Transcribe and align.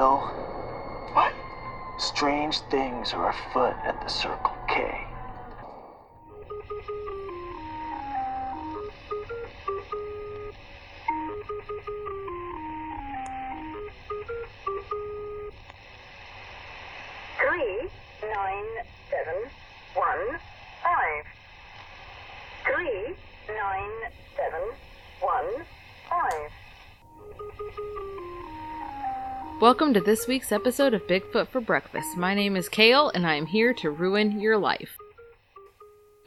What? 0.00 1.34
Strange 1.98 2.60
things 2.60 3.12
are 3.12 3.28
afoot 3.28 3.76
at 3.84 4.00
the 4.02 4.08
Circle 4.08 4.56
K. 4.66 5.09
Welcome 29.90 30.04
to 30.04 30.08
this 30.08 30.28
week's 30.28 30.52
episode 30.52 30.94
of 30.94 31.08
Bigfoot 31.08 31.48
for 31.48 31.60
Breakfast. 31.60 32.16
My 32.16 32.32
name 32.32 32.54
is 32.54 32.68
Kale, 32.68 33.10
and 33.12 33.26
I 33.26 33.34
am 33.34 33.46
here 33.46 33.74
to 33.74 33.90
ruin 33.90 34.38
your 34.40 34.56
life. 34.56 34.96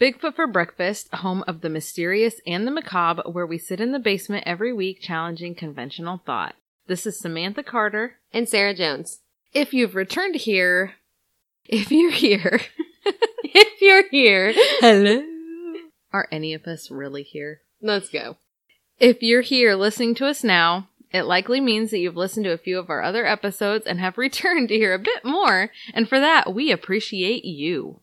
Bigfoot 0.01 0.35
for 0.35 0.47
Breakfast, 0.47 1.07
home 1.13 1.45
of 1.47 1.61
the 1.61 1.69
mysterious 1.69 2.41
and 2.45 2.67
the 2.67 2.71
macabre, 2.71 3.23
where 3.23 3.45
we 3.45 3.57
sit 3.57 3.79
in 3.79 3.93
the 3.93 3.99
basement 3.99 4.43
every 4.45 4.73
week 4.73 4.99
challenging 4.99 5.55
conventional 5.55 6.21
thought. 6.25 6.55
This 6.87 7.07
is 7.07 7.17
Samantha 7.17 7.63
Carter. 7.63 8.15
and 8.33 8.49
Sarah 8.49 8.73
Jones. 8.73 9.21
If 9.53 9.73
you've 9.73 9.95
returned 9.95 10.35
here, 10.35 10.95
if 11.63 11.89
you're 11.89 12.11
here, 12.11 12.59
if 13.45 13.81
you're 13.81 14.09
here, 14.09 14.51
hello. 14.81 15.23
are 16.11 16.27
any 16.33 16.53
of 16.53 16.65
us 16.67 16.91
really 16.91 17.23
here? 17.23 17.61
Let's 17.81 18.09
go. 18.09 18.35
If 18.99 19.21
you're 19.21 19.41
here 19.41 19.75
listening 19.75 20.15
to 20.15 20.27
us 20.27 20.43
now, 20.43 20.89
it 21.13 21.23
likely 21.23 21.61
means 21.61 21.91
that 21.91 21.99
you've 21.99 22.17
listened 22.17 22.43
to 22.45 22.51
a 22.51 22.57
few 22.57 22.79
of 22.79 22.89
our 22.89 23.03
other 23.03 23.25
episodes 23.25 23.85
and 23.85 23.99
have 23.99 24.17
returned 24.17 24.69
to 24.69 24.75
hear 24.75 24.93
a 24.93 24.99
bit 24.99 25.23
more, 25.23 25.69
and 25.93 26.09
for 26.09 26.19
that, 26.19 26.53
we 26.53 26.71
appreciate 26.71 27.45
you. 27.45 27.99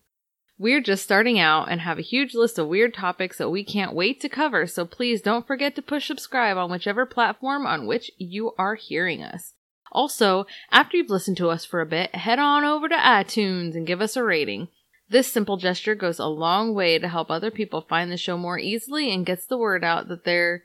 We're 0.59 0.83
just 0.83 1.03
starting 1.03 1.39
out 1.39 1.71
and 1.71 1.81
have 1.81 1.99
a 1.99 2.03
huge 2.03 2.34
list 2.34 2.59
of 2.59 2.69
weird 2.69 2.95
topics 2.95 3.39
that 3.39 3.49
we 3.49 3.65
can't 3.65 3.95
wait 3.95 4.21
to 4.21 4.29
cover, 4.29 4.67
so 4.67 4.84
please 4.84 5.23
don't 5.23 5.47
forget 5.47 5.75
to 5.75 5.83
push 5.83 6.07
subscribe 6.07 6.57
on 6.57 6.71
whichever 6.71 7.07
platform 7.07 7.67
on 7.67 7.87
which 7.87 8.11
you 8.19 8.53
are 8.59 8.75
hearing 8.75 9.23
us. 9.23 9.55
Also, 9.91 10.47
after 10.71 10.97
you've 10.97 11.11
listened 11.11 11.39
to 11.39 11.49
us 11.49 11.65
for 11.65 11.81
a 11.81 11.87
bit, 11.87 12.15
head 12.15 12.39
on 12.39 12.65
over 12.65 12.89
to 12.89 12.95
iTunes 12.95 13.75
and 13.75 13.87
give 13.87 14.01
us 14.01 14.17
a 14.17 14.23
rating. 14.23 14.69
This 15.09 15.33
simple 15.33 15.56
gesture 15.56 15.97
goes 15.97 16.19
a 16.21 16.27
long 16.27 16.75
way 16.75 16.99
to 16.99 17.09
help 17.09 17.31
other 17.31 17.51
people 17.51 17.81
find 17.81 18.12
the 18.12 18.17
show 18.17 18.37
more 18.37 18.59
easily 18.59 19.12
and 19.12 19.27
gets 19.27 19.47
the 19.47 19.59
word 19.59 19.83
out 19.83 20.09
that 20.09 20.25
they're 20.25 20.62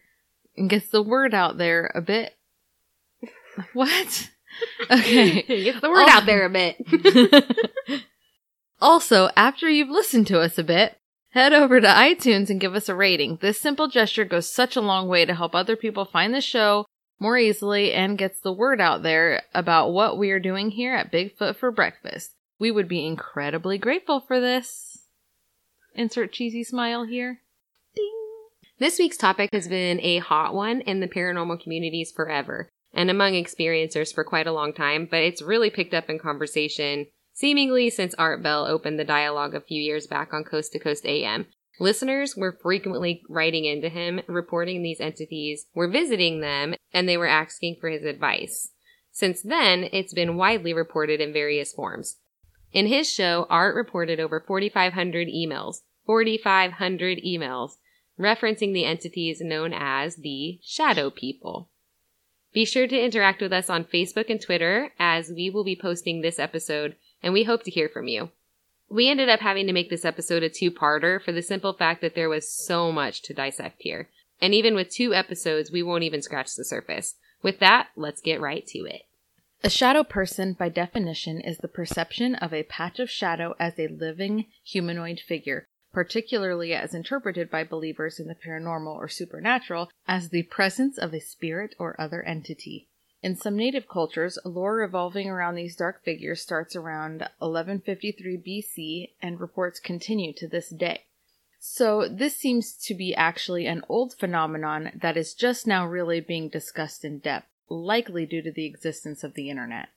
and 0.58 0.70
gets 0.70 0.90
the 0.90 1.02
word 1.02 1.34
out 1.34 1.58
there 1.58 1.92
a 1.96 2.02
bit. 2.02 2.35
What? 3.74 4.30
Okay. 4.90 5.42
Get 5.42 5.82
the 5.82 5.90
word 5.90 6.06
Oh. 6.08 6.10
out 6.10 6.22
um, 6.22 6.26
there 6.28 6.46
a 6.46 6.50
bit. 6.50 6.78
also, 8.82 9.30
after 9.36 9.70
you've 9.70 9.90
listened 9.90 10.28
to 10.28 10.40
us 10.40 10.58
a 10.58 10.64
bit, 10.64 10.96
head 11.32 11.52
over 11.52 11.82
to 11.82 11.88
iTunes 11.88 12.50
and 12.50 12.62
give 12.62 12.74
us 12.74 12.88
a 12.88 12.96
rating. 12.96 13.38
This 13.42 13.60
simple 13.60 13.90
gesture 13.90 14.24
goes 14.24 14.50
such 14.50 14.78
a 14.78 14.82
long 14.82 15.10
way 15.10 15.26
to 15.26 15.36
help 15.36 15.54
other 15.56 15.76
people 15.76 16.06
find 16.06 16.34
the 16.34 16.40
show 16.40 16.86
more 17.20 17.38
easily 17.38 17.92
and 17.92 18.18
gets 18.18 18.40
the 18.40 18.54
word 18.54 18.80
out 18.80 19.04
there 19.04 19.44
about 19.54 19.92
what 19.92 20.18
we 20.18 20.32
are 20.32 20.40
doing 20.40 20.72
here 20.72 20.96
at 20.96 21.12
Bigfoot 21.12 21.58
for 21.58 21.70
Breakfast. 21.72 22.32
We 22.58 22.72
would 22.72 22.88
be 22.88 23.06
incredibly 23.06 23.78
grateful 23.78 24.22
for 24.22 24.40
this. 24.40 25.00
Insert 25.94 26.32
cheesy 26.32 26.64
smile 26.64 27.04
here. 27.04 27.42
this 28.80 29.00
week's 29.00 29.18
topic 29.18 29.50
has 29.52 29.68
been 29.68 30.00
a 30.02 30.20
hot 30.20 30.54
one 30.54 30.80
in 30.82 31.02
the 31.02 31.08
paranormal 31.08 31.62
communities 31.62 32.12
forever 32.12 32.70
and 32.96 33.12
among 33.12 33.34
experiencers 33.34 34.14
for 34.14 34.24
quite 34.24 34.48
a 34.48 34.54
long 34.54 34.74
time, 34.74 35.08
but 35.10 35.22
it's 35.22 35.42
really 35.42 35.70
picked 35.70 35.94
up 35.94 36.10
in 36.10 36.18
conversation 36.18 37.08
seemingly 37.34 37.90
since 37.90 38.16
Art 38.16 38.42
Bell 38.42 38.66
opened 38.66 38.98
the 38.98 39.04
dialogue 39.04 39.54
a 39.54 39.62
few 39.62 39.82
years 39.82 40.08
back 40.08 40.34
on 40.34 40.46
Coast 40.46 40.72
to 40.72 40.80
Coast 40.80 41.06
AM. 41.06 41.48
Listeners 41.80 42.36
were 42.38 42.58
frequently 42.64 43.22
writing 43.30 43.66
into 43.66 43.90
him, 43.90 44.22
reporting 44.28 44.82
these 44.82 45.02
entities 45.02 45.66
were 45.76 45.90
visiting 45.90 46.40
them, 46.40 46.74
and 46.94 47.08
they 47.08 47.18
were 47.18 47.28
asking 47.28 47.76
for 47.82 47.90
his 47.90 48.06
advice. 48.06 48.72
Since 49.12 49.42
then, 49.42 49.90
it's 49.92 50.14
been 50.14 50.38
widely 50.38 50.74
reported 50.74 51.20
in 51.20 51.34
various 51.34 51.74
forms. 51.74 52.18
In 52.72 52.88
his 52.88 53.12
show, 53.12 53.46
Art 53.50 53.76
reported 53.76 54.22
over 54.22 54.44
4,500 54.46 55.28
emails, 55.28 55.78
4,500 56.06 57.20
emails, 57.26 57.72
referencing 58.18 58.74
the 58.74 58.86
entities 58.86 59.42
known 59.42 59.74
as 59.74 60.16
the 60.16 60.60
Shadow 60.64 61.10
People. 61.10 61.70
Be 62.56 62.64
sure 62.64 62.88
to 62.88 62.98
interact 62.98 63.42
with 63.42 63.52
us 63.52 63.70
on 63.70 63.84
Facebook 63.84 64.30
and 64.30 64.40
Twitter 64.40 64.94
as 64.98 65.30
we 65.30 65.50
will 65.50 65.66
be 65.66 65.76
posting 65.76 66.22
this 66.22 66.40
episode 66.40 66.96
and 67.22 67.34
we 67.34 67.44
hope 67.44 67.64
to 67.64 67.70
hear 67.70 67.90
from 67.90 68.08
you. 68.08 68.30
We 68.90 69.10
ended 69.10 69.28
up 69.28 69.42
having 69.42 69.68
to 69.68 69.74
make 69.74 69.90
this 69.90 70.06
episode 70.06 70.42
a 70.42 70.48
two-parter 70.48 71.22
for 71.22 71.34
the 71.34 71.42
simple 71.42 71.74
fact 71.74 72.00
that 72.00 72.16
there 72.16 72.30
was 72.30 72.50
so 72.50 72.94
much 72.94 73.22
to 73.24 73.34
dissect 73.34 73.82
here. 73.82 74.08
And 74.40 74.54
even 74.54 74.74
with 74.74 74.90
two 74.90 75.14
episodes, 75.14 75.70
we 75.70 75.84
won't 75.84 76.06
even 76.06 76.22
scratch 76.22 76.56
the 76.56 76.64
surface. 76.64 77.16
With 77.44 77.60
that, 77.60 77.90
let's 77.98 78.22
get 78.22 78.40
right 78.40 78.66
to 78.68 78.86
it. 78.86 79.02
A 79.62 79.70
shadow 79.70 80.06
person, 80.06 80.54
by 80.54 80.70
definition, 80.70 81.42
is 81.42 81.58
the 81.58 81.68
perception 81.68 82.36
of 82.36 82.54
a 82.54 82.64
patch 82.64 83.02
of 83.02 83.10
shadow 83.10 83.56
as 83.60 83.78
a 83.78 83.90
living 83.90 84.46
humanoid 84.64 85.20
figure, 85.20 85.68
particularly 85.96 86.74
as 86.74 86.94
interpreted 86.94 87.50
by 87.50 87.64
believers 87.64 88.20
in 88.20 88.28
the 88.28 88.36
paranormal 88.36 88.94
or 88.94 89.08
supernatural 89.08 89.90
as 90.06 90.28
the 90.28 90.44
presence 90.44 90.98
of 90.98 91.14
a 91.14 91.22
spirit 91.22 91.74
or 91.80 91.96
other 91.98 92.22
entity. 92.24 92.90
In 93.24 93.38
some 93.38 93.56
native 93.56 93.88
cultures, 93.88 94.38
lore 94.44 94.76
revolving 94.76 95.30
around 95.30 95.56
these 95.56 95.78
dark 95.78 96.04
figures 96.04 96.42
starts 96.42 96.76
around 96.76 97.22
1153 97.40 98.38
BC 98.46 99.12
and 99.22 99.40
reports 99.40 99.80
continue 99.80 100.34
to 100.34 100.50
this 100.50 100.70
day. 100.70 101.06
So, 101.60 102.10
this 102.10 102.36
seems 102.36 102.74
to 102.88 102.94
be 102.94 103.16
actually 103.16 103.66
an 103.66 103.82
old 103.88 104.14
phenomenon 104.16 104.92
that 105.02 105.16
is 105.16 105.34
just 105.34 105.66
now 105.66 105.88
really 105.88 106.20
being 106.20 106.50
discussed 106.50 107.06
in 107.06 107.20
depth, 107.20 107.48
likely 107.70 108.26
due 108.26 108.42
to 108.42 108.52
the 108.52 108.66
existence 108.66 109.24
of 109.24 109.34
the 109.34 109.50
internet. 109.50 109.88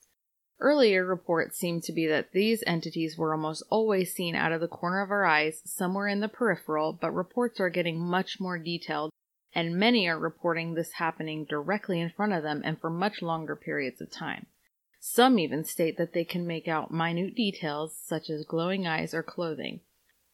Earlier 0.60 1.04
reports 1.04 1.56
seem 1.56 1.80
to 1.82 1.92
be 1.92 2.06
that 2.08 2.32
these 2.32 2.64
entities 2.66 3.16
were 3.16 3.32
almost 3.32 3.62
always 3.70 4.12
seen 4.12 4.34
out 4.34 4.50
of 4.50 4.60
the 4.60 4.66
corner 4.66 5.02
of 5.02 5.10
our 5.10 5.24
eyes, 5.24 5.62
somewhere 5.64 6.08
in 6.08 6.18
the 6.20 6.28
peripheral, 6.28 6.92
but 6.92 7.12
reports 7.12 7.60
are 7.60 7.70
getting 7.70 8.00
much 8.00 8.40
more 8.40 8.58
detailed, 8.58 9.12
and 9.54 9.76
many 9.76 10.08
are 10.08 10.18
reporting 10.18 10.74
this 10.74 10.94
happening 10.94 11.44
directly 11.44 12.00
in 12.00 12.10
front 12.10 12.32
of 12.32 12.42
them 12.42 12.60
and 12.64 12.80
for 12.80 12.90
much 12.90 13.22
longer 13.22 13.54
periods 13.54 14.00
of 14.00 14.10
time. 14.10 14.46
Some 14.98 15.38
even 15.38 15.62
state 15.62 15.96
that 15.96 16.12
they 16.12 16.24
can 16.24 16.44
make 16.44 16.66
out 16.66 16.90
minute 16.90 17.36
details, 17.36 17.96
such 17.96 18.28
as 18.28 18.44
glowing 18.44 18.84
eyes 18.84 19.14
or 19.14 19.22
clothing. 19.22 19.80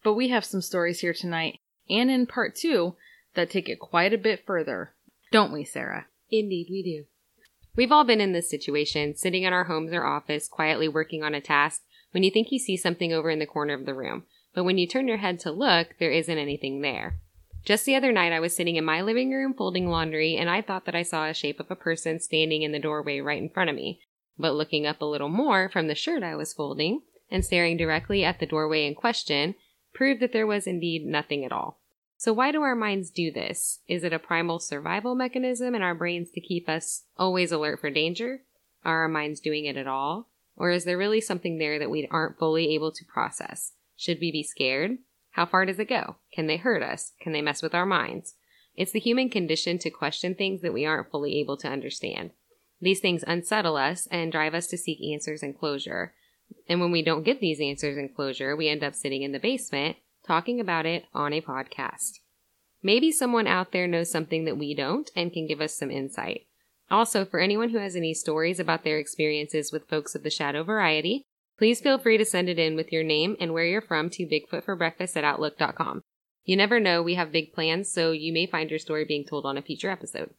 But 0.02 0.14
we 0.14 0.28
have 0.28 0.44
some 0.44 0.62
stories 0.62 1.00
here 1.00 1.12
tonight, 1.12 1.58
and 1.90 2.10
in 2.10 2.26
part 2.26 2.54
two, 2.54 2.96
that 3.34 3.50
take 3.50 3.68
it 3.68 3.78
quite 3.78 4.14
a 4.14 4.18
bit 4.18 4.46
further. 4.46 4.94
Don't 5.30 5.52
we, 5.52 5.64
Sarah? 5.64 6.06
Indeed, 6.30 6.68
we 6.70 6.82
do. 6.82 7.04
We've 7.76 7.90
all 7.90 8.04
been 8.04 8.20
in 8.20 8.32
this 8.32 8.48
situation, 8.48 9.16
sitting 9.16 9.42
in 9.42 9.52
our 9.52 9.64
homes 9.64 9.92
or 9.92 10.04
office, 10.04 10.46
quietly 10.46 10.86
working 10.86 11.24
on 11.24 11.34
a 11.34 11.40
task, 11.40 11.82
when 12.12 12.22
you 12.22 12.30
think 12.30 12.52
you 12.52 12.58
see 12.58 12.76
something 12.76 13.12
over 13.12 13.30
in 13.30 13.40
the 13.40 13.46
corner 13.46 13.74
of 13.74 13.84
the 13.84 13.94
room. 13.94 14.24
But 14.54 14.62
when 14.62 14.78
you 14.78 14.86
turn 14.86 15.08
your 15.08 15.16
head 15.16 15.40
to 15.40 15.50
look, 15.50 15.96
there 15.98 16.12
isn't 16.12 16.38
anything 16.38 16.82
there. 16.82 17.18
Just 17.64 17.84
the 17.86 17.96
other 17.96 18.12
night, 18.12 18.32
I 18.32 18.40
was 18.40 18.54
sitting 18.54 18.76
in 18.76 18.84
my 18.84 19.00
living 19.02 19.32
room 19.32 19.54
folding 19.54 19.88
laundry, 19.88 20.36
and 20.36 20.48
I 20.48 20.62
thought 20.62 20.84
that 20.84 20.94
I 20.94 21.02
saw 21.02 21.26
a 21.26 21.34
shape 21.34 21.58
of 21.58 21.70
a 21.70 21.76
person 21.76 22.20
standing 22.20 22.62
in 22.62 22.70
the 22.70 22.78
doorway 22.78 23.18
right 23.20 23.42
in 23.42 23.48
front 23.48 23.70
of 23.70 23.76
me. 23.76 24.00
But 24.38 24.54
looking 24.54 24.86
up 24.86 25.00
a 25.00 25.06
little 25.06 25.28
more 25.28 25.68
from 25.68 25.88
the 25.88 25.94
shirt 25.94 26.22
I 26.22 26.36
was 26.36 26.52
folding, 26.52 27.00
and 27.30 27.44
staring 27.44 27.76
directly 27.76 28.24
at 28.24 28.38
the 28.38 28.46
doorway 28.46 28.86
in 28.86 28.94
question, 28.94 29.56
proved 29.92 30.20
that 30.20 30.32
there 30.32 30.46
was 30.46 30.66
indeed 30.66 31.06
nothing 31.06 31.44
at 31.44 31.52
all. 31.52 31.80
So 32.16 32.32
why 32.32 32.52
do 32.52 32.62
our 32.62 32.74
minds 32.74 33.10
do 33.10 33.30
this? 33.30 33.80
Is 33.88 34.04
it 34.04 34.12
a 34.12 34.18
primal 34.18 34.58
survival 34.58 35.14
mechanism 35.14 35.74
in 35.74 35.82
our 35.82 35.94
brains 35.94 36.30
to 36.30 36.40
keep 36.40 36.68
us 36.68 37.04
always 37.16 37.52
alert 37.52 37.80
for 37.80 37.90
danger? 37.90 38.42
Are 38.84 39.02
our 39.02 39.08
minds 39.08 39.40
doing 39.40 39.64
it 39.64 39.76
at 39.76 39.86
all? 39.86 40.28
Or 40.56 40.70
is 40.70 40.84
there 40.84 40.98
really 40.98 41.20
something 41.20 41.58
there 41.58 41.78
that 41.78 41.90
we 41.90 42.06
aren't 42.10 42.38
fully 42.38 42.74
able 42.74 42.92
to 42.92 43.04
process? 43.04 43.72
Should 43.96 44.18
we 44.20 44.30
be 44.30 44.42
scared? 44.42 44.98
How 45.32 45.46
far 45.46 45.66
does 45.66 45.78
it 45.78 45.88
go? 45.88 46.16
Can 46.32 46.46
they 46.46 46.56
hurt 46.56 46.82
us? 46.82 47.12
Can 47.20 47.32
they 47.32 47.42
mess 47.42 47.62
with 47.62 47.74
our 47.74 47.86
minds? 47.86 48.34
It's 48.76 48.92
the 48.92 49.00
human 49.00 49.28
condition 49.30 49.78
to 49.78 49.90
question 49.90 50.34
things 50.34 50.62
that 50.62 50.72
we 50.72 50.84
aren't 50.84 51.10
fully 51.10 51.40
able 51.40 51.56
to 51.58 51.68
understand. 51.68 52.30
These 52.80 53.00
things 53.00 53.24
unsettle 53.26 53.76
us 53.76 54.06
and 54.10 54.30
drive 54.30 54.54
us 54.54 54.66
to 54.68 54.76
seek 54.76 54.98
answers 55.02 55.42
and 55.42 55.58
closure. 55.58 56.12
And 56.68 56.80
when 56.80 56.92
we 56.92 57.02
don't 57.02 57.24
get 57.24 57.40
these 57.40 57.60
answers 57.60 57.96
and 57.96 58.14
closure, 58.14 58.54
we 58.54 58.68
end 58.68 58.84
up 58.84 58.94
sitting 58.94 59.22
in 59.22 59.32
the 59.32 59.38
basement 59.38 59.96
talking 60.26 60.60
about 60.60 60.86
it 60.86 61.04
on 61.14 61.32
a 61.32 61.40
podcast. 61.40 62.20
Maybe 62.82 63.10
someone 63.10 63.46
out 63.46 63.72
there 63.72 63.86
knows 63.86 64.10
something 64.10 64.44
that 64.44 64.58
we 64.58 64.74
don't 64.74 65.10
and 65.16 65.32
can 65.32 65.46
give 65.46 65.60
us 65.60 65.74
some 65.74 65.90
insight. 65.90 66.46
Also, 66.90 67.24
for 67.24 67.40
anyone 67.40 67.70
who 67.70 67.78
has 67.78 67.96
any 67.96 68.12
stories 68.12 68.60
about 68.60 68.84
their 68.84 68.98
experiences 68.98 69.72
with 69.72 69.88
folks 69.88 70.14
of 70.14 70.22
the 70.22 70.30
shadow 70.30 70.62
variety, 70.62 71.24
please 71.58 71.80
feel 71.80 71.98
free 71.98 72.18
to 72.18 72.24
send 72.24 72.48
it 72.48 72.58
in 72.58 72.76
with 72.76 72.92
your 72.92 73.02
name 73.02 73.36
and 73.40 73.54
where 73.54 73.64
you're 73.64 73.80
from 73.80 74.10
to 74.10 74.26
bigfootforbreakfast 74.26 75.16
at 75.16 75.24
outlook.com. 75.24 76.02
You 76.44 76.56
never 76.58 76.78
know, 76.78 77.02
we 77.02 77.14
have 77.14 77.32
big 77.32 77.54
plans, 77.54 77.90
so 77.90 78.10
you 78.12 78.32
may 78.32 78.46
find 78.46 78.68
your 78.68 78.78
story 78.78 79.06
being 79.06 79.24
told 79.24 79.46
on 79.46 79.56
a 79.56 79.62
future 79.62 79.90
episode. 79.90 80.30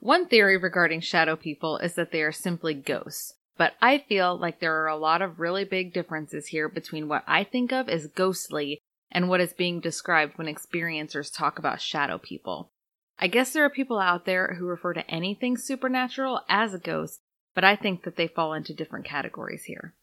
One 0.00 0.26
theory 0.26 0.58
regarding 0.58 1.00
shadow 1.00 1.34
people 1.34 1.78
is 1.78 1.94
that 1.94 2.12
they 2.12 2.20
are 2.20 2.32
simply 2.32 2.74
ghosts. 2.74 3.32
but 3.56 3.74
I 3.80 3.98
feel 3.98 4.36
like 4.36 4.58
there 4.60 4.82
are 4.82 4.88
a 4.88 4.96
lot 4.96 5.22
of 5.22 5.38
really 5.38 5.64
big 5.64 5.92
differences 5.94 6.48
here 6.48 6.68
between 6.68 7.08
what 7.08 7.22
I 7.26 7.44
think 7.44 7.72
of 7.72 7.88
as 7.88 8.08
ghostly 8.08 8.80
and 9.14 9.28
what 9.28 9.40
is 9.40 9.52
being 9.52 9.80
described 9.80 10.36
when 10.36 10.48
experiencers 10.48 11.32
talk 11.32 11.58
about 11.58 11.80
shadow 11.80 12.18
people. 12.18 12.72
I 13.18 13.28
guess 13.28 13.52
there 13.52 13.64
are 13.64 13.70
people 13.70 14.00
out 14.00 14.26
there 14.26 14.56
who 14.58 14.66
refer 14.66 14.92
to 14.92 15.08
anything 15.08 15.56
supernatural 15.56 16.40
as 16.48 16.74
a 16.74 16.78
ghost, 16.78 17.20
but 17.54 17.62
I 17.62 17.76
think 17.76 18.02
that 18.02 18.16
they 18.16 18.26
fall 18.26 18.52
into 18.52 18.74
different 18.74 19.06
categories 19.06 19.64
here. 19.64 19.94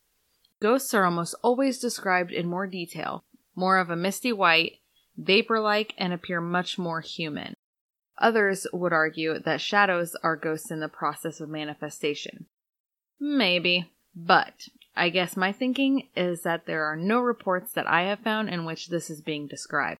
Ghosts 0.62 0.94
are 0.94 1.04
almost 1.04 1.36
always 1.44 1.80
described 1.80 2.32
in 2.32 2.48
more 2.48 2.68
detail, 2.68 3.26
more 3.54 3.80
of 3.80 3.90
a 3.90 3.96
misty 3.98 4.32
white, 4.32 4.78
vapor 5.18 5.60
like, 5.60 5.94
and 5.98 6.14
appear 6.14 6.40
much 6.40 6.78
more 6.78 7.02
human. 7.02 7.56
Others 8.18 8.68
would 8.72 8.94
argue 8.94 9.40
that 9.40 9.60
shadows 9.60 10.16
are 10.24 10.36
ghosts 10.36 10.72
in 10.72 10.80
the 10.80 10.88
process 10.88 11.42
of 11.42 11.50
manifestation. 11.50 12.46
Maybe, 13.20 13.92
but 14.16 14.70
I 14.96 15.10
guess 15.10 15.38
my 15.38 15.52
thinking 15.52 16.10
is 16.16 16.42
that 16.44 16.66
there 16.66 16.84
are 16.86 16.98
no 16.98 17.20
reports 17.20 17.72
that 17.74 17.88
I 17.88 18.04
have 18.04 18.20
found 18.20 18.50
in 18.50 18.66
which 18.66 18.90
this 18.90 19.10
is 19.10 19.22
being 19.22 19.48
described. 19.48 20.00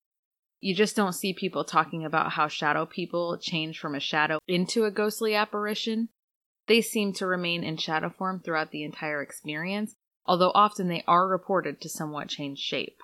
You 0.60 0.74
just 0.74 0.94
don't 0.94 1.14
see 1.14 1.32
people 1.32 1.64
talking 1.64 2.04
about 2.04 2.32
how 2.32 2.46
shadow 2.46 2.86
people 2.86 3.36
change 3.38 3.80
from 3.80 3.94
a 3.94 4.00
shadow 4.00 4.38
into 4.46 4.84
a 4.84 4.90
ghostly 4.90 5.34
apparition. 5.34 6.08
They 6.68 6.80
seem 6.80 7.12
to 7.14 7.26
remain 7.26 7.64
in 7.64 7.78
shadow 7.78 8.10
form 8.10 8.40
throughout 8.40 8.70
the 8.70 8.84
entire 8.84 9.22
experience, 9.22 9.96
although 10.24 10.52
often 10.54 10.88
they 10.88 11.02
are 11.08 11.26
reported 11.26 11.80
to 11.80 11.88
somewhat 11.88 12.28
change 12.28 12.58
shape. 12.58 13.00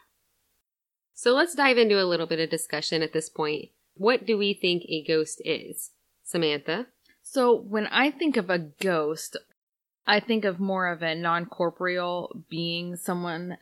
So 1.15 1.33
let's 1.33 1.57
dive 1.57 1.79
into 1.79 2.01
a 2.01 2.07
little 2.07 2.27
bit 2.27 2.39
of 2.39 2.49
discussion 2.49 3.03
at 3.03 3.13
this 3.13 3.29
point. 3.29 3.71
What 3.95 4.25
do 4.25 4.39
we 4.39 4.55
think 4.55 4.85
a 4.85 5.03
ghost 5.03 5.43
is? 5.45 5.91
Samantha? 6.23 6.87
So, 7.25 7.55
when 7.55 7.89
I 7.89 8.11
think 8.11 8.37
of 8.37 8.49
a 8.49 8.59
ghost, 8.59 9.37
I 10.09 10.21
think 10.21 10.47
of 10.47 10.59
more 10.59 10.89
of 10.89 11.03
a 11.03 11.15
non 11.15 11.45
corporeal 11.45 12.45
being, 12.49 12.97
someone, 12.97 13.59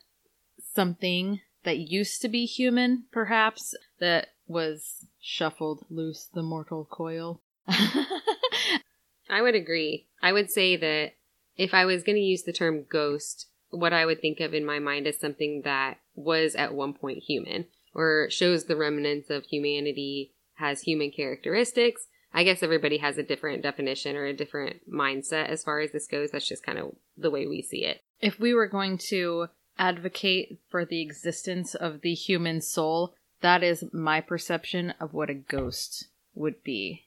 something 0.72 1.40
that 1.64 1.78
used 1.78 2.22
to 2.22 2.28
be 2.28 2.46
human, 2.46 3.06
perhaps, 3.10 3.75
that 3.98 4.28
was 4.46 5.06
shuffled 5.20 5.84
loose 5.90 6.28
the 6.32 6.44
mortal 6.44 6.87
coil. 6.88 7.43
I 7.69 9.43
would 9.43 9.56
agree. 9.56 10.06
I 10.22 10.32
would 10.32 10.48
say 10.48 10.76
that 10.76 11.14
if 11.56 11.75
I 11.75 11.84
was 11.84 12.04
going 12.04 12.14
to 12.14 12.22
use 12.22 12.44
the 12.44 12.52
term 12.52 12.84
ghost, 12.88 13.49
what 13.70 13.92
I 13.92 14.06
would 14.06 14.20
think 14.20 14.38
of 14.38 14.54
in 14.54 14.64
my 14.64 14.78
mind 14.78 15.08
is 15.08 15.19
something 15.19 15.62
that 15.64 15.99
was 16.14 16.54
at 16.54 16.75
one 16.75 16.94
point 16.94 17.25
human 17.25 17.66
or 17.92 18.28
shows 18.31 18.66
the 18.66 18.76
remnants 18.76 19.31
of 19.31 19.46
humanity, 19.46 20.32
has 20.54 20.82
human 20.82 21.10
characteristics, 21.10 22.06
I 22.36 22.44
guess 22.44 22.62
everybody 22.62 22.98
has 22.98 23.16
a 23.16 23.22
different 23.22 23.62
definition 23.62 24.14
or 24.14 24.26
a 24.26 24.36
different 24.36 24.82
mindset 24.92 25.48
as 25.48 25.64
far 25.64 25.80
as 25.80 25.92
this 25.92 26.06
goes. 26.06 26.30
That's 26.30 26.46
just 26.46 26.62
kind 26.62 26.78
of 26.78 26.94
the 27.16 27.30
way 27.30 27.46
we 27.46 27.62
see 27.62 27.82
it. 27.86 28.02
If 28.20 28.38
we 28.38 28.52
were 28.52 28.66
going 28.66 28.98
to 29.08 29.46
advocate 29.78 30.58
for 30.68 30.84
the 30.84 31.00
existence 31.00 31.74
of 31.74 32.02
the 32.02 32.12
human 32.12 32.60
soul, 32.60 33.14
that 33.40 33.62
is 33.62 33.86
my 33.90 34.20
perception 34.20 34.92
of 35.00 35.14
what 35.14 35.30
a 35.30 35.34
ghost 35.34 36.08
would 36.34 36.62
be. 36.62 37.06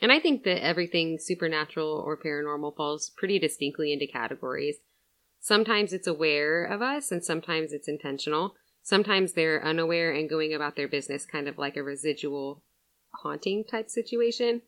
And 0.00 0.10
I 0.10 0.18
think 0.18 0.42
that 0.42 0.64
everything 0.64 1.18
supernatural 1.20 2.02
or 2.04 2.16
paranormal 2.16 2.74
falls 2.76 3.12
pretty 3.16 3.38
distinctly 3.38 3.92
into 3.92 4.08
categories. 4.08 4.78
Sometimes 5.38 5.92
it's 5.92 6.08
aware 6.08 6.64
of 6.64 6.82
us, 6.82 7.12
and 7.12 7.24
sometimes 7.24 7.72
it's 7.72 7.86
intentional. 7.86 8.56
Sometimes 8.82 9.34
they're 9.34 9.64
unaware 9.64 10.12
and 10.12 10.28
going 10.28 10.52
about 10.52 10.74
their 10.74 10.88
business 10.88 11.24
kind 11.24 11.46
of 11.46 11.58
like 11.58 11.76
a 11.76 11.82
residual 11.84 12.64
haunting 13.22 13.64
type 13.64 13.90
situation. 13.90 14.62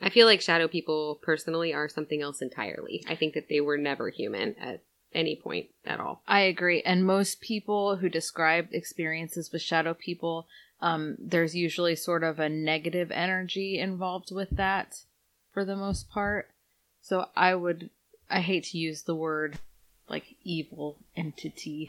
I 0.00 0.10
feel 0.10 0.26
like 0.26 0.42
shadow 0.42 0.68
people 0.68 1.18
personally 1.22 1.72
are 1.72 1.88
something 1.88 2.20
else 2.20 2.42
entirely. 2.42 3.04
I 3.08 3.14
think 3.16 3.34
that 3.34 3.48
they 3.48 3.60
were 3.60 3.78
never 3.78 4.10
human 4.10 4.54
at 4.58 4.82
any 5.14 5.36
point 5.36 5.68
at 5.84 6.00
all. 6.00 6.22
I 6.28 6.40
agree. 6.40 6.82
And 6.82 7.04
most 7.04 7.40
people 7.40 7.96
who 7.96 8.08
describe 8.08 8.68
experiences 8.72 9.50
with 9.52 9.62
shadow 9.62 9.94
people, 9.94 10.46
um, 10.80 11.16
there's 11.18 11.56
usually 11.56 11.96
sort 11.96 12.22
of 12.22 12.38
a 12.38 12.48
negative 12.48 13.10
energy 13.10 13.78
involved 13.78 14.30
with 14.30 14.50
that 14.50 15.02
for 15.52 15.64
the 15.64 15.76
most 15.76 16.10
part. 16.10 16.50
So 17.00 17.26
I 17.34 17.54
would, 17.54 17.88
I 18.28 18.40
hate 18.40 18.64
to 18.64 18.78
use 18.78 19.02
the 19.02 19.14
word 19.14 19.58
like 20.08 20.36
evil 20.44 20.98
entity, 21.16 21.88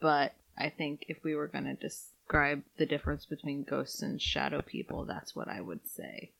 but 0.00 0.34
I 0.58 0.68
think 0.68 1.06
if 1.08 1.24
we 1.24 1.34
were 1.34 1.48
going 1.48 1.64
to 1.64 1.74
just 1.74 2.08
describe 2.26 2.62
the 2.76 2.86
difference 2.86 3.24
between 3.24 3.62
ghosts 3.62 4.02
and 4.02 4.20
shadow 4.20 4.60
people, 4.60 5.04
that's 5.04 5.36
what 5.36 5.46
I 5.46 5.60
would 5.60 5.86
say. 5.86 6.32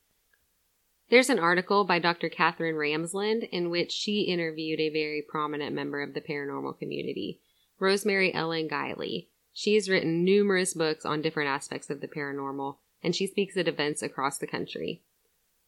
There's 1.10 1.30
an 1.30 1.38
article 1.38 1.84
by 1.84 2.00
Dr. 2.00 2.28
Katherine 2.28 2.74
Ramsland 2.74 3.48
in 3.50 3.70
which 3.70 3.92
she 3.92 4.22
interviewed 4.22 4.80
a 4.80 4.88
very 4.88 5.22
prominent 5.22 5.76
member 5.76 6.02
of 6.02 6.12
the 6.12 6.20
paranormal 6.20 6.80
community, 6.80 7.40
Rosemary 7.78 8.34
Ellen 8.34 8.68
Guiley. 8.68 9.28
She 9.52 9.74
has 9.74 9.88
written 9.88 10.24
numerous 10.24 10.74
books 10.74 11.06
on 11.06 11.22
different 11.22 11.50
aspects 11.50 11.88
of 11.88 12.00
the 12.00 12.08
paranormal, 12.08 12.78
and 13.04 13.14
she 13.14 13.28
speaks 13.28 13.56
at 13.56 13.68
events 13.68 14.02
across 14.02 14.38
the 14.38 14.48
country. 14.48 15.02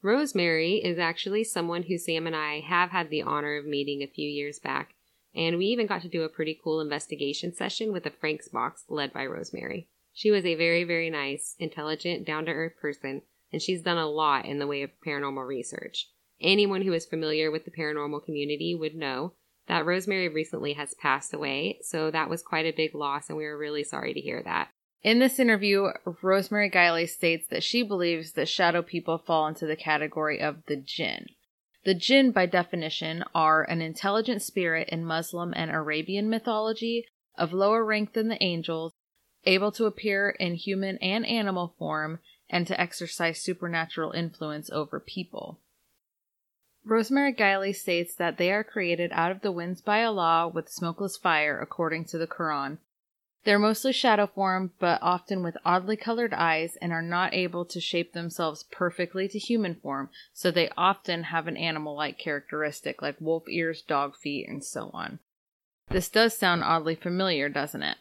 Rosemary 0.01 0.83
is 0.83 0.99
actually 0.99 1.45
someone 1.45 1.83
who 1.83 1.97
Sam 1.97 2.27
and 2.27 2.35
I 2.35 2.59
have 2.59 2.89
had 2.89 3.09
the 3.09 3.21
honor 3.21 3.55
of 3.55 3.65
meeting 3.65 4.03
a 4.03 4.07
few 4.07 4.27
years 4.27 4.59
back, 4.59 4.95
and 5.33 5.57
we 5.57 5.67
even 5.67 5.87
got 5.87 6.01
to 6.01 6.09
do 6.09 6.23
a 6.23 6.29
pretty 6.29 6.59
cool 6.61 6.81
investigation 6.81 7.53
session 7.53 7.93
with 7.93 8.05
a 8.05 8.11
Frank's 8.11 8.49
box 8.49 8.83
led 8.89 9.13
by 9.13 9.25
Rosemary. 9.25 9.87
She 10.13 10.31
was 10.31 10.45
a 10.45 10.55
very, 10.55 10.83
very 10.83 11.09
nice, 11.09 11.55
intelligent, 11.59 12.25
down 12.25 12.45
to 12.45 12.51
earth 12.51 12.73
person, 12.81 13.21
and 13.51 13.61
she's 13.61 13.81
done 13.81 13.97
a 13.97 14.09
lot 14.09 14.45
in 14.45 14.59
the 14.59 14.67
way 14.67 14.81
of 14.81 14.91
paranormal 15.05 15.47
research. 15.47 16.09
Anyone 16.41 16.81
who 16.81 16.93
is 16.93 17.05
familiar 17.05 17.51
with 17.51 17.65
the 17.65 17.71
paranormal 17.71 18.23
community 18.23 18.75
would 18.75 18.95
know 18.95 19.33
that 19.67 19.85
Rosemary 19.85 20.27
recently 20.27 20.73
has 20.73 20.95
passed 20.95 21.33
away, 21.33 21.79
so 21.83 22.09
that 22.11 22.29
was 22.29 22.41
quite 22.41 22.65
a 22.65 22.75
big 22.75 22.95
loss, 22.95 23.29
and 23.29 23.37
we 23.37 23.45
were 23.45 23.57
really 23.57 23.83
sorry 23.83 24.13
to 24.13 24.19
hear 24.19 24.41
that. 24.43 24.69
In 25.01 25.19
this 25.19 25.39
interview, 25.39 25.89
Rosemary 26.21 26.69
Guiley 26.69 27.07
states 27.07 27.47
that 27.49 27.63
she 27.63 27.83
believes 27.83 28.33
that 28.33 28.49
shadow 28.49 28.81
people 28.81 29.17
fall 29.17 29.47
into 29.47 29.65
the 29.65 29.75
category 29.75 30.41
of 30.41 30.65
the 30.65 30.75
jinn. 30.75 31.27
The 31.85 31.93
jinn, 31.93 32.31
by 32.31 32.45
definition, 32.45 33.23
are 33.33 33.63
an 33.63 33.81
intelligent 33.81 34.41
spirit 34.41 34.89
in 34.89 35.05
Muslim 35.05 35.53
and 35.55 35.71
Arabian 35.71 36.29
mythology 36.29 37.05
of 37.37 37.53
lower 37.53 37.85
rank 37.85 38.13
than 38.13 38.27
the 38.27 38.43
angels 38.43 38.93
able 39.49 39.71
to 39.73 39.85
appear 39.85 40.29
in 40.29 40.53
human 40.53 40.97
and 40.99 41.25
animal 41.25 41.73
form, 41.79 42.19
and 42.49 42.65
to 42.67 42.79
exercise 42.79 43.41
supernatural 43.41 44.11
influence 44.11 44.69
over 44.69 44.99
people. 44.99 45.59
Rosemary 46.85 47.33
Guiley 47.33 47.75
states 47.75 48.15
that 48.15 48.37
they 48.37 48.51
are 48.51 48.63
created 48.63 49.11
out 49.13 49.31
of 49.31 49.41
the 49.41 49.51
winds 49.51 49.81
by 49.81 50.03
Allah 50.03 50.47
with 50.47 50.69
smokeless 50.69 51.17
fire, 51.17 51.59
according 51.59 52.05
to 52.05 52.17
the 52.17 52.27
Quran. 52.27 52.77
They're 53.43 53.59
mostly 53.59 53.93
shadow 53.93 54.27
form, 54.27 54.71
but 54.79 54.99
often 55.01 55.43
with 55.43 55.57
oddly 55.63 55.95
colored 55.95 56.33
eyes, 56.33 56.77
and 56.81 56.91
are 56.91 57.01
not 57.01 57.33
able 57.33 57.65
to 57.65 57.81
shape 57.81 58.13
themselves 58.13 58.65
perfectly 58.71 59.27
to 59.29 59.39
human 59.39 59.75
form, 59.75 60.09
so 60.33 60.51
they 60.51 60.69
often 60.77 61.23
have 61.23 61.47
an 61.47 61.57
animal 61.57 61.95
like 61.95 62.17
characteristic, 62.17 63.01
like 63.01 63.19
wolf 63.19 63.43
ears, 63.49 63.81
dog 63.81 64.15
feet, 64.15 64.47
and 64.47 64.63
so 64.63 64.91
on. 64.93 65.19
This 65.89 66.09
does 66.09 66.37
sound 66.37 66.63
oddly 66.63 66.95
familiar, 66.95 67.49
doesn't 67.49 67.83
it? 67.83 67.97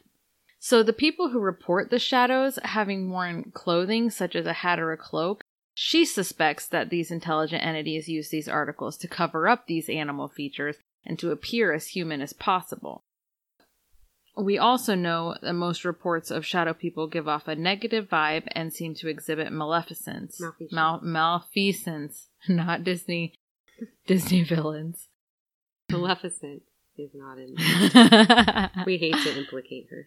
So 0.61 0.83
the 0.83 0.93
people 0.93 1.31
who 1.31 1.39
report 1.39 1.91
the 1.91 1.99
shadows 1.99 2.59
having 2.65 3.11
worn 3.11 3.53
clothing 3.55 4.11
such 4.11 4.35
as 4.35 4.47
a 4.47 4.53
hat 4.53 4.81
or 4.81 4.93
a 4.93 4.97
cloak, 4.97 5.43
she 5.75 6.05
suspects 6.05 6.67
that 6.67 6.91
these 6.91 7.11
intelligent 7.11 7.65
entities 7.65 8.09
use 8.09 8.31
these 8.31 8.49
articles 8.49 8.97
to 8.99 9.09
cover 9.09 9.47
up 9.47 9.67
these 9.67 9.89
animal 9.89 10.27
features 10.27 10.77
and 11.07 11.19
to 11.21 11.31
appear 11.31 11.73
as 11.73 11.89
human 11.89 12.21
as 12.21 12.33
possible. 12.33 13.03
We 14.37 14.59
also 14.59 14.95
know 14.95 15.37
that 15.43 15.53
most 15.53 15.85
reports 15.85 16.31
of 16.31 16.47
shadow 16.47 16.73
people 16.73 17.09
give 17.09 17.27
off 17.27 17.49
a 17.49 17.57
negative 17.57 18.09
vibe 18.09 18.47
and 18.53 18.73
seem 18.73 18.95
to 18.97 19.09
exhibit 19.09 19.53
maleficence. 19.53 20.41
Mal- 20.71 21.01
malfeasance, 21.03 22.29
not 22.49 22.85
Disney 22.85 23.35
Disney 24.07 24.43
villains. 24.43 25.09
Maleficent 25.91 26.63
is 26.97 27.11
not 27.15 27.39
in. 27.39 27.55
we 28.87 28.99
hate 28.99 29.15
to 29.15 29.39
implicate 29.39 29.89
her. 29.91 30.07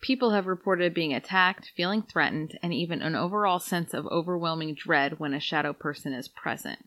People 0.00 0.30
have 0.30 0.46
reported 0.46 0.94
being 0.94 1.12
attacked, 1.12 1.72
feeling 1.76 2.02
threatened, 2.02 2.58
and 2.62 2.72
even 2.72 3.02
an 3.02 3.14
overall 3.14 3.58
sense 3.58 3.92
of 3.92 4.06
overwhelming 4.06 4.74
dread 4.74 5.18
when 5.18 5.34
a 5.34 5.40
shadow 5.40 5.72
person 5.72 6.14
is 6.14 6.28
present. 6.28 6.78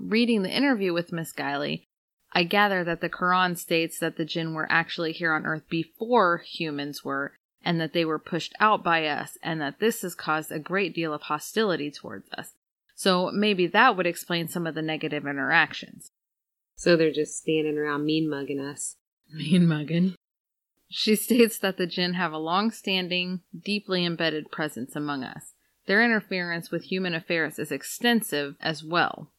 Reading 0.00 0.42
the 0.42 0.54
interview 0.54 0.92
with 0.92 1.12
Miss 1.12 1.32
Guiley, 1.32 1.86
I 2.32 2.42
gather 2.42 2.82
that 2.84 3.00
the 3.00 3.08
Quran 3.08 3.56
states 3.56 3.98
that 4.00 4.16
the 4.16 4.24
jinn 4.24 4.52
were 4.52 4.70
actually 4.70 5.12
here 5.12 5.32
on 5.32 5.46
earth 5.46 5.68
before 5.70 6.38
humans 6.38 7.04
were, 7.04 7.34
and 7.64 7.80
that 7.80 7.92
they 7.92 8.04
were 8.04 8.18
pushed 8.18 8.52
out 8.60 8.82
by 8.82 9.06
us, 9.06 9.38
and 9.42 9.60
that 9.60 9.78
this 9.78 10.02
has 10.02 10.14
caused 10.14 10.50
a 10.50 10.58
great 10.58 10.94
deal 10.94 11.14
of 11.14 11.22
hostility 11.22 11.90
towards 11.90 12.28
us. 12.36 12.52
So 12.94 13.30
maybe 13.30 13.66
that 13.68 13.96
would 13.96 14.06
explain 14.06 14.48
some 14.48 14.66
of 14.66 14.74
the 14.74 14.82
negative 14.82 15.26
interactions. 15.26 16.10
So 16.74 16.96
they're 16.96 17.12
just 17.12 17.38
standing 17.38 17.78
around 17.78 18.04
mean 18.04 18.28
mugging 18.28 18.60
us. 18.60 18.96
Mean 19.32 19.66
mugging. 19.66 20.14
She 20.88 21.16
states 21.16 21.58
that 21.58 21.76
the 21.76 21.86
jinn 21.86 22.14
have 22.14 22.32
a 22.32 22.38
long 22.38 22.70
standing, 22.70 23.40
deeply 23.58 24.04
embedded 24.04 24.50
presence 24.50 24.94
among 24.94 25.24
us. 25.24 25.54
Their 25.86 26.04
interference 26.04 26.70
with 26.70 26.84
human 26.84 27.14
affairs 27.14 27.58
is 27.58 27.72
extensive 27.72 28.56
as 28.60 28.82
well. 28.82 29.30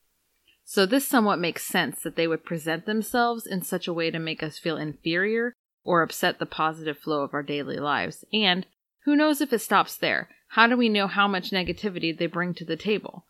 So 0.63 0.85
this 0.85 1.07
somewhat 1.07 1.39
makes 1.39 1.65
sense 1.65 2.01
that 2.03 2.15
they 2.15 2.27
would 2.27 2.43
present 2.43 2.85
themselves 2.85 3.45
in 3.45 3.61
such 3.61 3.87
a 3.87 3.93
way 3.93 4.11
to 4.11 4.19
make 4.19 4.43
us 4.43 4.59
feel 4.59 4.75
inferior 4.75 5.53
or 5.83 6.01
upset 6.01 6.39
the 6.39 6.45
positive 6.45 6.97
flow 6.97 7.23
of 7.23 7.33
our 7.33 7.43
daily 7.43 7.77
lives. 7.77 8.25
And 8.33 8.65
who 9.05 9.15
knows 9.15 9.39
if 9.39 9.53
it 9.53 9.59
stops 9.59 9.95
there? 9.95 10.29
How 10.49 10.67
do 10.67 10.75
we 10.75 10.89
know 10.89 11.07
how 11.07 11.27
much 11.27 11.51
negativity 11.51 12.17
they 12.17 12.25
bring 12.25 12.53
to 12.55 12.65
the 12.65 12.75
table? 12.75 13.25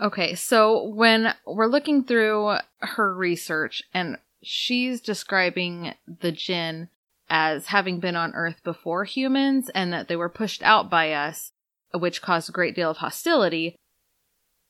Okay, 0.00 0.34
so 0.34 0.82
when 0.82 1.34
we're 1.46 1.66
looking 1.66 2.04
through 2.04 2.56
her 2.80 3.14
research 3.14 3.82
and 3.92 4.16
she's 4.42 5.00
describing 5.00 5.94
the 6.06 6.32
jinn 6.32 6.88
as 7.30 7.66
having 7.66 8.00
been 8.00 8.16
on 8.16 8.34
Earth 8.34 8.62
before 8.64 9.04
humans 9.04 9.70
and 9.74 9.92
that 9.92 10.08
they 10.08 10.16
were 10.16 10.28
pushed 10.28 10.62
out 10.62 10.90
by 10.90 11.12
us, 11.12 11.52
which 11.92 12.22
caused 12.22 12.48
a 12.48 12.52
great 12.52 12.74
deal 12.74 12.90
of 12.90 12.98
hostility, 12.98 13.76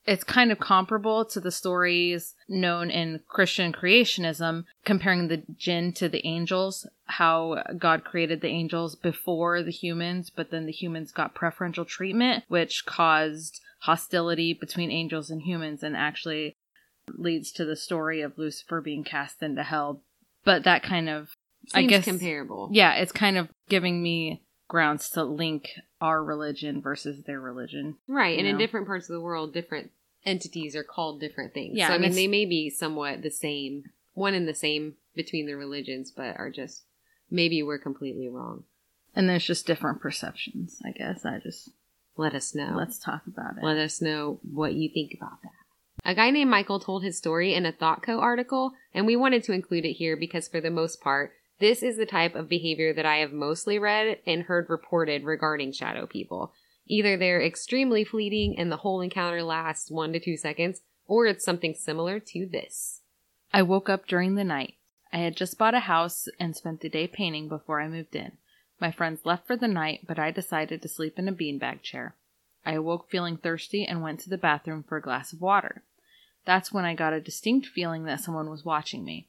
it's 0.08 0.24
kind 0.24 0.50
of 0.50 0.58
comparable 0.58 1.26
to 1.26 1.38
the 1.38 1.50
stories 1.50 2.34
known 2.48 2.90
in 2.90 3.20
Christian 3.28 3.74
creationism, 3.74 4.64
comparing 4.84 5.28
the 5.28 5.42
jinn 5.54 5.92
to 5.94 6.08
the 6.08 6.26
angels, 6.26 6.88
how 7.04 7.62
God 7.76 8.04
created 8.04 8.40
the 8.40 8.48
angels 8.48 8.94
before 8.94 9.62
the 9.62 9.70
humans, 9.70 10.30
but 10.30 10.50
then 10.50 10.64
the 10.64 10.72
humans 10.72 11.12
got 11.12 11.34
preferential 11.34 11.84
treatment, 11.84 12.44
which 12.48 12.86
caused 12.86 13.60
hostility 13.80 14.54
between 14.54 14.90
angels 14.90 15.30
and 15.30 15.42
humans 15.42 15.82
and 15.82 15.94
actually 15.94 16.56
leads 17.16 17.52
to 17.52 17.66
the 17.66 17.76
story 17.76 18.22
of 18.22 18.38
Lucifer 18.38 18.80
being 18.80 19.04
cast 19.04 19.42
into 19.42 19.62
hell. 19.62 20.00
But 20.42 20.64
that 20.64 20.82
kind 20.82 21.10
of 21.10 21.36
Seems 21.68 21.84
I 21.84 21.86
guess 21.86 22.04
comparable. 22.04 22.68
Yeah, 22.72 22.94
it's 22.94 23.12
kind 23.12 23.36
of 23.36 23.48
giving 23.68 24.02
me 24.02 24.42
grounds 24.68 25.08
to 25.10 25.24
link 25.24 25.70
our 26.00 26.22
religion 26.22 26.80
versus 26.80 27.24
their 27.24 27.40
religion. 27.40 27.96
Right, 28.06 28.38
and 28.38 28.46
in 28.46 28.58
different 28.58 28.86
parts 28.86 29.08
of 29.08 29.14
the 29.14 29.20
world, 29.20 29.52
different 29.52 29.90
entities 30.24 30.76
are 30.76 30.84
called 30.84 31.20
different 31.20 31.54
things. 31.54 31.76
Yeah, 31.76 31.88
so, 31.88 31.94
I 31.94 31.98
mean, 31.98 32.12
they 32.12 32.26
may 32.26 32.44
be 32.44 32.70
somewhat 32.70 33.22
the 33.22 33.30
same, 33.30 33.84
one 34.14 34.34
and 34.34 34.46
the 34.46 34.54
same 34.54 34.94
between 35.14 35.46
the 35.46 35.54
religions, 35.54 36.10
but 36.10 36.36
are 36.38 36.50
just 36.50 36.84
maybe 37.30 37.62
we're 37.62 37.78
completely 37.78 38.28
wrong. 38.28 38.64
And 39.14 39.28
there's 39.28 39.46
just 39.46 39.66
different 39.66 40.00
perceptions, 40.00 40.80
I 40.84 40.92
guess. 40.92 41.24
I 41.24 41.38
just 41.38 41.70
Let 42.16 42.34
us 42.34 42.54
know. 42.54 42.74
let's 42.76 42.98
talk 42.98 43.22
about 43.26 43.56
it. 43.58 43.64
Let 43.64 43.78
us 43.78 44.00
know 44.00 44.38
what 44.42 44.74
you 44.74 44.90
think 44.92 45.14
about 45.16 45.42
that. 45.42 45.50
A 46.04 46.14
guy 46.14 46.30
named 46.30 46.50
Michael 46.50 46.78
told 46.78 47.02
his 47.02 47.18
story 47.18 47.54
in 47.54 47.66
a 47.66 47.72
ThoughtCo 47.72 48.20
article, 48.20 48.72
and 48.94 49.06
we 49.06 49.16
wanted 49.16 49.42
to 49.44 49.52
include 49.52 49.84
it 49.84 49.94
here 49.94 50.16
because, 50.16 50.46
for 50.46 50.60
the 50.60 50.70
most 50.70 51.00
part, 51.00 51.32
this 51.60 51.82
is 51.82 51.96
the 51.96 52.06
type 52.06 52.34
of 52.34 52.48
behavior 52.48 52.92
that 52.92 53.06
I 53.06 53.16
have 53.16 53.32
mostly 53.32 53.78
read 53.78 54.18
and 54.26 54.42
heard 54.42 54.70
reported 54.70 55.24
regarding 55.24 55.72
shadow 55.72 56.06
people. 56.06 56.52
Either 56.86 57.16
they're 57.16 57.42
extremely 57.42 58.04
fleeting 58.04 58.58
and 58.58 58.70
the 58.70 58.78
whole 58.78 59.00
encounter 59.00 59.42
lasts 59.42 59.90
one 59.90 60.12
to 60.12 60.20
two 60.20 60.36
seconds, 60.36 60.80
or 61.06 61.26
it's 61.26 61.44
something 61.44 61.74
similar 61.74 62.20
to 62.20 62.46
this. 62.46 63.00
I 63.52 63.62
woke 63.62 63.88
up 63.88 64.06
during 64.06 64.34
the 64.34 64.44
night. 64.44 64.74
I 65.12 65.18
had 65.18 65.36
just 65.36 65.58
bought 65.58 65.74
a 65.74 65.80
house 65.80 66.28
and 66.38 66.54
spent 66.54 66.80
the 66.80 66.88
day 66.88 67.06
painting 67.06 67.48
before 67.48 67.80
I 67.80 67.88
moved 67.88 68.14
in. 68.14 68.32
My 68.80 68.92
friends 68.92 69.24
left 69.24 69.46
for 69.46 69.56
the 69.56 69.68
night, 69.68 70.06
but 70.06 70.18
I 70.18 70.30
decided 70.30 70.82
to 70.82 70.88
sleep 70.88 71.18
in 71.18 71.28
a 71.28 71.32
beanbag 71.32 71.82
chair. 71.82 72.14
I 72.64 72.72
awoke 72.72 73.10
feeling 73.10 73.36
thirsty 73.36 73.84
and 73.84 74.02
went 74.02 74.20
to 74.20 74.30
the 74.30 74.38
bathroom 74.38 74.84
for 74.86 74.98
a 74.98 75.02
glass 75.02 75.32
of 75.32 75.40
water. 75.40 75.82
That's 76.44 76.72
when 76.72 76.84
I 76.84 76.94
got 76.94 77.12
a 77.12 77.20
distinct 77.20 77.66
feeling 77.66 78.04
that 78.04 78.20
someone 78.20 78.50
was 78.50 78.64
watching 78.64 79.04
me. 79.04 79.28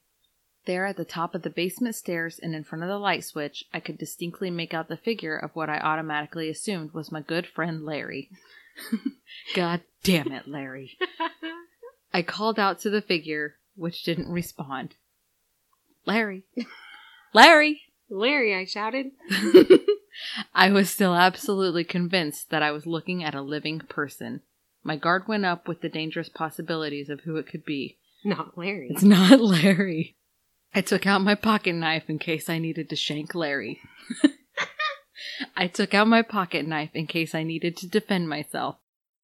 There 0.70 0.86
at 0.86 0.98
the 0.98 1.04
top 1.04 1.34
of 1.34 1.42
the 1.42 1.50
basement 1.50 1.96
stairs 1.96 2.38
and 2.38 2.54
in 2.54 2.64
front 2.64 2.84
of 2.84 2.90
the 2.90 3.00
light 3.00 3.24
switch, 3.24 3.64
I 3.74 3.80
could 3.80 3.98
distinctly 3.98 4.52
make 4.52 4.72
out 4.72 4.88
the 4.88 4.98
figure 4.98 5.36
of 5.36 5.50
what 5.56 5.68
I 5.68 5.80
automatically 5.80 6.48
assumed 6.48 6.92
was 6.92 7.12
my 7.12 7.22
good 7.22 7.48
friend 7.48 7.84
Larry. 7.84 8.30
God 9.56 9.82
damn 10.04 10.32
it, 10.32 10.48
Larry. 10.48 10.96
I 12.14 12.22
called 12.22 12.60
out 12.60 12.78
to 12.82 12.92
the 12.92 13.02
figure, 13.02 13.56
which 13.76 14.04
didn't 14.04 14.30
respond. 14.30 14.94
Larry. 16.06 16.44
Larry! 17.34 17.82
Larry, 18.08 18.54
I 18.54 18.66
shouted. 18.66 19.08
I 20.54 20.70
was 20.70 20.92
still 20.92 21.16
absolutely 21.16 21.84
convinced 21.84 22.52
that 22.52 22.62
I 22.62 22.70
was 22.70 22.86
looking 22.86 23.24
at 23.24 23.34
a 23.34 23.42
living 23.42 23.80
person. 23.80 24.42
My 24.84 24.98
guard 24.98 25.28
went 25.28 25.46
up 25.46 25.68
with 25.68 25.82
the 25.82 25.90
dangerous 25.90 26.30
possibilities 26.30 27.10
of 27.10 27.22
who 27.22 27.38
it 27.38 27.48
could 27.48 27.66
be. 27.66 27.98
Not 28.24 28.56
Larry. 28.56 28.90
It's 28.92 29.02
not 29.02 29.42
Larry. 29.42 30.16
I 30.74 30.82
took 30.82 31.08
out 31.08 31.22
my 31.22 31.36
pocket 31.36 31.74
knife 31.74 32.10
in 32.10 32.20
case 32.20 32.50
I 32.50 32.60
needed 32.60 32.90
to 32.90 32.96
shank 32.96 33.34
Larry. 33.34 33.82
I 35.56 35.68
took 35.68 35.94
out 35.94 36.08
my 36.08 36.22
pocket 36.22 36.68
knife 36.68 36.92
in 36.94 37.08
case 37.08 37.34
I 37.34 37.44
needed 37.44 37.76
to 37.78 37.88
defend 37.88 38.30
myself. 38.30 38.78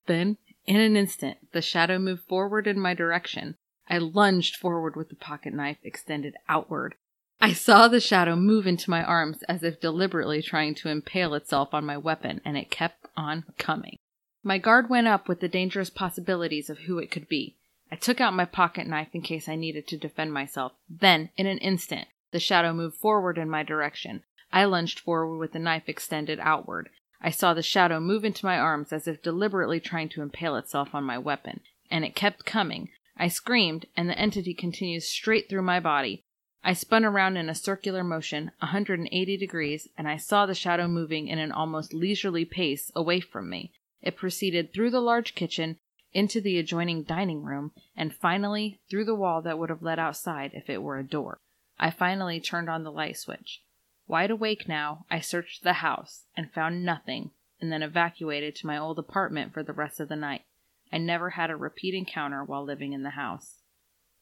Then, 0.08 0.38
in 0.66 0.78
an 0.78 0.98
instant, 0.98 1.38
the 1.52 1.62
shadow 1.62 2.00
moved 2.00 2.24
forward 2.24 2.68
in 2.68 2.80
my 2.80 2.94
direction. 2.94 3.56
I 3.88 4.00
lunged 4.00 4.56
forward 4.56 4.96
with 4.96 5.10
the 5.10 5.16
pocket 5.16 5.54
knife 5.54 5.78
extended 5.84 6.36
outward. 6.50 6.96
I 7.40 7.54
saw 7.54 7.88
the 7.88 8.00
shadow 8.00 8.36
move 8.36 8.66
into 8.66 8.90
my 8.90 9.04
arms 9.04 9.44
as 9.44 9.62
if 9.62 9.80
deliberately 9.80 10.42
trying 10.42 10.74
to 10.76 10.90
impale 10.90 11.36
itself 11.36 11.74
on 11.74 11.86
my 11.86 11.98
weapon, 11.98 12.42
and 12.44 12.58
it 12.58 12.72
kept 12.72 13.06
on 13.16 13.44
coming. 13.58 13.98
My 14.44 14.58
guard 14.58 14.90
went 14.90 15.08
up 15.08 15.28
with 15.28 15.42
the 15.42 15.48
dangerous 15.48 15.90
possibilities 15.90 16.70
of 16.70 16.80
who 16.80 16.98
it 16.98 17.12
could 17.12 17.28
be. 17.28 17.56
I 17.92 17.96
took 17.96 18.20
out 18.20 18.34
my 18.34 18.46
pocket 18.46 18.88
knife 18.88 19.10
in 19.14 19.22
case 19.22 19.48
I 19.48 19.56
needed 19.56 19.88
to 19.88 19.98
defend 19.98 20.34
myself. 20.34 20.74
Then, 20.90 21.30
in 21.38 21.46
an 21.46 21.60
instant, 21.60 22.08
the 22.32 22.40
shadow 22.40 22.74
moved 22.74 22.98
forward 22.98 23.38
in 23.38 23.50
my 23.50 23.64
direction. 23.64 24.24
I 24.52 24.66
lunged 24.66 25.00
forward 25.00 25.38
with 25.38 25.54
the 25.54 25.60
knife 25.60 25.88
extended 25.88 26.40
outward. 26.42 26.90
I 27.22 27.30
saw 27.30 27.54
the 27.54 27.64
shadow 27.64 28.00
move 28.00 28.26
into 28.26 28.46
my 28.46 28.58
arms 28.58 28.92
as 28.92 29.08
if 29.08 29.22
deliberately 29.22 29.80
trying 29.80 30.10
to 30.10 30.22
impale 30.22 30.56
itself 30.56 30.94
on 30.94 31.04
my 31.04 31.18
weapon, 31.18 31.62
and 31.90 32.04
it 32.04 32.16
kept 32.16 32.46
coming. 32.46 32.90
I 33.18 33.28
screamed, 33.28 33.86
and 33.96 34.10
the 34.10 34.18
entity 34.18 34.54
continued 34.54 35.04
straight 35.04 35.50
through 35.50 35.62
my 35.62 35.80
body. 35.80 36.24
I 36.64 36.74
spun 36.74 37.06
around 37.06 37.38
in 37.38 37.50
a 37.50 37.56
circular 37.56 38.04
motion, 38.04 38.52
180 38.60 39.38
degrees, 39.38 39.88
and 39.98 40.08
I 40.08 40.18
saw 40.18 40.46
the 40.46 40.56
shadow 40.56 40.88
moving 40.88 41.28
in 41.28 41.38
an 41.38 41.52
almost 41.52 41.94
leisurely 41.94 42.44
pace 42.44 42.92
away 42.96 43.20
from 43.20 43.50
me. 43.50 43.72
It 44.02 44.16
proceeded 44.16 44.74
through 44.74 44.90
the 44.90 45.00
large 45.00 45.36
kitchen, 45.36 45.78
into 46.16 46.40
the 46.40 46.58
adjoining 46.58 47.04
dining 47.04 47.44
room, 47.44 47.74
and 47.96 48.16
finally 48.16 48.80
through 48.90 49.04
the 49.04 49.14
wall 49.14 49.42
that 49.42 49.60
would 49.60 49.70
have 49.70 49.84
led 49.84 50.00
outside 50.00 50.52
if 50.54 50.70
it 50.70 50.82
were 50.82 50.98
a 50.98 51.04
door. 51.04 51.38
I 51.78 51.92
finally 51.92 52.40
turned 52.40 52.70
on 52.70 52.84
the 52.84 52.92
light 52.92 53.18
switch. 53.18 53.62
Wide 54.08 54.32
awake 54.32 54.66
now, 54.66 55.06
I 55.12 55.20
searched 55.20 55.64
the 55.64 55.74
house 55.74 56.24
and 56.38 56.50
found 56.50 56.86
nothing, 56.86 57.32
and 57.60 57.70
then 57.70 57.84
evacuated 57.84 58.56
to 58.56 58.68
my 58.68 58.78
old 58.78 58.98
apartment 58.98 59.54
for 59.54 59.62
the 59.62 59.74
rest 59.74 60.00
of 60.00 60.08
the 60.08 60.16
night. 60.16 60.44
I 60.90 61.00
never 61.00 61.32
had 61.32 61.50
a 61.50 61.58
repeat 61.58 61.94
encounter 61.94 62.46
while 62.46 62.64
living 62.64 62.94
in 62.94 63.04
the 63.04 63.12
house. 63.12 63.58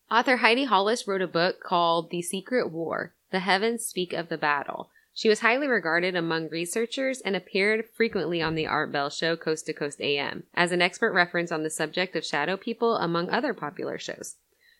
Author 0.10 0.38
Heidi 0.38 0.64
Hollis 0.64 1.08
wrote 1.08 1.22
a 1.22 1.28
book 1.28 1.60
called 1.62 2.10
The 2.10 2.24
Secret 2.24 2.72
War 2.72 3.14
The 3.30 3.42
Heavens 3.42 3.86
Speak 3.86 4.14
of 4.14 4.30
the 4.30 4.38
Battle. 4.38 4.90
She 5.16 5.30
was 5.30 5.42
highly 5.42 5.68
regarded 5.68 6.16
among 6.16 6.50
researchers 6.50 7.22
and 7.22 7.36
appeared 7.36 7.86
frequently 7.96 8.42
on 8.42 8.56
the 8.56 8.66
Art 8.66 8.92
Bell 8.92 9.12
show 9.12 9.36
Coast 9.38 9.68
to 9.68 9.74
Coast 9.74 10.02
AM 10.02 10.44
as 10.56 10.72
an 10.72 10.82
expert 10.82 11.14
reference 11.14 11.52
on 11.52 11.62
the 11.62 11.70
subject 11.70 12.16
of 12.16 12.26
shadow 12.26 12.58
people 12.58 12.96
among 12.98 13.30
other 13.30 13.54
popular 13.54 14.00
shows. 14.00 14.38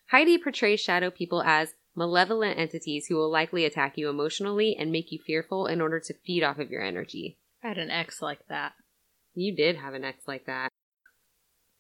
Heidi 0.10 0.40
portrays 0.40 0.80
shadow 0.80 1.12
people 1.12 1.44
as 1.44 1.76
malevolent 1.96 2.58
entities 2.58 3.06
who 3.08 3.16
will 3.16 3.30
likely 3.30 3.64
attack 3.64 3.96
you 3.96 4.10
emotionally 4.10 4.76
and 4.76 4.92
make 4.92 5.12
you 5.12 5.20
fearful 5.20 5.68
in 5.68 5.80
order 5.80 6.00
to 6.00 6.14
feed 6.26 6.44
off 6.44 6.58
of 6.58 6.72
your 6.72 6.82
energy. 6.82 7.38
I 7.64 7.68
had 7.68 7.78
an 7.78 7.92
ex 7.92 8.22
like 8.22 8.48
that. 8.50 8.74
You 9.36 9.56
did 9.56 9.76
have 9.76 9.94
an 9.94 10.04
ex 10.04 10.28
like 10.28 10.46
that. 10.46 10.72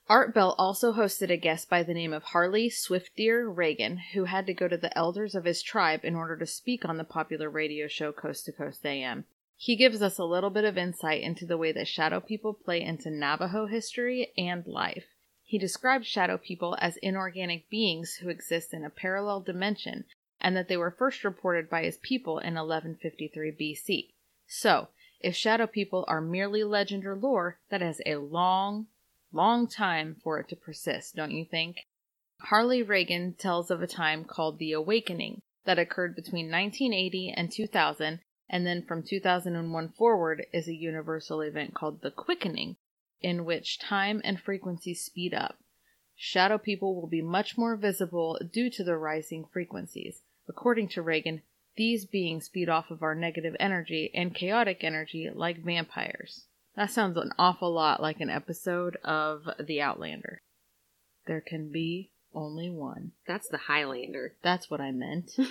Art 0.09 0.33
Bell 0.33 0.53
also 0.57 0.91
hosted 0.91 1.29
a 1.31 1.37
guest 1.37 1.69
by 1.69 1.81
the 1.81 1.93
name 1.93 2.11
of 2.11 2.23
Harley 2.23 2.69
Swiftdeer 2.69 3.47
Reagan, 3.47 3.97
who 4.13 4.25
had 4.25 4.45
to 4.47 4.53
go 4.53 4.67
to 4.67 4.75
the 4.75 4.95
elders 4.97 5.33
of 5.33 5.45
his 5.45 5.61
tribe 5.61 6.03
in 6.03 6.13
order 6.13 6.35
to 6.35 6.45
speak 6.45 6.83
on 6.83 6.97
the 6.97 7.05
popular 7.05 7.49
radio 7.49 7.87
show 7.87 8.11
Coast 8.11 8.45
to 8.45 8.51
Coast 8.51 8.85
AM. 8.85 9.23
He 9.55 9.77
gives 9.77 10.01
us 10.01 10.17
a 10.17 10.25
little 10.25 10.49
bit 10.49 10.65
of 10.65 10.77
insight 10.77 11.21
into 11.21 11.45
the 11.45 11.57
way 11.57 11.71
that 11.71 11.87
shadow 11.87 12.19
people 12.19 12.53
play 12.53 12.81
into 12.81 13.09
Navajo 13.09 13.67
history 13.67 14.33
and 14.37 14.67
life. 14.67 15.05
He 15.41 15.57
describes 15.57 16.05
shadow 16.05 16.37
people 16.37 16.75
as 16.81 16.97
inorganic 16.97 17.69
beings 17.69 18.15
who 18.15 18.27
exist 18.27 18.73
in 18.73 18.83
a 18.83 18.89
parallel 18.89 19.39
dimension 19.39 20.03
and 20.41 20.57
that 20.57 20.67
they 20.67 20.75
were 20.75 20.91
first 20.91 21.23
reported 21.23 21.69
by 21.69 21.83
his 21.83 21.97
people 21.97 22.39
in 22.39 22.55
1153 22.55 23.51
BC. 23.51 24.09
So, 24.47 24.89
if 25.21 25.33
shadow 25.33 25.65
people 25.65 26.03
are 26.09 26.19
merely 26.19 26.65
legend 26.65 27.05
or 27.05 27.15
lore, 27.15 27.59
that 27.69 27.79
has 27.79 28.01
a 28.05 28.17
long, 28.17 28.87
long 29.33 29.67
time 29.67 30.15
for 30.23 30.39
it 30.39 30.47
to 30.49 30.55
persist, 30.55 31.15
don't 31.15 31.31
you 31.31 31.43
think? 31.43 31.77
Harley 32.41 32.83
Reagan 32.83 33.33
tells 33.33 33.71
of 33.71 33.81
a 33.81 33.87
time 33.87 34.25
called 34.25 34.59
the 34.59 34.71
Awakening 34.71 35.41
that 35.65 35.79
occurred 35.79 36.15
between 36.15 36.51
1980 36.51 37.33
and 37.35 37.51
2000, 37.51 38.19
and 38.49 38.67
then 38.67 38.83
from 38.83 39.01
2001 39.01 39.89
forward 39.89 40.45
is 40.53 40.67
a 40.67 40.75
universal 40.75 41.41
event 41.41 41.73
called 41.73 42.01
the 42.01 42.11
Quickening, 42.11 42.75
in 43.21 43.45
which 43.45 43.79
time 43.79 44.21
and 44.23 44.39
frequency 44.39 44.93
speed 44.93 45.33
up. 45.33 45.57
Shadow 46.15 46.57
people 46.57 46.95
will 46.95 47.07
be 47.07 47.21
much 47.21 47.57
more 47.57 47.75
visible 47.75 48.37
due 48.51 48.69
to 48.69 48.83
the 48.83 48.97
rising 48.97 49.45
frequencies. 49.45 50.21
According 50.47 50.89
to 50.89 51.01
Reagan, 51.01 51.41
these 51.75 52.05
beings 52.05 52.49
feed 52.49 52.69
off 52.69 52.91
of 52.91 53.01
our 53.01 53.15
negative 53.15 53.55
energy 53.59 54.11
and 54.13 54.35
chaotic 54.35 54.83
energy 54.83 55.29
like 55.33 55.63
vampires. 55.63 56.45
That 56.75 56.91
sounds 56.91 57.17
an 57.17 57.31
awful 57.37 57.71
lot 57.71 58.01
like 58.01 58.19
an 58.19 58.29
episode 58.29 58.97
of 59.03 59.47
The 59.59 59.81
Outlander. 59.81 60.41
There 61.27 61.41
can 61.41 61.71
be 61.71 62.11
Only 62.33 62.69
one. 62.69 63.11
That's 63.27 63.47
the 63.47 63.57
Highlander. 63.57 64.35
That's 64.41 64.69
what 64.69 64.81
I 64.81 64.91
meant. 64.91 65.31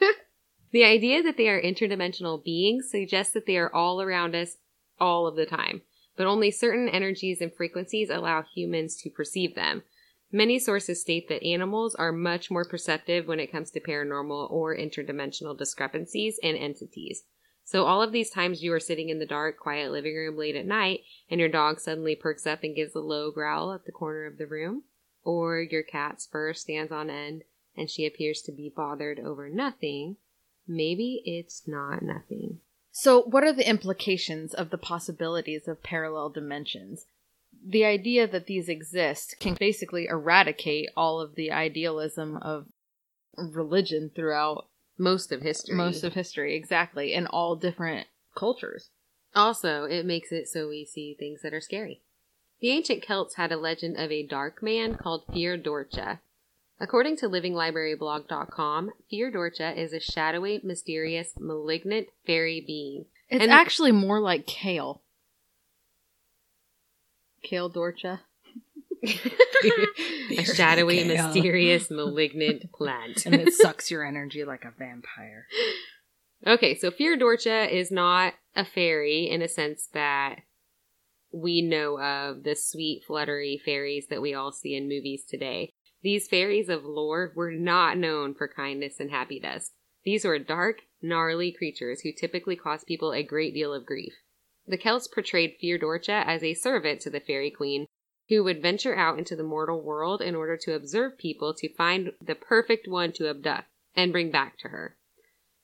The 0.70 0.84
idea 0.84 1.22
that 1.22 1.36
they 1.36 1.48
are 1.48 1.60
interdimensional 1.60 2.44
beings 2.44 2.90
suggests 2.90 3.32
that 3.32 3.46
they 3.46 3.56
are 3.56 3.74
all 3.74 4.02
around 4.02 4.34
us 4.34 4.58
all 5.00 5.26
of 5.26 5.36
the 5.36 5.46
time, 5.46 5.82
but 6.16 6.26
only 6.26 6.50
certain 6.50 6.88
energies 6.88 7.40
and 7.40 7.52
frequencies 7.54 8.10
allow 8.10 8.42
humans 8.42 8.96
to 8.96 9.10
perceive 9.10 9.54
them. 9.54 9.82
Many 10.30 10.58
sources 10.58 11.00
state 11.00 11.28
that 11.30 11.42
animals 11.42 11.94
are 11.94 12.12
much 12.12 12.50
more 12.50 12.66
perceptive 12.66 13.26
when 13.26 13.40
it 13.40 13.50
comes 13.50 13.70
to 13.70 13.80
paranormal 13.80 14.50
or 14.50 14.76
interdimensional 14.76 15.56
discrepancies 15.56 16.38
and 16.42 16.54
entities. 16.54 17.22
So, 17.70 17.84
all 17.84 18.00
of 18.00 18.12
these 18.12 18.30
times 18.30 18.62
you 18.62 18.72
are 18.72 18.80
sitting 18.80 19.10
in 19.10 19.18
the 19.18 19.26
dark, 19.26 19.58
quiet 19.58 19.92
living 19.92 20.16
room 20.16 20.38
late 20.38 20.56
at 20.56 20.64
night 20.64 21.02
and 21.28 21.38
your 21.38 21.50
dog 21.50 21.80
suddenly 21.80 22.16
perks 22.16 22.46
up 22.46 22.64
and 22.64 22.74
gives 22.74 22.94
a 22.94 23.00
low 23.00 23.30
growl 23.30 23.74
at 23.74 23.84
the 23.84 23.92
corner 23.92 24.24
of 24.24 24.38
the 24.38 24.46
room, 24.46 24.84
or 25.22 25.60
your 25.60 25.82
cat's 25.82 26.24
fur 26.24 26.54
stands 26.54 26.90
on 26.90 27.10
end 27.10 27.42
and 27.76 27.90
she 27.90 28.06
appears 28.06 28.40
to 28.40 28.52
be 28.52 28.72
bothered 28.74 29.20
over 29.20 29.50
nothing, 29.50 30.16
maybe 30.66 31.20
it's 31.26 31.68
not 31.68 32.00
nothing. 32.00 32.60
So, 32.90 33.20
what 33.20 33.44
are 33.44 33.52
the 33.52 33.68
implications 33.68 34.54
of 34.54 34.70
the 34.70 34.78
possibilities 34.78 35.68
of 35.68 35.82
parallel 35.82 36.30
dimensions? 36.30 37.04
The 37.62 37.84
idea 37.84 38.26
that 38.26 38.46
these 38.46 38.70
exist 38.70 39.36
can 39.40 39.56
basically 39.60 40.06
eradicate 40.06 40.88
all 40.96 41.20
of 41.20 41.34
the 41.34 41.52
idealism 41.52 42.38
of 42.38 42.68
religion 43.36 44.10
throughout 44.14 44.68
Most 44.98 45.30
of 45.32 45.42
history. 45.42 45.74
most 45.76 46.02
of 46.04 46.14
history, 46.14 46.54
exactly, 46.56 47.12
in 47.14 47.26
all 47.26 47.54
different 47.56 48.08
cultures. 48.34 48.90
Also, 49.34 49.84
it 49.84 50.04
makes 50.04 50.32
it 50.32 50.48
so 50.48 50.68
we 50.68 50.84
see 50.84 51.14
things 51.18 51.42
that 51.42 51.54
are 51.54 51.60
scary. 51.60 52.02
The 52.60 52.70
ancient 52.70 53.02
Celts 53.02 53.36
had 53.36 53.52
a 53.52 53.56
legend 53.56 53.96
of 53.96 54.10
a 54.10 54.26
dark 54.26 54.62
man 54.62 54.96
called 54.96 55.24
Fear 55.32 55.58
Dorcha. 55.58 56.18
According 56.80 57.16
to 57.18 57.28
livinglibraryblog.com, 57.28 58.90
Fear 59.10 59.32
Dorcha 59.32 59.76
is 59.76 59.92
a 59.92 60.00
shadowy, 60.00 60.60
mysterious, 60.64 61.34
malignant 61.38 62.08
fairy 62.26 62.60
being. 62.66 63.06
It's 63.28 63.42
And- 63.42 63.52
actually 63.52 63.92
more 63.92 64.20
like 64.20 64.46
kale. 64.46 65.02
Kale 67.42 67.70
Dorcha. 67.70 68.20
a 70.30 70.44
shadowy, 70.44 71.04
mysterious, 71.04 71.90
malignant 71.90 72.72
plant. 72.72 73.26
And 73.26 73.34
it 73.34 73.54
sucks 73.54 73.90
your 73.90 74.04
energy 74.04 74.44
like 74.44 74.64
a 74.64 74.72
vampire. 74.76 75.46
Okay, 76.46 76.76
so 76.76 76.90
Fear 76.90 77.18
Dorcha 77.18 77.70
is 77.70 77.90
not 77.90 78.34
a 78.54 78.64
fairy 78.64 79.28
in 79.28 79.42
a 79.42 79.48
sense 79.48 79.88
that 79.92 80.40
we 81.32 81.62
know 81.62 82.00
of 82.00 82.44
the 82.44 82.54
sweet, 82.54 83.02
fluttery 83.06 83.60
fairies 83.64 84.06
that 84.08 84.22
we 84.22 84.34
all 84.34 84.52
see 84.52 84.74
in 84.74 84.88
movies 84.88 85.24
today. 85.28 85.70
These 86.02 86.28
fairies 86.28 86.68
of 86.68 86.84
lore 86.84 87.32
were 87.34 87.50
not 87.50 87.98
known 87.98 88.34
for 88.34 88.48
kindness 88.48 89.00
and 89.00 89.10
happy 89.10 89.40
dust. 89.40 89.72
These 90.04 90.24
were 90.24 90.38
dark, 90.38 90.82
gnarly 91.02 91.52
creatures 91.52 92.00
who 92.00 92.12
typically 92.12 92.56
caused 92.56 92.86
people 92.86 93.12
a 93.12 93.22
great 93.22 93.52
deal 93.52 93.74
of 93.74 93.84
grief. 93.84 94.14
The 94.66 94.78
Celts 94.78 95.08
portrayed 95.08 95.56
Fear 95.60 95.80
Dorcha 95.80 96.24
as 96.24 96.42
a 96.42 96.54
servant 96.54 97.00
to 97.00 97.10
the 97.10 97.20
fairy 97.20 97.50
queen 97.50 97.86
who 98.28 98.44
would 98.44 98.62
venture 98.62 98.94
out 98.94 99.18
into 99.18 99.34
the 99.34 99.42
mortal 99.42 99.80
world 99.80 100.20
in 100.20 100.34
order 100.34 100.56
to 100.56 100.74
observe 100.74 101.18
people 101.18 101.54
to 101.54 101.74
find 101.74 102.12
the 102.24 102.34
perfect 102.34 102.86
one 102.86 103.12
to 103.12 103.28
abduct 103.28 103.68
and 103.96 104.12
bring 104.12 104.30
back 104.30 104.58
to 104.58 104.68
her. 104.68 104.96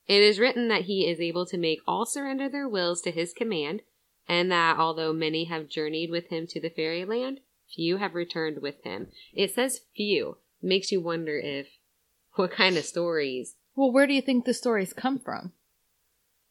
It 0.06 0.22
is 0.22 0.38
written 0.38 0.68
that 0.68 0.82
he 0.82 1.08
is 1.08 1.20
able 1.20 1.46
to 1.46 1.56
make 1.56 1.80
all 1.86 2.04
surrender 2.04 2.48
their 2.48 2.68
wills 2.68 3.00
to 3.02 3.10
his 3.10 3.32
command, 3.32 3.82
and 4.28 4.50
that 4.50 4.78
although 4.78 5.12
many 5.12 5.44
have 5.44 5.68
journeyed 5.68 6.10
with 6.10 6.28
him 6.28 6.46
to 6.48 6.60
the 6.60 6.70
fairyland, 6.70 7.40
few 7.74 7.98
have 7.98 8.14
returned 8.14 8.60
with 8.60 8.82
him. 8.84 9.08
It 9.32 9.52
says 9.52 9.80
few. 9.94 10.38
Makes 10.62 10.92
you 10.92 11.00
wonder 11.00 11.38
if 11.38 11.66
what 12.34 12.50
kind 12.50 12.76
of 12.76 12.84
stories. 12.84 13.56
Well, 13.74 13.92
where 13.92 14.06
do 14.06 14.14
you 14.14 14.22
think 14.22 14.44
the 14.44 14.54
stories 14.54 14.92
come 14.92 15.18
from? 15.18 15.52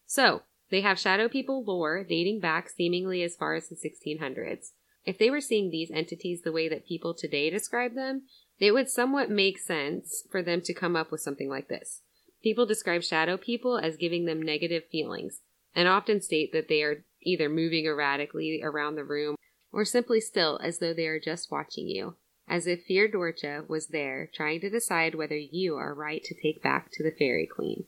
So, 0.06 0.42
they 0.70 0.82
have 0.82 0.98
shadow 0.98 1.28
people 1.28 1.64
lore 1.64 2.04
dating 2.04 2.40
back 2.40 2.68
seemingly 2.68 3.22
as 3.22 3.36
far 3.36 3.54
as 3.54 3.68
the 3.68 3.76
1600s. 3.76 4.70
If 5.04 5.18
they 5.18 5.30
were 5.30 5.40
seeing 5.40 5.70
these 5.70 5.90
entities 5.90 6.42
the 6.42 6.52
way 6.52 6.68
that 6.68 6.86
people 6.86 7.14
today 7.14 7.50
describe 7.50 7.94
them, 7.94 8.22
it 8.58 8.72
would 8.72 8.88
somewhat 8.88 9.30
make 9.30 9.58
sense 9.58 10.24
for 10.30 10.42
them 10.42 10.60
to 10.62 10.74
come 10.74 10.96
up 10.96 11.10
with 11.10 11.20
something 11.20 11.48
like 11.48 11.68
this. 11.68 12.02
People 12.42 12.66
describe 12.66 13.02
shadow 13.02 13.36
people 13.36 13.78
as 13.78 13.96
giving 13.96 14.24
them 14.24 14.40
negative 14.40 14.84
feelings, 14.90 15.40
and 15.74 15.88
often 15.88 16.20
state 16.20 16.52
that 16.52 16.68
they 16.68 16.82
are 16.82 17.04
either 17.22 17.48
moving 17.48 17.86
erratically 17.86 18.60
around 18.62 18.94
the 18.94 19.04
room 19.04 19.36
or 19.72 19.84
simply 19.84 20.20
still 20.20 20.58
as 20.62 20.78
though 20.78 20.94
they 20.94 21.06
are 21.06 21.20
just 21.20 21.50
watching 21.50 21.88
you, 21.88 22.16
as 22.48 22.66
if 22.66 22.84
Fear 22.84 23.08
Dorcha 23.08 23.68
was 23.68 23.88
there 23.88 24.30
trying 24.32 24.60
to 24.60 24.70
decide 24.70 25.14
whether 25.14 25.36
you 25.36 25.74
are 25.76 25.94
right 25.94 26.22
to 26.22 26.34
take 26.34 26.62
back 26.62 26.90
to 26.92 27.02
the 27.02 27.14
fairy 27.18 27.46
queen. 27.46 27.86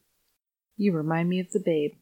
You 0.76 0.92
remind 0.92 1.28
me 1.28 1.38
of 1.38 1.52
the 1.52 1.62
babe. 1.64 1.92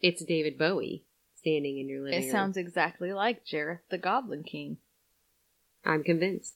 It's 0.00 0.24
David 0.24 0.58
Bowie 0.58 1.06
standing 1.38 1.78
in 1.78 1.88
your 1.88 2.02
living 2.02 2.18
It 2.18 2.22
room. 2.24 2.30
sounds 2.30 2.56
exactly 2.56 3.12
like 3.12 3.44
Jareth 3.44 3.80
the 3.90 3.98
Goblin 3.98 4.42
King. 4.42 4.78
I'm 5.84 6.02
convinced. 6.02 6.54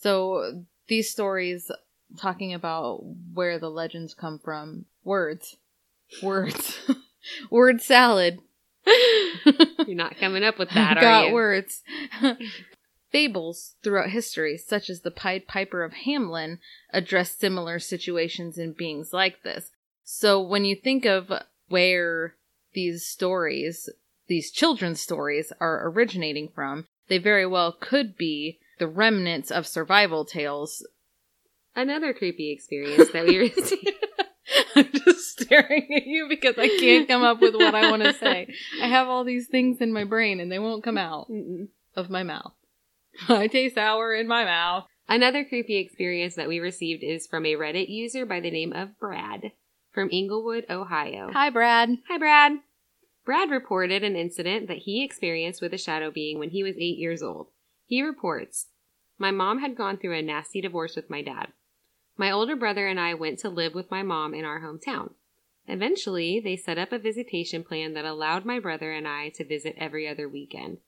So 0.00 0.64
these 0.88 1.10
stories 1.10 1.70
talking 2.18 2.52
about 2.54 3.02
where 3.32 3.58
the 3.58 3.70
legends 3.70 4.14
come 4.14 4.38
from, 4.38 4.86
words, 5.04 5.56
words, 6.22 6.80
word 7.50 7.80
salad. 7.80 8.40
You're 9.86 9.94
not 9.96 10.16
coming 10.18 10.42
up 10.42 10.58
with 10.58 10.70
that, 10.70 10.98
are 10.98 11.00
Got 11.00 11.32
words. 11.32 11.82
Fables 13.10 13.74
throughout 13.82 14.08
history, 14.10 14.56
such 14.56 14.88
as 14.88 15.02
the 15.02 15.10
Pied 15.10 15.46
Piper 15.46 15.84
of 15.84 15.92
Hamelin, 16.06 16.58
address 16.92 17.32
similar 17.36 17.78
situations 17.78 18.56
and 18.56 18.74
beings 18.74 19.12
like 19.12 19.42
this. 19.42 19.70
So 20.02 20.40
when 20.40 20.64
you 20.64 20.74
think 20.74 21.04
of 21.04 21.30
where 21.68 22.34
these 22.72 23.04
stories, 23.06 23.90
these 24.32 24.50
children's 24.50 24.98
stories, 24.98 25.52
are 25.60 25.86
originating 25.90 26.48
from, 26.48 26.86
they 27.08 27.18
very 27.18 27.46
well 27.46 27.70
could 27.70 28.16
be 28.16 28.58
the 28.78 28.88
remnants 28.88 29.50
of 29.50 29.66
survival 29.66 30.24
tales. 30.24 30.86
Another 31.76 32.14
creepy 32.14 32.50
experience 32.50 33.10
that 33.12 33.26
we 33.26 33.36
received. 33.50 33.92
I'm 34.74 34.88
just 34.90 35.38
staring 35.38 35.86
at 35.94 36.06
you 36.06 36.28
because 36.30 36.54
I 36.56 36.68
can't 36.68 37.06
come 37.06 37.22
up 37.22 37.42
with 37.42 37.54
what 37.54 37.74
I 37.74 37.90
want 37.90 38.04
to 38.04 38.14
say. 38.18 38.48
I 38.82 38.86
have 38.86 39.06
all 39.06 39.22
these 39.22 39.48
things 39.48 39.82
in 39.82 39.92
my 39.92 40.04
brain 40.04 40.40
and 40.40 40.50
they 40.50 40.58
won't 40.58 40.82
come 40.82 40.96
out 40.96 41.28
Mm-mm. 41.28 41.68
of 41.94 42.08
my 42.08 42.22
mouth. 42.22 42.54
I 43.28 43.48
taste 43.48 43.74
sour 43.74 44.14
in 44.14 44.26
my 44.26 44.46
mouth. 44.46 44.86
Another 45.10 45.44
creepy 45.44 45.76
experience 45.76 46.36
that 46.36 46.48
we 46.48 46.58
received 46.58 47.02
is 47.02 47.26
from 47.26 47.44
a 47.44 47.54
Reddit 47.56 47.90
user 47.90 48.24
by 48.24 48.40
the 48.40 48.50
name 48.50 48.72
of 48.72 48.98
Brad 48.98 49.52
from 49.92 50.08
Englewood, 50.10 50.64
Ohio. 50.70 51.30
Hi, 51.34 51.50
Brad. 51.50 51.90
Hi, 52.08 52.16
Brad. 52.16 52.52
Brad 53.24 53.50
reported 53.50 54.02
an 54.02 54.16
incident 54.16 54.66
that 54.68 54.78
he 54.78 55.04
experienced 55.04 55.62
with 55.62 55.72
a 55.72 55.78
shadow 55.78 56.10
being 56.10 56.38
when 56.38 56.50
he 56.50 56.62
was 56.62 56.76
eight 56.76 56.98
years 56.98 57.22
old. 57.22 57.48
He 57.86 58.02
reports 58.02 58.68
My 59.18 59.30
mom 59.30 59.60
had 59.60 59.76
gone 59.76 59.96
through 59.96 60.18
a 60.18 60.22
nasty 60.22 60.60
divorce 60.60 60.96
with 60.96 61.08
my 61.08 61.22
dad. 61.22 61.52
My 62.16 62.30
older 62.30 62.56
brother 62.56 62.86
and 62.86 62.98
I 62.98 63.14
went 63.14 63.38
to 63.40 63.48
live 63.48 63.74
with 63.74 63.90
my 63.90 64.02
mom 64.02 64.34
in 64.34 64.44
our 64.44 64.60
hometown. 64.60 65.14
Eventually, 65.68 66.40
they 66.40 66.56
set 66.56 66.78
up 66.78 66.92
a 66.92 66.98
visitation 66.98 67.62
plan 67.62 67.94
that 67.94 68.04
allowed 68.04 68.44
my 68.44 68.58
brother 68.58 68.92
and 68.92 69.06
I 69.06 69.28
to 69.30 69.44
visit 69.44 69.76
every 69.78 70.08
other 70.08 70.28
weekend. 70.28 70.78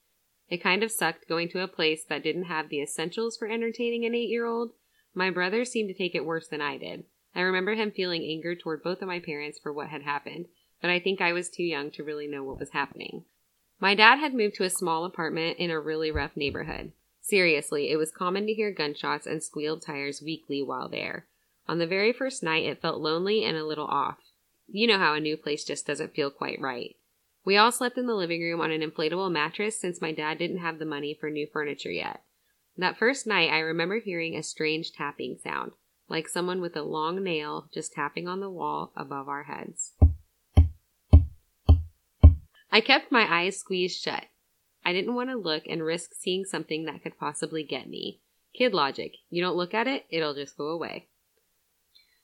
It 0.48 0.62
kind 0.62 0.82
of 0.82 0.90
sucked 0.90 1.28
going 1.28 1.48
to 1.50 1.62
a 1.62 1.68
place 1.68 2.04
that 2.04 2.22
didn't 2.22 2.44
have 2.44 2.68
the 2.68 2.82
essentials 2.82 3.36
for 3.36 3.48
entertaining 3.48 4.04
an 4.04 4.14
eight 4.14 4.28
year 4.28 4.44
old. 4.44 4.72
My 5.14 5.30
brother 5.30 5.64
seemed 5.64 5.88
to 5.88 5.94
take 5.94 6.14
it 6.14 6.24
worse 6.24 6.48
than 6.48 6.60
I 6.60 6.76
did. 6.76 7.04
I 7.34 7.40
remember 7.40 7.74
him 7.74 7.92
feeling 7.92 8.22
anger 8.24 8.54
toward 8.54 8.82
both 8.82 9.00
of 9.00 9.08
my 9.08 9.20
parents 9.20 9.58
for 9.58 9.72
what 9.72 9.88
had 9.88 10.02
happened, 10.02 10.46
but 10.84 10.90
I 10.90 11.00
think 11.00 11.22
I 11.22 11.32
was 11.32 11.48
too 11.48 11.62
young 11.62 11.90
to 11.92 12.04
really 12.04 12.26
know 12.26 12.44
what 12.44 12.58
was 12.58 12.72
happening. 12.72 13.24
My 13.80 13.94
dad 13.94 14.18
had 14.18 14.34
moved 14.34 14.56
to 14.56 14.64
a 14.64 14.68
small 14.68 15.06
apartment 15.06 15.56
in 15.56 15.70
a 15.70 15.80
really 15.80 16.10
rough 16.10 16.36
neighborhood. 16.36 16.92
Seriously, 17.22 17.90
it 17.90 17.96
was 17.96 18.10
common 18.10 18.46
to 18.46 18.52
hear 18.52 18.70
gunshots 18.70 19.26
and 19.26 19.42
squealed 19.42 19.80
tires 19.80 20.20
weekly 20.20 20.62
while 20.62 20.90
there. 20.90 21.24
On 21.66 21.78
the 21.78 21.86
very 21.86 22.12
first 22.12 22.42
night, 22.42 22.66
it 22.66 22.82
felt 22.82 23.00
lonely 23.00 23.44
and 23.44 23.56
a 23.56 23.64
little 23.64 23.86
off. 23.86 24.18
You 24.68 24.86
know 24.86 24.98
how 24.98 25.14
a 25.14 25.20
new 25.20 25.38
place 25.38 25.64
just 25.64 25.86
doesn't 25.86 26.12
feel 26.12 26.30
quite 26.30 26.60
right. 26.60 26.94
We 27.46 27.56
all 27.56 27.72
slept 27.72 27.96
in 27.96 28.04
the 28.04 28.14
living 28.14 28.42
room 28.42 28.60
on 28.60 28.70
an 28.70 28.82
inflatable 28.82 29.32
mattress 29.32 29.80
since 29.80 30.02
my 30.02 30.12
dad 30.12 30.36
didn't 30.36 30.58
have 30.58 30.78
the 30.78 30.84
money 30.84 31.16
for 31.18 31.30
new 31.30 31.46
furniture 31.50 31.92
yet. 31.92 32.20
That 32.76 32.98
first 32.98 33.26
night, 33.26 33.50
I 33.50 33.60
remember 33.60 34.00
hearing 34.00 34.36
a 34.36 34.42
strange 34.42 34.92
tapping 34.92 35.38
sound, 35.42 35.72
like 36.10 36.28
someone 36.28 36.60
with 36.60 36.76
a 36.76 36.82
long 36.82 37.24
nail 37.24 37.70
just 37.72 37.94
tapping 37.94 38.28
on 38.28 38.40
the 38.40 38.50
wall 38.50 38.92
above 38.94 39.30
our 39.30 39.44
heads. 39.44 39.94
I 42.74 42.80
kept 42.80 43.12
my 43.12 43.24
eyes 43.32 43.56
squeezed 43.56 44.02
shut. 44.02 44.24
I 44.84 44.92
didn't 44.92 45.14
want 45.14 45.30
to 45.30 45.36
look 45.36 45.62
and 45.68 45.84
risk 45.84 46.12
seeing 46.12 46.44
something 46.44 46.86
that 46.86 47.04
could 47.04 47.16
possibly 47.16 47.62
get 47.62 47.88
me. 47.88 48.18
Kid 48.52 48.74
logic. 48.74 49.14
You 49.30 49.44
don't 49.44 49.54
look 49.54 49.74
at 49.74 49.86
it, 49.86 50.06
it'll 50.10 50.34
just 50.34 50.56
go 50.56 50.66
away. 50.66 51.06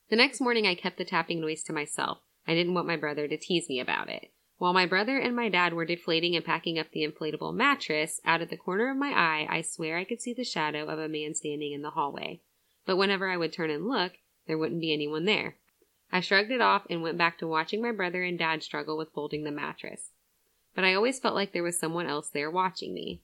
The 0.08 0.16
next 0.16 0.40
morning, 0.40 0.66
I 0.66 0.74
kept 0.74 0.98
the 0.98 1.04
tapping 1.04 1.40
noise 1.40 1.62
to 1.62 1.72
myself. 1.72 2.18
I 2.48 2.54
didn't 2.54 2.74
want 2.74 2.88
my 2.88 2.96
brother 2.96 3.28
to 3.28 3.36
tease 3.36 3.68
me 3.68 3.78
about 3.78 4.08
it. 4.08 4.32
While 4.58 4.72
my 4.72 4.86
brother 4.86 5.18
and 5.18 5.36
my 5.36 5.48
dad 5.48 5.72
were 5.72 5.84
deflating 5.84 6.34
and 6.34 6.44
packing 6.44 6.80
up 6.80 6.90
the 6.90 7.06
inflatable 7.06 7.54
mattress, 7.54 8.20
out 8.24 8.42
of 8.42 8.50
the 8.50 8.56
corner 8.56 8.90
of 8.90 8.96
my 8.96 9.10
eye, 9.10 9.46
I 9.48 9.62
swear 9.62 9.98
I 9.98 10.04
could 10.04 10.20
see 10.20 10.34
the 10.34 10.42
shadow 10.42 10.88
of 10.88 10.98
a 10.98 11.08
man 11.08 11.36
standing 11.36 11.70
in 11.70 11.82
the 11.82 11.90
hallway. 11.90 12.40
but 12.86 12.96
whenever 12.96 13.30
I 13.30 13.36
would 13.36 13.52
turn 13.52 13.70
and 13.70 13.86
look, 13.86 14.14
there 14.48 14.58
wouldn't 14.58 14.80
be 14.80 14.92
anyone 14.92 15.26
there. 15.26 15.58
I 16.10 16.18
shrugged 16.18 16.50
it 16.50 16.60
off 16.60 16.88
and 16.90 17.02
went 17.02 17.18
back 17.18 17.38
to 17.38 17.46
watching 17.46 17.80
my 17.80 17.92
brother 17.92 18.24
and 18.24 18.36
dad 18.36 18.64
struggle 18.64 18.98
with 18.98 19.12
folding 19.12 19.44
the 19.44 19.52
mattress. 19.52 20.10
But 20.74 20.84
I 20.84 20.94
always 20.94 21.18
felt 21.18 21.34
like 21.34 21.52
there 21.52 21.62
was 21.62 21.78
someone 21.78 22.06
else 22.06 22.28
there 22.28 22.50
watching 22.50 22.94
me. 22.94 23.22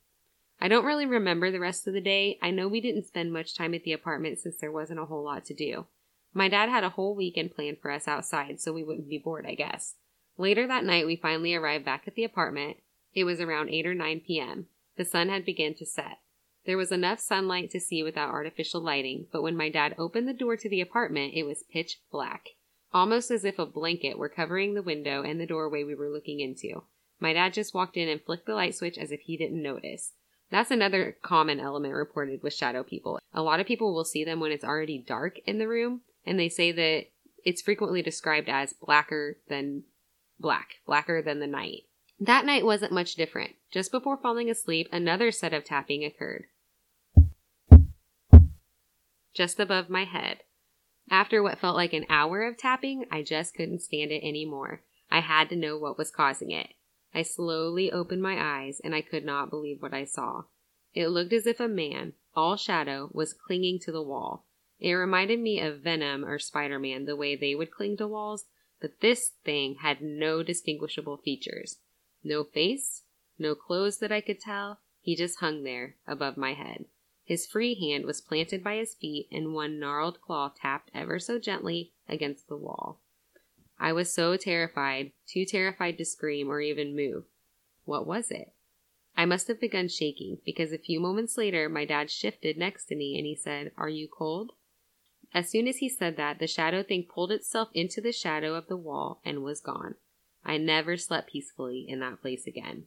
I 0.61 0.69
don't 0.69 0.85
really 0.85 1.07
remember 1.07 1.51
the 1.51 1.61
rest 1.61 1.87
of 1.87 1.93
the 1.93 2.01
day. 2.01 2.39
I 2.43 2.51
know 2.51 2.67
we 2.67 2.81
didn't 2.81 3.07
spend 3.07 3.33
much 3.33 3.55
time 3.55 3.75
at 3.75 3.85
the 3.85 3.93
apartment 3.93 4.39
since 4.39 4.57
there 4.57 4.73
wasn't 4.73 5.01
a 5.01 5.05
whole 5.05 5.23
lot 5.23 5.45
to 5.47 5.55
do. 5.55 5.87
My 6.33 6.49
dad 6.49 6.69
had 6.69 6.85
a 6.85 6.91
whole 6.91 7.15
weekend 7.15 7.55
planned 7.55 7.79
for 7.81 7.91
us 7.91 8.09
outside, 8.09 8.61
so 8.61 8.73
we 8.73 8.85
wouldn't 8.85 9.09
be 9.09 9.19
bored, 9.19 9.47
I 9.47 9.55
guess. 9.55 9.97
Later 10.39 10.67
that 10.67 10.85
night, 10.85 11.07
we 11.07 11.17
finally 11.17 11.55
arrived 11.55 11.85
back 11.85 12.05
at 12.07 12.15
the 12.15 12.25
apartment. 12.25 12.79
It 13.15 13.25
was 13.25 13.41
around 13.41 13.71
8 13.71 13.87
or 13.87 13.95
9 13.95 14.21
p.m. 14.27 14.67
The 14.97 15.05
sun 15.05 15.29
had 15.29 15.45
begun 15.45 15.75
to 15.75 15.87
set. 15.87 16.19
There 16.67 16.77
was 16.77 16.91
enough 16.91 17.21
sunlight 17.21 17.71
to 17.71 17.81
see 17.81 18.03
without 18.03 18.31
artificial 18.31 18.81
lighting, 18.81 19.29
but 19.33 19.43
when 19.43 19.57
my 19.57 19.71
dad 19.71 19.95
opened 19.97 20.27
the 20.27 20.35
door 20.35 20.57
to 20.57 20.69
the 20.69 20.81
apartment, 20.81 21.35
it 21.35 21.45
was 21.45 21.63
pitch 21.63 22.01
black, 22.11 22.49
almost 22.93 23.31
as 23.31 23.45
if 23.45 23.59
a 23.59 23.65
blanket 23.65 24.19
were 24.19 24.29
covering 24.29 24.75
the 24.75 24.83
window 24.83 25.23
and 25.23 25.41
the 25.41 25.47
doorway 25.47 25.85
we 25.85 25.95
were 25.95 26.11
looking 26.11 26.41
into. 26.41 26.83
My 27.19 27.33
dad 27.33 27.55
just 27.55 27.75
walked 27.75 27.97
in 27.97 28.09
and 28.09 28.21
flicked 28.21 28.47
the 28.47 28.55
light 28.55 28.75
switch 28.75 28.99
as 28.99 29.11
if 29.11 29.21
he 29.21 29.37
didn't 29.37 29.63
notice. 29.63 30.13
That's 30.51 30.71
another 30.71 31.17
common 31.23 31.59
element 31.59 31.95
reported 31.95 32.43
with 32.43 32.55
shadow 32.55 32.83
people. 32.83 33.19
A 33.35 33.43
lot 33.43 33.59
of 33.59 33.67
people 33.67 33.95
will 33.95 34.05
see 34.05 34.25
them 34.25 34.39
when 34.39 34.53
it's 34.53 34.65
already 34.65 34.99
dark 34.99 35.39
in 35.47 35.59
the 35.59 35.69
room, 35.69 36.03
and 36.25 36.39
they 36.39 36.49
say 36.49 36.73
that 36.73 37.07
it's 37.45 37.63
frequently 37.63 38.03
described 38.03 38.49
as 38.49 38.73
blacker 38.75 39.39
than 39.49 39.85
black, 40.39 40.77
blacker 40.87 41.23
than 41.23 41.41
the 41.41 41.47
night. 41.47 41.83
That 42.21 42.45
night 42.45 42.65
wasn't 42.65 42.93
much 42.93 43.15
different. 43.15 43.53
Just 43.71 43.91
before 43.91 44.17
falling 44.17 44.49
asleep, 44.49 44.89
another 44.93 45.31
set 45.31 45.53
of 45.53 45.65
tapping 45.65 46.05
occurred. 46.05 46.47
Just 49.35 49.61
above 49.61 49.91
my 49.91 50.05
head. 50.05 50.39
After 51.11 51.43
what 51.43 51.59
felt 51.59 51.77
like 51.77 51.93
an 51.93 52.07
hour 52.09 52.43
of 52.43 52.57
tapping, 52.57 53.05
I 53.11 53.23
just 53.23 53.55
couldn't 53.55 53.83
stand 53.83 54.11
it 54.11 54.27
anymore. 54.27 54.83
I 55.11 55.21
had 55.21 55.49
to 55.51 55.57
know 55.57 55.77
what 55.77 55.99
was 55.99 56.11
causing 56.11 56.51
it. 56.51 56.69
I 57.17 57.23
slowly 57.23 57.91
opened 57.91 58.21
my 58.21 58.37
eyes 58.39 58.79
and 58.79 58.95
I 58.95 59.01
could 59.01 59.25
not 59.25 59.49
believe 59.49 59.81
what 59.81 59.95
I 59.95 60.05
saw. 60.05 60.45
It 60.93 61.09
looked 61.09 61.33
as 61.33 61.47
if 61.47 61.61
a 61.61 61.67
man, 61.67 62.13
all 62.35 62.57
shadow, 62.57 63.09
was 63.11 63.33
clinging 63.33 63.79
to 63.81 63.93
the 63.93 64.03
wall. 64.03 64.45
It 64.79 64.93
reminded 64.93 65.41
me 65.41 65.59
of 65.59 65.81
Venom 65.81 66.27
or 66.27 66.39
Spider 66.39 66.79
Man, 66.79 67.07
the 67.07 67.17
way 67.17 67.35
they 67.35 67.55
would 67.55 67.71
cling 67.71 67.97
to 67.97 68.07
walls, 68.07 68.45
but 68.83 69.01
this 69.01 69.31
thing 69.47 69.77
had 69.77 70.03
no 70.03 70.43
distinguishable 70.43 71.17
features. 71.17 71.79
No 72.23 72.45
face, 72.45 73.05
no 73.39 73.55
clothes 73.55 73.97
that 74.01 74.13
I 74.13 74.21
could 74.21 74.39
tell. 74.39 74.81
He 75.01 75.17
just 75.17 75.39
hung 75.39 75.63
there 75.63 75.97
above 76.07 76.37
my 76.37 76.53
head. 76.53 76.85
His 77.25 77.47
free 77.47 77.75
hand 77.77 78.05
was 78.05 78.21
planted 78.21 78.63
by 78.63 78.77
his 78.77 78.95
feet, 78.95 79.27
and 79.33 79.55
one 79.55 79.81
gnarled 79.81 80.21
claw 80.21 80.53
tapped 80.55 80.91
ever 80.93 81.19
so 81.19 81.39
gently 81.39 81.95
against 82.07 82.47
the 82.49 82.59
wall. 82.59 83.01
I 83.79 83.93
was 83.93 84.13
so 84.13 84.37
terrified, 84.37 85.13
too 85.27 85.45
terrified 85.45 85.99
to 85.99 86.05
scream 86.05 86.51
or 86.51 86.61
even 86.61 86.97
move. 86.97 87.25
What 87.85 88.07
was 88.07 88.31
it? 88.31 88.53
I 89.17 89.25
must 89.25 89.49
have 89.49 89.61
begun 89.61 89.89
shaking 89.89 90.39
because 90.45 90.73
a 90.73 90.79
few 90.79 91.01
moments 91.01 91.39
later 91.39 91.69
my 91.69 91.85
dad 91.85 92.11
shifted 92.11 92.59
next 92.59 92.87
to 92.87 92.97
me 92.97 93.17
and 93.17 93.27
he 93.27 93.35
said, 93.35 93.73
Are 93.77 93.89
you 93.89 94.09
cold? 94.09 94.53
As 95.33 95.51
soon 95.51 95.67
as 95.69 95.79
he 95.79 95.89
said 95.89 96.17
that, 96.17 96.39
the 96.39 96.47
shadow 96.47 96.83
thing 96.83 97.05
pulled 97.05 97.33
itself 97.33 97.69
into 97.75 98.01
the 98.01 98.13
shadow 98.13 98.55
of 98.55 98.69
the 98.69 98.77
wall 98.77 99.21
and 99.25 99.43
was 99.43 99.61
gone. 99.61 99.97
I 100.45 100.59
never 100.59 100.97
slept 100.97 101.31
peacefully 101.31 101.85
in 101.89 102.01
that 102.01 102.21
place 102.21 102.47
again. 102.47 102.85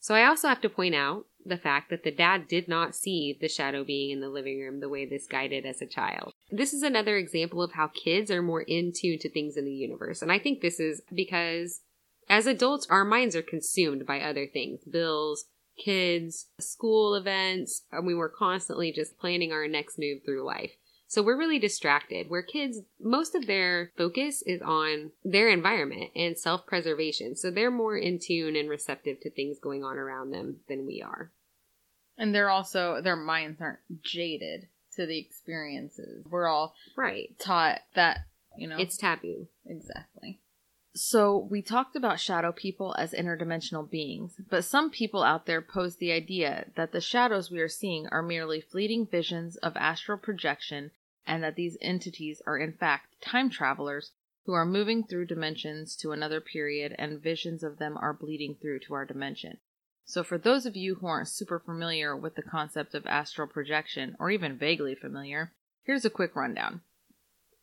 So 0.00 0.14
I 0.14 0.24
also 0.24 0.48
have 0.48 0.62
to 0.62 0.68
point 0.70 0.94
out 0.94 1.26
the 1.44 1.58
fact 1.58 1.90
that 1.90 2.04
the 2.04 2.10
dad 2.10 2.48
did 2.48 2.68
not 2.68 2.94
see 2.94 3.36
the 3.40 3.48
shadow 3.48 3.84
being 3.84 4.10
in 4.10 4.20
the 4.20 4.28
living 4.28 4.58
room 4.60 4.80
the 4.80 4.88
way 4.88 5.06
this 5.06 5.26
guy 5.26 5.46
did 5.46 5.64
as 5.64 5.80
a 5.80 5.86
child. 5.86 6.32
This 6.50 6.72
is 6.72 6.82
another 6.82 7.16
example 7.16 7.62
of 7.62 7.72
how 7.72 7.88
kids 7.88 8.30
are 8.30 8.42
more 8.42 8.62
in 8.62 8.92
tune 8.94 9.18
to 9.20 9.30
things 9.30 9.56
in 9.56 9.64
the 9.64 9.70
universe. 9.70 10.22
And 10.22 10.32
I 10.32 10.38
think 10.38 10.60
this 10.60 10.80
is 10.80 11.02
because 11.14 11.80
as 12.28 12.46
adults, 12.46 12.86
our 12.90 13.04
minds 13.04 13.36
are 13.36 13.42
consumed 13.42 14.06
by 14.06 14.20
other 14.20 14.46
things 14.46 14.80
bills, 14.90 15.44
kids, 15.82 16.46
school 16.58 17.14
events, 17.14 17.84
and 17.92 18.06
we 18.06 18.14
were 18.14 18.28
constantly 18.28 18.92
just 18.92 19.18
planning 19.18 19.52
our 19.52 19.66
next 19.68 19.98
move 19.98 20.18
through 20.24 20.46
life. 20.46 20.72
So 21.10 21.24
we're 21.24 21.36
really 21.36 21.58
distracted. 21.58 22.30
Where 22.30 22.44
kids, 22.44 22.78
most 23.00 23.34
of 23.34 23.48
their 23.48 23.90
focus 23.98 24.44
is 24.46 24.62
on 24.62 25.10
their 25.24 25.48
environment 25.48 26.12
and 26.14 26.38
self 26.38 26.66
preservation. 26.66 27.34
So 27.34 27.50
they're 27.50 27.72
more 27.72 27.96
in 27.96 28.20
tune 28.20 28.54
and 28.54 28.70
receptive 28.70 29.18
to 29.22 29.30
things 29.30 29.58
going 29.58 29.82
on 29.82 29.98
around 29.98 30.30
them 30.30 30.58
than 30.68 30.86
we 30.86 31.02
are. 31.02 31.32
And 32.16 32.32
they're 32.32 32.48
also, 32.48 33.00
their 33.02 33.16
minds 33.16 33.60
aren't 33.60 33.80
jaded 34.04 34.68
to 34.94 35.04
the 35.04 35.18
experiences. 35.18 36.24
We're 36.30 36.46
all 36.46 36.76
Right. 36.96 37.36
taught 37.40 37.80
that, 37.94 38.18
you 38.56 38.68
know. 38.68 38.78
It's 38.78 38.96
taboo. 38.96 39.48
Exactly. 39.66 40.38
So, 40.94 41.36
we 41.50 41.60
talked 41.60 41.96
about 41.96 42.20
shadow 42.20 42.52
people 42.52 42.94
as 42.98 43.12
interdimensional 43.12 43.88
beings, 43.88 44.40
but 44.48 44.64
some 44.64 44.90
people 44.90 45.24
out 45.24 45.46
there 45.46 45.62
pose 45.62 45.96
the 45.96 46.12
idea 46.12 46.66
that 46.76 46.92
the 46.92 47.00
shadows 47.00 47.50
we 47.50 47.60
are 47.60 47.68
seeing 47.68 48.06
are 48.08 48.22
merely 48.22 48.60
fleeting 48.60 49.06
visions 49.06 49.56
of 49.56 49.76
astral 49.76 50.18
projection 50.18 50.92
and 51.30 51.44
that 51.44 51.54
these 51.54 51.78
entities 51.80 52.42
are 52.44 52.58
in 52.58 52.72
fact 52.72 53.14
time 53.22 53.48
travelers 53.48 54.10
who 54.46 54.52
are 54.52 54.66
moving 54.66 55.04
through 55.04 55.24
dimensions 55.24 55.94
to 55.94 56.10
another 56.10 56.40
period 56.40 56.92
and 56.98 57.22
visions 57.22 57.62
of 57.62 57.78
them 57.78 57.96
are 57.96 58.12
bleeding 58.12 58.56
through 58.60 58.80
to 58.80 58.94
our 58.94 59.04
dimension. 59.06 59.56
So, 60.04 60.24
for 60.24 60.38
those 60.38 60.66
of 60.66 60.74
you 60.74 60.96
who 60.96 61.06
aren't 61.06 61.28
super 61.28 61.60
familiar 61.60 62.16
with 62.16 62.34
the 62.34 62.42
concept 62.42 62.96
of 62.96 63.06
astral 63.06 63.46
projection, 63.46 64.16
or 64.18 64.32
even 64.32 64.58
vaguely 64.58 64.96
familiar, 64.96 65.52
here's 65.84 66.04
a 66.04 66.10
quick 66.10 66.34
rundown. 66.34 66.80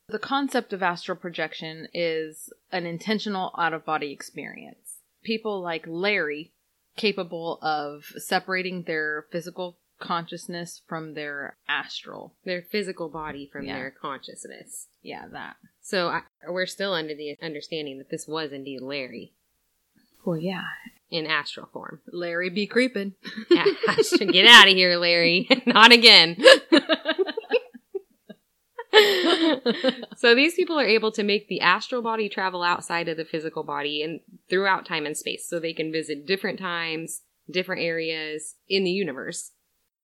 The 0.08 0.18
concept 0.18 0.72
of 0.72 0.82
astral 0.82 1.18
projection 1.18 1.88
is 1.92 2.50
an 2.72 2.86
intentional 2.86 3.54
out 3.58 3.74
of 3.74 3.84
body 3.84 4.12
experience. 4.12 5.02
People 5.22 5.60
like 5.60 5.84
Larry, 5.86 6.52
capable 6.96 7.58
of 7.60 8.04
separating 8.16 8.84
their 8.84 9.26
physical 9.30 9.76
consciousness 9.98 10.82
from 10.86 11.14
their 11.14 11.56
astral. 11.68 12.34
Their 12.44 12.62
physical 12.62 13.08
body 13.08 13.48
from 13.50 13.64
Yeah. 13.66 13.76
their 13.78 13.90
consciousness. 13.90 14.88
Yeah, 15.02 15.26
that. 15.32 15.56
So 15.80 16.08
I, 16.08 16.22
we're 16.48 16.66
still 16.66 16.92
under 16.92 17.14
the 17.14 17.36
understanding 17.42 17.98
that 17.98 18.10
this 18.10 18.26
was 18.28 18.52
indeed 18.52 18.80
Larry 18.80 19.32
Well, 20.24 20.36
yeah. 20.38 20.64
in 21.10 21.26
astral 21.26 21.68
form. 21.72 22.00
Larry 22.12 22.50
be 22.50 22.66
creeping. 22.66 23.14
Yeah, 23.50 23.64
Get 24.18 24.46
out 24.46 24.68
of 24.68 24.74
here, 24.74 24.96
Larry. 24.96 25.48
Not 25.66 25.92
again. 25.92 26.36
so 30.16 30.34
these 30.34 30.54
people 30.54 30.78
are 30.78 30.86
able 30.86 31.12
to 31.12 31.22
make 31.22 31.48
the 31.48 31.60
astral 31.60 32.02
body 32.02 32.28
travel 32.28 32.62
outside 32.62 33.08
of 33.08 33.16
the 33.16 33.24
physical 33.24 33.62
body 33.62 34.02
and 34.02 34.20
throughout 34.48 34.86
time 34.86 35.06
and 35.06 35.16
space 35.16 35.46
so 35.48 35.58
they 35.60 35.72
can 35.74 35.92
visit 35.92 36.26
different 36.26 36.58
times, 36.58 37.22
different 37.50 37.82
areas 37.82 38.54
in 38.68 38.84
the 38.84 38.90
universe. 38.90 39.52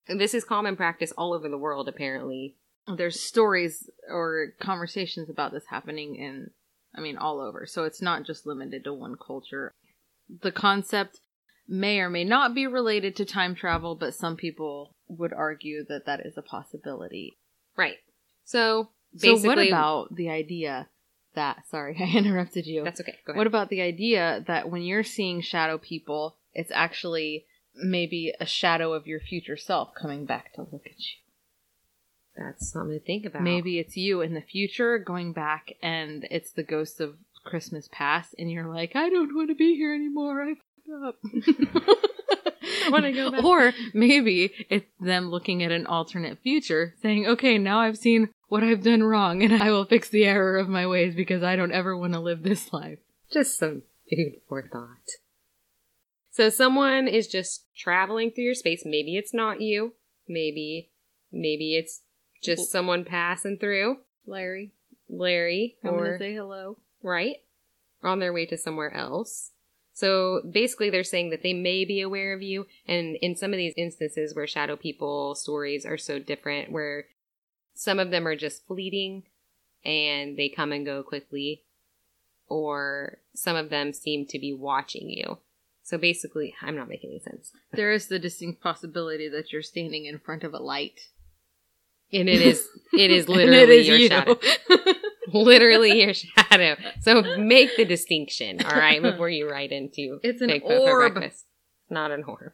And 0.07 0.19
this 0.19 0.33
is 0.33 0.43
common 0.43 0.75
practice 0.75 1.11
all 1.17 1.33
over 1.33 1.49
the 1.49 1.57
world 1.57 1.87
apparently. 1.87 2.55
There's 2.87 3.19
stories 3.19 3.89
or 4.07 4.53
conversations 4.59 5.29
about 5.29 5.51
this 5.51 5.65
happening 5.69 6.15
in, 6.15 6.51
I 6.95 7.01
mean, 7.01 7.17
all 7.17 7.39
over. 7.39 7.65
So 7.65 7.83
it's 7.83 8.01
not 8.01 8.25
just 8.25 8.45
limited 8.45 8.83
to 8.83 8.93
one 8.93 9.15
culture. 9.15 9.71
The 10.41 10.51
concept 10.51 11.19
may 11.67 11.99
or 11.99 12.09
may 12.09 12.23
not 12.23 12.53
be 12.53 12.67
related 12.67 13.15
to 13.15 13.25
time 13.25 13.55
travel, 13.55 13.95
but 13.95 14.13
some 14.13 14.35
people 14.35 14.91
would 15.07 15.33
argue 15.33 15.83
that 15.85 16.05
that 16.05 16.25
is 16.25 16.37
a 16.37 16.43
possibility. 16.43 17.37
Right. 17.75 17.97
So 18.43 18.89
So 19.17 19.37
what 19.37 19.57
about 19.57 20.15
the 20.15 20.29
idea 20.29 20.87
that, 21.33 21.67
sorry, 21.69 21.97
I 21.99 22.17
interrupted 22.17 22.65
you. 22.65 22.83
That's 22.83 23.01
okay. 23.01 23.17
Go 23.25 23.31
ahead. 23.31 23.37
What 23.37 23.47
about 23.47 23.69
the 23.69 23.81
idea 23.81 24.43
that 24.47 24.69
when 24.69 24.81
you're 24.81 25.03
seeing 25.03 25.41
shadow 25.41 25.77
people, 25.77 26.37
it's 26.53 26.71
actually 26.71 27.45
maybe 27.77 28.33
a 28.39 28.45
shadow 28.45 28.93
of 28.93 29.07
your 29.07 29.19
future 29.19 29.57
self 29.57 29.93
coming 29.93 30.25
back 30.25 30.53
to 30.53 30.61
look 30.61 30.85
at 30.85 30.99
you? 30.99 31.15
That's 32.37 32.71
something 32.71 32.99
to 32.99 33.05
think 33.05 33.25
about. 33.25 33.43
Maybe 33.43 33.79
it's 33.79 33.95
you 33.95 34.21
in 34.21 34.33
the 34.33 34.41
future 34.41 34.97
going 34.97 35.33
back 35.33 35.73
and 35.81 36.27
it's 36.29 36.51
the 36.51 36.63
ghost 36.63 36.99
of 36.99 37.15
Christmas 37.45 37.87
past 37.91 38.35
and 38.37 38.51
you're 38.51 38.67
like, 38.67 38.95
I 38.95 39.09
don't 39.09 39.35
want 39.35 39.49
to 39.49 39.55
be 39.55 39.75
here 39.75 39.93
anymore. 39.93 40.41
I 40.41 40.55
fucked 40.55 41.03
up. 41.05 41.95
I 42.85 42.89
wanna 42.91 43.13
go 43.13 43.31
back. 43.31 43.43
Or 43.43 43.71
maybe 43.93 44.51
it's 44.69 44.89
them 44.99 45.29
looking 45.29 45.63
at 45.63 45.71
an 45.71 45.85
alternate 45.85 46.39
future 46.39 46.93
saying, 47.01 47.25
okay, 47.25 47.57
now 47.57 47.79
I've 47.79 47.97
seen 47.97 48.29
what 48.49 48.63
I've 48.63 48.83
done 48.83 49.03
wrong 49.03 49.41
and 49.41 49.53
I 49.61 49.71
will 49.71 49.85
fix 49.85 50.09
the 50.09 50.25
error 50.25 50.57
of 50.57 50.67
my 50.67 50.85
ways 50.85 51.15
because 51.15 51.43
I 51.43 51.55
don't 51.55 51.71
ever 51.71 51.95
want 51.95 52.13
to 52.13 52.19
live 52.19 52.43
this 52.43 52.73
life. 52.73 52.99
Just 53.31 53.57
some 53.57 53.83
food 54.09 54.41
for 54.49 54.61
thought. 54.61 55.07
So 56.35 56.49
someone 56.49 57.07
is 57.07 57.27
just 57.29 57.63
traveling 57.77 58.29
through 58.29 58.43
your 58.43 58.55
space. 58.55 58.83
Maybe 58.85 59.15
it's 59.15 59.33
not 59.33 59.61
you. 59.61 59.93
Maybe, 60.27 60.91
maybe 61.31 61.77
it's 61.77 62.01
just 62.43 62.69
someone 62.69 63.05
passing 63.05 63.57
through. 63.57 63.99
Larry, 64.25 64.73
Larry, 65.07 65.77
I'm 65.81 65.93
or 65.93 66.11
to 66.11 66.19
say 66.19 66.33
hello. 66.33 66.77
right, 67.01 67.37
on 68.03 68.19
their 68.19 68.33
way 68.33 68.45
to 68.47 68.57
somewhere 68.57 68.93
else. 68.93 69.51
So 69.93 70.41
basically, 70.51 70.89
they're 70.89 71.05
saying 71.05 71.29
that 71.29 71.41
they 71.41 71.53
may 71.53 71.85
be 71.85 72.01
aware 72.01 72.33
of 72.33 72.41
you, 72.41 72.67
and 72.85 73.15
in 73.21 73.37
some 73.37 73.53
of 73.53 73.57
these 73.57 73.73
instances 73.77 74.35
where 74.35 74.45
shadow 74.45 74.75
people 74.75 75.35
stories 75.35 75.85
are 75.85 75.97
so 75.97 76.19
different, 76.19 76.69
where 76.69 77.05
Some 77.75 77.99
of 77.99 78.09
them 78.09 78.25
are 78.25 78.37
just 78.37 78.65
fleeting 78.65 79.23
and 79.83 80.37
they 80.37 80.49
come 80.49 80.71
and 80.71 80.85
go 80.85 81.03
quickly, 81.03 81.63
or 82.47 83.19
some 83.35 83.55
of 83.55 83.69
them 83.69 83.93
seem 83.93 84.25
to 84.27 84.39
be 84.39 84.53
watching 84.53 85.09
you. 85.09 85.37
So 85.85 85.99
basically, 85.99 86.55
I'm 86.63 86.75
not 86.75 86.89
making 86.89 87.11
any 87.11 87.19
sense. 87.19 87.51
There 87.71 87.91
is 87.91 88.07
the 88.07 88.17
distinct 88.17 88.59
possibility 88.59 89.29
that 89.29 89.53
you're 89.53 89.61
standing 89.61 90.05
in 90.05 90.17
front 90.17 90.43
of 90.43 90.51
a 90.51 90.57
light. 90.57 90.99
And 92.11 92.27
it 92.27 92.41
is, 92.41 92.67
it 92.93 93.11
is 93.11 93.29
literally 93.29 93.61
it 93.61 93.69
is 93.69 93.87
your 93.87 93.97
you. 93.97 94.07
shadow. 94.07 94.39
literally 95.33 96.01
your 96.01 96.15
shadow. 96.15 96.75
So 97.01 97.37
make 97.37 97.77
the 97.77 97.85
distinction, 97.85 98.65
all 98.65 98.75
right, 98.75 98.99
before 98.99 99.29
you 99.29 99.47
write 99.47 99.71
into 99.71 100.19
It's 100.23 100.41
an 100.41 100.59
orb. 100.63 101.17
It's 101.17 101.43
not 101.87 102.09
an 102.09 102.23
orb. 102.23 102.53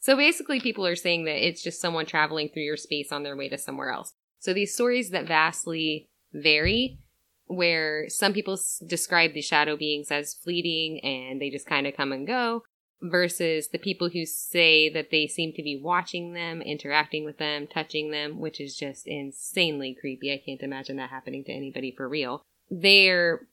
So 0.00 0.16
basically, 0.16 0.58
people 0.58 0.86
are 0.86 0.96
saying 0.96 1.26
that 1.26 1.46
it's 1.46 1.62
just 1.62 1.82
someone 1.82 2.06
traveling 2.06 2.48
through 2.48 2.62
your 2.62 2.78
space 2.78 3.12
on 3.12 3.24
their 3.24 3.36
way 3.36 3.50
to 3.50 3.58
somewhere 3.58 3.90
else. 3.90 4.14
So 4.38 4.54
these 4.54 4.72
stories 4.72 5.10
that 5.10 5.28
vastly 5.28 6.08
vary, 6.32 6.98
where 7.46 8.08
some 8.08 8.32
people 8.32 8.54
s- 8.54 8.82
describe 8.86 9.32
the 9.34 9.42
shadow 9.42 9.76
beings 9.76 10.10
as 10.10 10.34
fleeting 10.34 11.00
and 11.04 11.40
they 11.40 11.50
just 11.50 11.66
kind 11.66 11.86
of 11.86 11.96
come 11.96 12.12
and 12.12 12.26
go, 12.26 12.62
versus 13.02 13.68
the 13.68 13.78
people 13.78 14.08
who 14.08 14.24
say 14.24 14.88
that 14.88 15.10
they 15.10 15.26
seem 15.26 15.52
to 15.52 15.62
be 15.62 15.80
watching 15.80 16.32
them, 16.32 16.62
interacting 16.62 17.24
with 17.24 17.38
them, 17.38 17.66
touching 17.66 18.10
them, 18.10 18.38
which 18.38 18.60
is 18.60 18.76
just 18.76 19.06
insanely 19.06 19.96
creepy. 19.98 20.32
I 20.32 20.42
can't 20.44 20.62
imagine 20.62 20.96
that 20.96 21.10
happening 21.10 21.44
to 21.44 21.52
anybody 21.52 21.92
for 21.94 22.08
real. 22.08 22.42
They're 22.70 23.46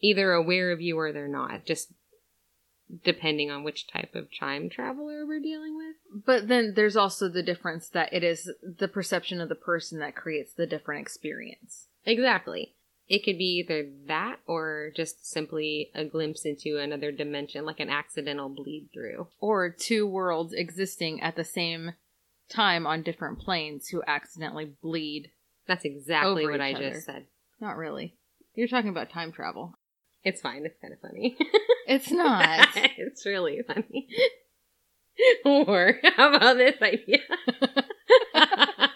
either 0.00 0.32
aware 0.32 0.72
of 0.72 0.80
you 0.80 0.98
or 0.98 1.12
they're 1.12 1.28
not, 1.28 1.66
just 1.66 1.92
depending 3.04 3.50
on 3.50 3.64
which 3.64 3.88
type 3.88 4.14
of 4.14 4.28
time 4.38 4.70
traveler 4.70 5.26
we're 5.26 5.40
dealing 5.40 5.76
with. 5.76 6.24
But 6.24 6.48
then 6.48 6.74
there's 6.76 6.96
also 6.96 7.28
the 7.28 7.42
difference 7.42 7.88
that 7.90 8.12
it 8.12 8.22
is 8.22 8.50
the 8.62 8.88
perception 8.88 9.40
of 9.40 9.48
the 9.48 9.54
person 9.54 9.98
that 9.98 10.14
creates 10.14 10.54
the 10.54 10.66
different 10.66 11.02
experience. 11.02 11.88
Exactly. 12.04 12.75
It 13.08 13.24
could 13.24 13.38
be 13.38 13.64
either 13.64 13.88
that 14.06 14.40
or 14.46 14.90
just 14.96 15.30
simply 15.30 15.90
a 15.94 16.04
glimpse 16.04 16.44
into 16.44 16.78
another 16.78 17.12
dimension, 17.12 17.64
like 17.64 17.78
an 17.78 17.90
accidental 17.90 18.48
bleed 18.48 18.88
through. 18.92 19.28
Or 19.38 19.70
two 19.70 20.06
worlds 20.06 20.52
existing 20.52 21.22
at 21.22 21.36
the 21.36 21.44
same 21.44 21.92
time 22.48 22.86
on 22.86 23.02
different 23.02 23.38
planes 23.38 23.88
who 23.88 24.02
accidentally 24.06 24.72
bleed. 24.82 25.30
That's 25.68 25.84
exactly 25.84 26.46
what 26.46 26.60
I 26.60 26.72
other. 26.72 26.92
just 26.92 27.06
said. 27.06 27.26
Not 27.60 27.76
really. 27.76 28.16
You're 28.54 28.68
talking 28.68 28.90
about 28.90 29.10
time 29.10 29.32
travel. 29.32 29.78
It's 30.24 30.40
fine. 30.40 30.64
It's 30.66 30.80
kind 30.80 30.92
of 30.92 31.00
funny. 31.00 31.36
It's 31.88 32.10
not. 32.10 32.68
it's 32.74 33.24
really 33.24 33.62
funny. 33.66 34.08
Or 35.46 35.94
how 36.16 36.34
about 36.34 36.56
this 36.56 36.82
idea? 36.82 37.20
I'm 38.34 38.90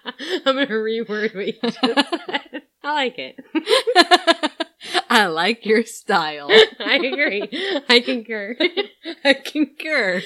gonna 0.44 0.66
reword 0.66 1.34
what 1.34 1.46
you 1.46 1.54
just 1.62 1.80
said. 1.80 2.62
I 2.82 2.94
like 2.94 3.18
it. 3.18 3.36
I 5.10 5.26
like 5.26 5.66
your 5.66 5.84
style. 5.84 6.48
I 6.80 6.96
agree. 6.96 7.82
I 7.88 8.00
concur. 8.00 8.56
I 9.24 9.34
concur. 9.34 10.22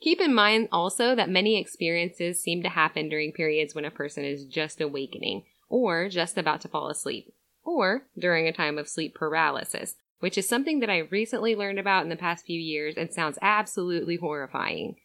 Keep 0.00 0.20
in 0.20 0.34
mind 0.34 0.68
also 0.70 1.14
that 1.14 1.30
many 1.30 1.58
experiences 1.58 2.42
seem 2.42 2.62
to 2.62 2.68
happen 2.68 3.08
during 3.08 3.32
periods 3.32 3.74
when 3.74 3.86
a 3.86 3.90
person 3.90 4.24
is 4.24 4.44
just 4.44 4.80
awakening 4.80 5.44
or 5.70 6.08
just 6.08 6.36
about 6.36 6.60
to 6.60 6.68
fall 6.68 6.90
asleep, 6.90 7.32
or 7.64 8.06
during 8.18 8.46
a 8.46 8.52
time 8.52 8.76
of 8.76 8.88
sleep 8.88 9.14
paralysis, 9.14 9.94
which 10.20 10.36
is 10.36 10.48
something 10.48 10.80
that 10.80 10.90
I 10.90 10.98
recently 10.98 11.56
learned 11.56 11.78
about 11.78 12.02
in 12.04 12.10
the 12.10 12.16
past 12.16 12.44
few 12.44 12.60
years 12.60 12.96
and 12.96 13.12
sounds 13.12 13.38
absolutely 13.40 14.16
horrifying. 14.16 14.96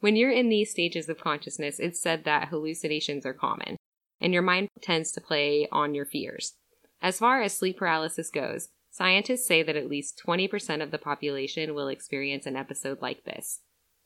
When 0.00 0.16
you're 0.16 0.30
in 0.30 0.48
these 0.48 0.70
stages 0.70 1.08
of 1.08 1.20
consciousness, 1.20 1.78
it's 1.78 2.00
said 2.00 2.24
that 2.24 2.48
hallucinations 2.48 3.26
are 3.26 3.34
common, 3.34 3.75
and 4.20 4.32
your 4.32 4.42
mind 4.42 4.68
tends 4.80 5.12
to 5.12 5.20
play 5.20 5.68
on 5.70 5.94
your 5.94 6.04
fears. 6.04 6.54
As 7.02 7.18
far 7.18 7.42
as 7.42 7.56
sleep 7.56 7.78
paralysis 7.78 8.30
goes, 8.30 8.68
scientists 8.90 9.46
say 9.46 9.62
that 9.62 9.76
at 9.76 9.88
least 9.88 10.20
20% 10.26 10.82
of 10.82 10.90
the 10.90 10.98
population 10.98 11.74
will 11.74 11.88
experience 11.88 12.46
an 12.46 12.56
episode 12.56 13.02
like 13.02 13.24
this. 13.24 13.60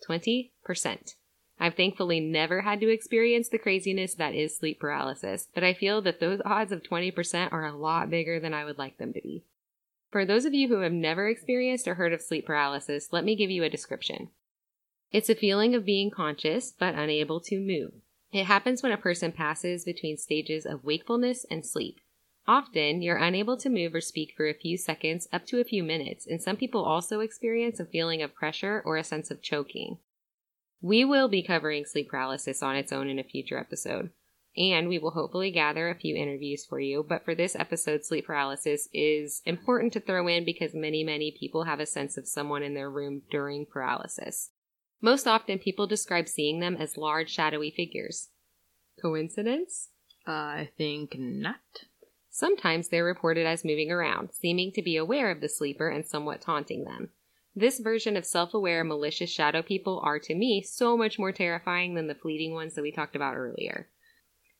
20%. 0.08 0.50
I've 1.62 1.74
thankfully 1.74 2.20
never 2.20 2.62
had 2.62 2.80
to 2.80 2.88
experience 2.88 3.50
the 3.50 3.58
craziness 3.58 4.14
that 4.14 4.34
is 4.34 4.56
sleep 4.56 4.80
paralysis, 4.80 5.46
but 5.54 5.62
I 5.62 5.74
feel 5.74 6.00
that 6.02 6.18
those 6.18 6.40
odds 6.44 6.72
of 6.72 6.82
20% 6.82 7.52
are 7.52 7.66
a 7.66 7.76
lot 7.76 8.08
bigger 8.08 8.40
than 8.40 8.54
I 8.54 8.64
would 8.64 8.78
like 8.78 8.96
them 8.96 9.12
to 9.12 9.20
be. 9.20 9.44
For 10.10 10.24
those 10.24 10.44
of 10.44 10.54
you 10.54 10.68
who 10.68 10.80
have 10.80 10.92
never 10.92 11.28
experienced 11.28 11.86
or 11.86 11.94
heard 11.94 12.12
of 12.12 12.22
sleep 12.22 12.46
paralysis, 12.46 13.12
let 13.12 13.24
me 13.24 13.36
give 13.36 13.50
you 13.50 13.62
a 13.62 13.70
description. 13.70 14.30
It's 15.12 15.28
a 15.28 15.34
feeling 15.34 15.74
of 15.74 15.84
being 15.84 16.10
conscious 16.10 16.72
but 16.76 16.94
unable 16.94 17.40
to 17.40 17.60
move. 17.60 17.92
It 18.32 18.44
happens 18.44 18.82
when 18.82 18.92
a 18.92 18.96
person 18.96 19.32
passes 19.32 19.84
between 19.84 20.16
stages 20.16 20.64
of 20.64 20.84
wakefulness 20.84 21.44
and 21.50 21.66
sleep. 21.66 22.00
Often, 22.46 23.02
you're 23.02 23.16
unable 23.16 23.56
to 23.58 23.68
move 23.68 23.94
or 23.94 24.00
speak 24.00 24.34
for 24.36 24.48
a 24.48 24.54
few 24.54 24.76
seconds 24.76 25.28
up 25.32 25.46
to 25.46 25.60
a 25.60 25.64
few 25.64 25.82
minutes, 25.82 26.26
and 26.26 26.40
some 26.40 26.56
people 26.56 26.84
also 26.84 27.20
experience 27.20 27.80
a 27.80 27.84
feeling 27.84 28.22
of 28.22 28.34
pressure 28.34 28.82
or 28.84 28.96
a 28.96 29.04
sense 29.04 29.30
of 29.30 29.42
choking. 29.42 29.98
We 30.80 31.04
will 31.04 31.28
be 31.28 31.42
covering 31.42 31.84
sleep 31.84 32.08
paralysis 32.08 32.62
on 32.62 32.76
its 32.76 32.92
own 32.92 33.08
in 33.08 33.18
a 33.18 33.24
future 33.24 33.58
episode, 33.58 34.10
and 34.56 34.88
we 34.88 34.98
will 34.98 35.10
hopefully 35.10 35.50
gather 35.50 35.90
a 35.90 35.98
few 35.98 36.16
interviews 36.16 36.64
for 36.64 36.80
you. 36.80 37.04
But 37.06 37.24
for 37.24 37.34
this 37.34 37.54
episode, 37.54 38.04
sleep 38.04 38.26
paralysis 38.26 38.88
is 38.92 39.42
important 39.44 39.92
to 39.92 40.00
throw 40.00 40.26
in 40.28 40.44
because 40.44 40.72
many, 40.72 41.04
many 41.04 41.36
people 41.38 41.64
have 41.64 41.80
a 41.80 41.86
sense 41.86 42.16
of 42.16 42.26
someone 42.26 42.62
in 42.62 42.74
their 42.74 42.90
room 42.90 43.22
during 43.30 43.66
paralysis. 43.66 44.50
Most 45.00 45.26
often, 45.26 45.58
people 45.58 45.86
describe 45.86 46.28
seeing 46.28 46.60
them 46.60 46.76
as 46.76 46.96
large, 46.96 47.30
shadowy 47.30 47.70
figures. 47.70 48.28
Coincidence? 49.00 49.88
I 50.26 50.70
think 50.76 51.16
not. 51.18 51.84
Sometimes 52.28 52.88
they're 52.88 53.04
reported 53.04 53.46
as 53.46 53.64
moving 53.64 53.90
around, 53.90 54.30
seeming 54.32 54.72
to 54.72 54.82
be 54.82 54.96
aware 54.96 55.30
of 55.30 55.40
the 55.40 55.48
sleeper 55.48 55.88
and 55.88 56.06
somewhat 56.06 56.40
taunting 56.40 56.84
them. 56.84 57.10
This 57.56 57.80
version 57.80 58.16
of 58.16 58.24
self 58.24 58.54
aware, 58.54 58.84
malicious 58.84 59.30
shadow 59.30 59.62
people 59.62 60.00
are, 60.04 60.20
to 60.20 60.34
me, 60.34 60.62
so 60.62 60.96
much 60.96 61.18
more 61.18 61.32
terrifying 61.32 61.94
than 61.94 62.06
the 62.06 62.14
fleeting 62.14 62.54
ones 62.54 62.74
that 62.74 62.82
we 62.82 62.92
talked 62.92 63.16
about 63.16 63.36
earlier. 63.36 63.88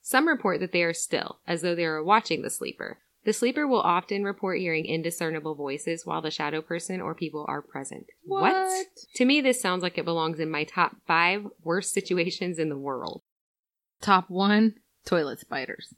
Some 0.01 0.27
report 0.27 0.59
that 0.59 0.71
they 0.71 0.83
are 0.83 0.93
still, 0.93 1.39
as 1.47 1.61
though 1.61 1.75
they 1.75 1.85
are 1.85 2.03
watching 2.03 2.41
the 2.41 2.49
sleeper. 2.49 2.99
The 3.23 3.33
sleeper 3.33 3.67
will 3.67 3.81
often 3.81 4.23
report 4.23 4.59
hearing 4.59 4.85
indiscernible 4.85 5.53
voices 5.53 6.05
while 6.05 6.21
the 6.21 6.31
shadow 6.31 6.61
person 6.61 6.99
or 7.01 7.13
people 7.13 7.45
are 7.47 7.61
present. 7.61 8.07
What? 8.23 8.87
To 9.15 9.25
me, 9.25 9.41
this 9.41 9.61
sounds 9.61 9.83
like 9.83 9.97
it 9.99 10.05
belongs 10.05 10.39
in 10.39 10.49
my 10.49 10.63
top 10.63 10.95
five 11.05 11.45
worst 11.63 11.93
situations 11.93 12.57
in 12.57 12.69
the 12.69 12.77
world. 12.77 13.21
Top 14.01 14.29
one 14.29 14.75
toilet 15.05 15.39
spiders. 15.39 15.93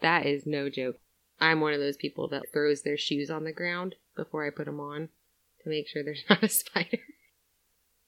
That 0.00 0.24
is 0.24 0.46
no 0.46 0.68
joke. 0.70 0.96
I'm 1.40 1.60
one 1.60 1.74
of 1.74 1.80
those 1.80 1.96
people 1.96 2.28
that 2.28 2.44
throws 2.52 2.82
their 2.82 2.96
shoes 2.96 3.28
on 3.30 3.42
the 3.42 3.52
ground 3.52 3.96
before 4.14 4.46
I 4.46 4.50
put 4.50 4.66
them 4.66 4.78
on 4.78 5.08
to 5.64 5.68
make 5.70 5.88
sure 5.88 6.04
there's 6.04 6.22
not 6.30 6.44
a 6.44 6.48
spider. 6.48 6.98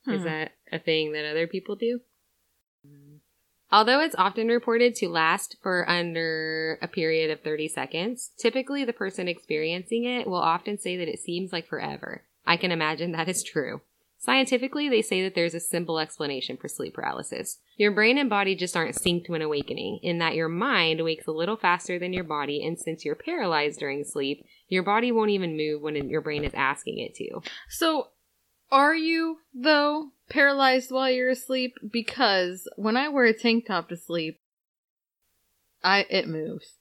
Is 0.06 0.20
Hmm. 0.20 0.24
that 0.26 0.52
a 0.70 0.78
thing 0.78 1.12
that 1.12 1.24
other 1.28 1.46
people 1.48 1.74
do? 1.74 2.00
Although 3.72 4.00
it's 4.00 4.14
often 4.16 4.48
reported 4.48 4.94
to 4.96 5.08
last 5.08 5.56
for 5.62 5.88
under 5.88 6.78
a 6.80 6.88
period 6.88 7.30
of 7.30 7.40
30 7.40 7.68
seconds, 7.68 8.30
typically 8.38 8.84
the 8.84 8.92
person 8.92 9.26
experiencing 9.26 10.04
it 10.04 10.26
will 10.26 10.36
often 10.36 10.78
say 10.78 10.96
that 10.96 11.08
it 11.08 11.18
seems 11.18 11.52
like 11.52 11.66
forever. 11.66 12.22
I 12.46 12.56
can 12.56 12.70
imagine 12.70 13.12
that 13.12 13.28
is 13.28 13.42
true. 13.42 13.80
Scientifically, 14.24 14.88
they 14.88 15.02
say 15.02 15.22
that 15.22 15.34
there's 15.34 15.52
a 15.52 15.60
simple 15.60 15.98
explanation 15.98 16.56
for 16.56 16.66
sleep 16.66 16.94
paralysis. 16.94 17.58
Your 17.76 17.90
brain 17.92 18.16
and 18.16 18.30
body 18.30 18.54
just 18.54 18.74
aren't 18.74 18.94
synced 18.94 19.28
when 19.28 19.42
awakening, 19.42 20.00
in 20.02 20.16
that 20.18 20.34
your 20.34 20.48
mind 20.48 21.04
wakes 21.04 21.26
a 21.26 21.30
little 21.30 21.58
faster 21.58 21.98
than 21.98 22.14
your 22.14 22.24
body, 22.24 22.64
and 22.64 22.78
since 22.78 23.04
you're 23.04 23.16
paralyzed 23.16 23.80
during 23.80 24.02
sleep, 24.02 24.46
your 24.66 24.82
body 24.82 25.12
won't 25.12 25.30
even 25.30 25.58
move 25.58 25.82
when 25.82 26.08
your 26.08 26.22
brain 26.22 26.42
is 26.42 26.54
asking 26.54 27.00
it 27.00 27.14
to. 27.16 27.42
So, 27.68 28.08
are 28.70 28.94
you, 28.94 29.40
though, 29.52 30.12
paralyzed 30.28 30.90
while 30.90 31.10
you're 31.10 31.30
asleep? 31.30 31.76
Because 31.90 32.68
when 32.76 32.96
I 32.96 33.08
wear 33.08 33.24
a 33.24 33.32
tank 33.32 33.66
top 33.66 33.88
to 33.88 33.96
sleep, 33.96 34.38
I 35.82 36.06
it 36.08 36.28
moves. 36.28 36.78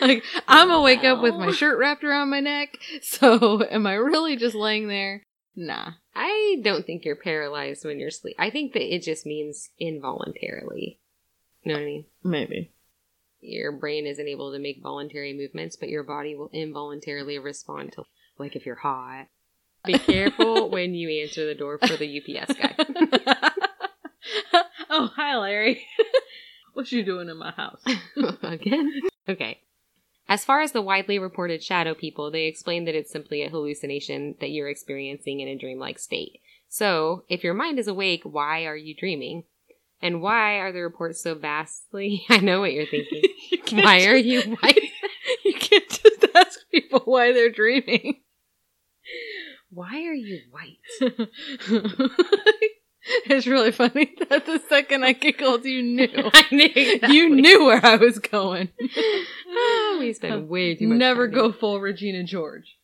like, 0.00 0.24
I'm 0.46 0.68
gonna 0.68 0.82
wake 0.82 1.04
up 1.04 1.20
with 1.22 1.34
my 1.34 1.50
shirt 1.50 1.78
wrapped 1.78 2.04
around 2.04 2.30
my 2.30 2.40
neck, 2.40 2.78
so 3.02 3.62
am 3.70 3.86
I 3.86 3.94
really 3.94 4.36
just 4.36 4.54
laying 4.54 4.88
there? 4.88 5.22
Nah. 5.54 5.92
I 6.14 6.60
don't 6.62 6.86
think 6.86 7.04
you're 7.04 7.16
paralyzed 7.16 7.84
when 7.84 7.98
you're 7.98 8.08
asleep. 8.08 8.36
I 8.38 8.50
think 8.50 8.72
that 8.72 8.94
it 8.94 9.02
just 9.02 9.26
means 9.26 9.70
involuntarily. 9.78 11.00
You 11.62 11.72
know 11.72 11.78
what 11.78 11.82
I 11.82 11.86
mean? 11.86 12.04
Maybe. 12.24 12.72
Your 13.40 13.72
brain 13.72 14.06
isn't 14.06 14.26
able 14.26 14.52
to 14.52 14.58
make 14.58 14.82
voluntary 14.82 15.32
movements, 15.32 15.76
but 15.76 15.88
your 15.88 16.02
body 16.02 16.34
will 16.34 16.50
involuntarily 16.52 17.38
respond 17.38 17.92
to, 17.92 18.04
like, 18.38 18.56
if 18.56 18.66
you're 18.66 18.76
hot. 18.76 19.26
Be 19.84 19.98
careful 19.98 20.70
when 20.70 20.94
you 20.94 21.22
answer 21.22 21.46
the 21.46 21.54
door 21.54 21.78
for 21.78 21.96
the 21.96 22.20
UPS 22.20 22.54
guy. 22.54 22.74
oh, 24.90 25.10
hi, 25.14 25.36
Larry. 25.36 25.86
what 26.74 26.90
you 26.92 27.04
doing 27.04 27.28
in 27.28 27.36
my 27.36 27.52
house? 27.52 27.82
Again? 28.42 29.00
Okay. 29.28 29.60
As 30.28 30.44
far 30.44 30.60
as 30.60 30.72
the 30.72 30.82
widely 30.82 31.18
reported 31.18 31.62
shadow 31.62 31.94
people, 31.94 32.30
they 32.30 32.44
explain 32.44 32.84
that 32.84 32.94
it's 32.94 33.10
simply 33.10 33.42
a 33.42 33.48
hallucination 33.48 34.34
that 34.40 34.50
you're 34.50 34.68
experiencing 34.68 35.40
in 35.40 35.48
a 35.48 35.56
dreamlike 35.56 35.98
state. 35.98 36.40
So, 36.68 37.24
if 37.30 37.42
your 37.42 37.54
mind 37.54 37.78
is 37.78 37.88
awake, 37.88 38.22
why 38.24 38.66
are 38.66 38.76
you 38.76 38.94
dreaming? 38.94 39.44
And 40.02 40.20
why 40.20 40.56
are 40.56 40.70
the 40.70 40.80
reports 40.80 41.22
so 41.22 41.34
vastly? 41.34 42.24
I 42.28 42.38
know 42.38 42.60
what 42.60 42.72
you're 42.72 42.86
thinking. 42.86 43.22
You 43.50 43.82
why 43.82 44.04
are 44.04 44.16
you 44.16 44.42
white? 44.42 44.78
You 45.44 45.54
can't 45.54 45.88
just 45.88 46.26
ask 46.34 46.60
people 46.70 47.00
why 47.04 47.32
they're 47.32 47.50
dreaming. 47.50 48.20
Why 49.70 50.04
are 50.04 50.14
you 50.14 50.40
white? 50.50 50.78
it's 53.26 53.46
really 53.46 53.72
funny 53.72 54.14
that 54.30 54.46
the 54.46 54.60
second 54.68 55.04
I 55.04 55.12
giggled, 55.12 55.64
you 55.64 55.82
knew. 55.82 56.08
I 56.34 56.44
knew 56.50 56.72
exactly. 56.74 57.16
You 57.16 57.28
knew 57.30 57.64
where 57.64 57.84
I 57.84 57.96
was 57.96 58.18
going. 58.18 58.70
Oh, 59.48 59.96
we 60.00 60.12
spend 60.12 60.34
oh, 60.34 60.40
way 60.40 60.74
too 60.74 60.88
much. 60.88 60.98
Never 60.98 61.28
time 61.28 61.34
go 61.34 61.52
full 61.52 61.80
Regina 61.80 62.24
George. 62.24 62.76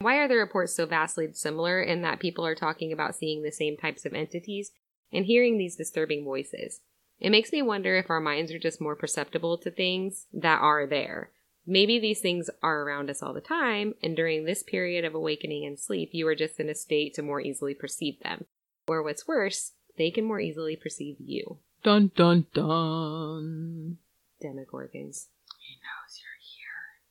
Why 0.00 0.16
are 0.16 0.28
the 0.28 0.36
reports 0.36 0.74
so 0.76 0.84
vastly 0.84 1.28
similar 1.32 1.80
in 1.80 2.02
that 2.02 2.20
people 2.20 2.44
are 2.44 2.54
talking 2.54 2.92
about 2.92 3.14
seeing 3.14 3.42
the 3.42 3.52
same 3.52 3.76
types 3.76 4.04
of 4.04 4.12
entities 4.12 4.70
and 5.12 5.24
hearing 5.24 5.56
these 5.56 5.76
disturbing 5.76 6.24
voices? 6.24 6.80
It 7.18 7.30
makes 7.30 7.50
me 7.50 7.62
wonder 7.62 7.96
if 7.96 8.10
our 8.10 8.20
minds 8.20 8.52
are 8.52 8.58
just 8.58 8.80
more 8.80 8.94
perceptible 8.94 9.56
to 9.58 9.70
things 9.70 10.26
that 10.34 10.60
are 10.60 10.86
there. 10.86 11.30
Maybe 11.66 11.98
these 11.98 12.20
things 12.20 12.48
are 12.62 12.82
around 12.82 13.10
us 13.10 13.22
all 13.22 13.32
the 13.32 13.40
time, 13.40 13.94
and 14.02 14.14
during 14.14 14.44
this 14.44 14.62
period 14.62 15.04
of 15.04 15.14
awakening 15.14 15.66
and 15.66 15.78
sleep, 15.78 16.10
you 16.12 16.26
are 16.28 16.36
just 16.36 16.60
in 16.60 16.68
a 16.68 16.74
state 16.74 17.14
to 17.14 17.22
more 17.22 17.40
easily 17.40 17.74
perceive 17.74 18.20
them. 18.20 18.44
Or 18.86 19.02
what's 19.02 19.26
worse, 19.26 19.72
they 19.98 20.12
can 20.12 20.24
more 20.24 20.38
easily 20.38 20.76
perceive 20.76 21.16
you. 21.18 21.58
Dun 21.82 22.12
dun 22.14 22.46
dun. 22.54 23.98
Demogorgons. 24.42 25.26
He 25.58 25.74
knows 25.82 26.12
you're 26.20 26.38
here. 26.40 27.02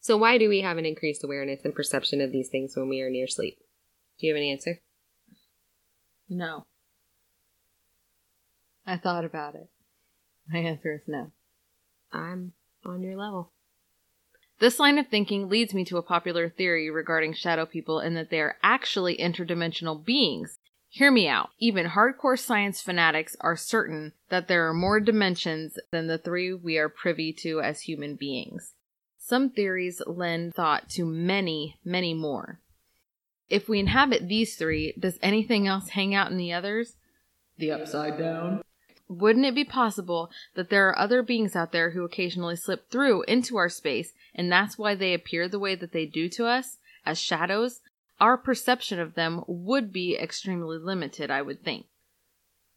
So 0.00 0.16
why 0.16 0.38
do 0.38 0.48
we 0.48 0.60
have 0.60 0.78
an 0.78 0.86
increased 0.86 1.24
awareness 1.24 1.64
and 1.64 1.74
perception 1.74 2.20
of 2.20 2.30
these 2.30 2.48
things 2.48 2.76
when 2.76 2.88
we 2.88 3.00
are 3.00 3.10
near 3.10 3.26
sleep? 3.26 3.58
Do 4.20 4.26
you 4.26 4.34
have 4.34 4.40
an 4.40 4.48
answer? 4.48 4.80
No. 6.28 6.66
I 8.86 8.96
thought 8.96 9.24
about 9.24 9.54
it. 9.54 9.68
My 10.48 10.58
answer 10.58 10.94
is 10.94 11.02
no. 11.08 11.32
I'm 12.12 12.52
on 12.84 13.02
your 13.02 13.16
level. 13.16 13.52
This 14.62 14.78
line 14.78 14.96
of 14.96 15.08
thinking 15.08 15.48
leads 15.48 15.74
me 15.74 15.84
to 15.86 15.96
a 15.96 16.02
popular 16.02 16.48
theory 16.48 16.88
regarding 16.88 17.32
shadow 17.32 17.66
people 17.66 17.98
in 17.98 18.14
that 18.14 18.30
they 18.30 18.38
are 18.40 18.58
actually 18.62 19.16
interdimensional 19.16 20.04
beings. 20.04 20.60
Hear 20.88 21.10
me 21.10 21.26
out. 21.26 21.50
Even 21.58 21.86
hardcore 21.86 22.38
science 22.38 22.80
fanatics 22.80 23.34
are 23.40 23.56
certain 23.56 24.12
that 24.28 24.46
there 24.46 24.68
are 24.68 24.72
more 24.72 25.00
dimensions 25.00 25.80
than 25.90 26.06
the 26.06 26.16
three 26.16 26.54
we 26.54 26.78
are 26.78 26.88
privy 26.88 27.32
to 27.40 27.60
as 27.60 27.80
human 27.80 28.14
beings. 28.14 28.74
Some 29.18 29.50
theories 29.50 30.00
lend 30.06 30.54
thought 30.54 30.88
to 30.90 31.04
many, 31.04 31.80
many 31.84 32.14
more. 32.14 32.60
If 33.50 33.68
we 33.68 33.80
inhabit 33.80 34.28
these 34.28 34.54
three, 34.54 34.94
does 34.96 35.18
anything 35.22 35.66
else 35.66 35.88
hang 35.88 36.14
out 36.14 36.30
in 36.30 36.36
the 36.36 36.52
others? 36.52 36.94
The 37.58 37.72
upside 37.72 38.16
down. 38.16 38.62
Wouldn't 39.12 39.44
it 39.44 39.54
be 39.54 39.64
possible 39.64 40.30
that 40.54 40.70
there 40.70 40.88
are 40.88 40.98
other 40.98 41.22
beings 41.22 41.54
out 41.54 41.70
there 41.70 41.90
who 41.90 42.02
occasionally 42.02 42.56
slip 42.56 42.90
through 42.90 43.24
into 43.24 43.58
our 43.58 43.68
space, 43.68 44.14
and 44.34 44.50
that's 44.50 44.78
why 44.78 44.94
they 44.94 45.12
appear 45.12 45.48
the 45.48 45.58
way 45.58 45.74
that 45.74 45.92
they 45.92 46.06
do 46.06 46.30
to 46.30 46.46
us, 46.46 46.78
as 47.04 47.20
shadows? 47.20 47.80
Our 48.20 48.38
perception 48.38 48.98
of 48.98 49.14
them 49.14 49.44
would 49.46 49.92
be 49.92 50.16
extremely 50.16 50.78
limited, 50.78 51.30
I 51.30 51.42
would 51.42 51.62
think. 51.62 51.86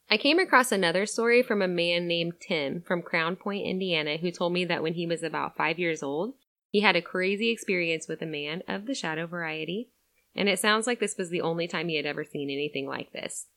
I 0.09 0.17
came 0.17 0.37
across 0.37 0.71
another 0.71 1.05
story 1.05 1.41
from 1.41 1.61
a 1.61 1.69
man 1.69 2.05
named 2.05 2.33
Tim 2.41 2.81
from 2.81 3.01
Crown 3.01 3.37
Point, 3.37 3.65
Indiana, 3.65 4.17
who 4.17 4.29
told 4.29 4.51
me 4.51 4.65
that 4.65 4.83
when 4.83 4.95
he 4.95 5.07
was 5.07 5.23
about 5.23 5.55
five 5.55 5.79
years 5.79 6.03
old, 6.03 6.33
he 6.69 6.81
had 6.81 6.97
a 6.97 7.01
crazy 7.01 7.49
experience 7.49 8.09
with 8.09 8.21
a 8.21 8.27
man 8.27 8.61
of 8.67 8.87
the 8.87 8.93
shadow 8.93 9.25
variety, 9.25 9.89
and 10.35 10.49
it 10.49 10.59
sounds 10.59 10.85
like 10.85 10.99
this 10.99 11.17
was 11.17 11.29
the 11.29 11.41
only 11.41 11.67
time 11.67 11.87
he 11.87 11.95
had 11.95 12.05
ever 12.05 12.25
seen 12.25 12.49
anything 12.49 12.87
like 12.87 13.13
this. 13.13 13.47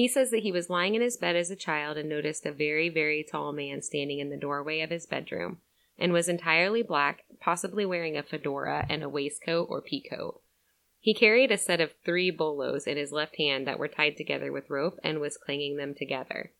He 0.00 0.08
says 0.08 0.30
that 0.30 0.44
he 0.44 0.50
was 0.50 0.70
lying 0.70 0.94
in 0.94 1.02
his 1.02 1.18
bed 1.18 1.36
as 1.36 1.50
a 1.50 1.54
child 1.54 1.98
and 1.98 2.08
noticed 2.08 2.46
a 2.46 2.52
very, 2.52 2.88
very 2.88 3.22
tall 3.22 3.52
man 3.52 3.82
standing 3.82 4.18
in 4.18 4.30
the 4.30 4.36
doorway 4.38 4.80
of 4.80 4.88
his 4.88 5.04
bedroom 5.04 5.58
and 5.98 6.10
was 6.10 6.26
entirely 6.26 6.82
black, 6.82 7.24
possibly 7.38 7.84
wearing 7.84 8.16
a 8.16 8.22
fedora 8.22 8.86
and 8.88 9.02
a 9.02 9.10
waistcoat 9.10 9.68
or 9.68 9.82
peacoat. 9.82 10.40
He 11.00 11.12
carried 11.12 11.52
a 11.52 11.58
set 11.58 11.82
of 11.82 11.90
three 12.02 12.30
bolos 12.30 12.86
in 12.86 12.96
his 12.96 13.12
left 13.12 13.36
hand 13.36 13.66
that 13.66 13.78
were 13.78 13.88
tied 13.88 14.16
together 14.16 14.50
with 14.50 14.70
rope 14.70 14.98
and 15.04 15.20
was 15.20 15.36
clanging 15.36 15.76
them 15.76 15.94
together. 15.94 16.52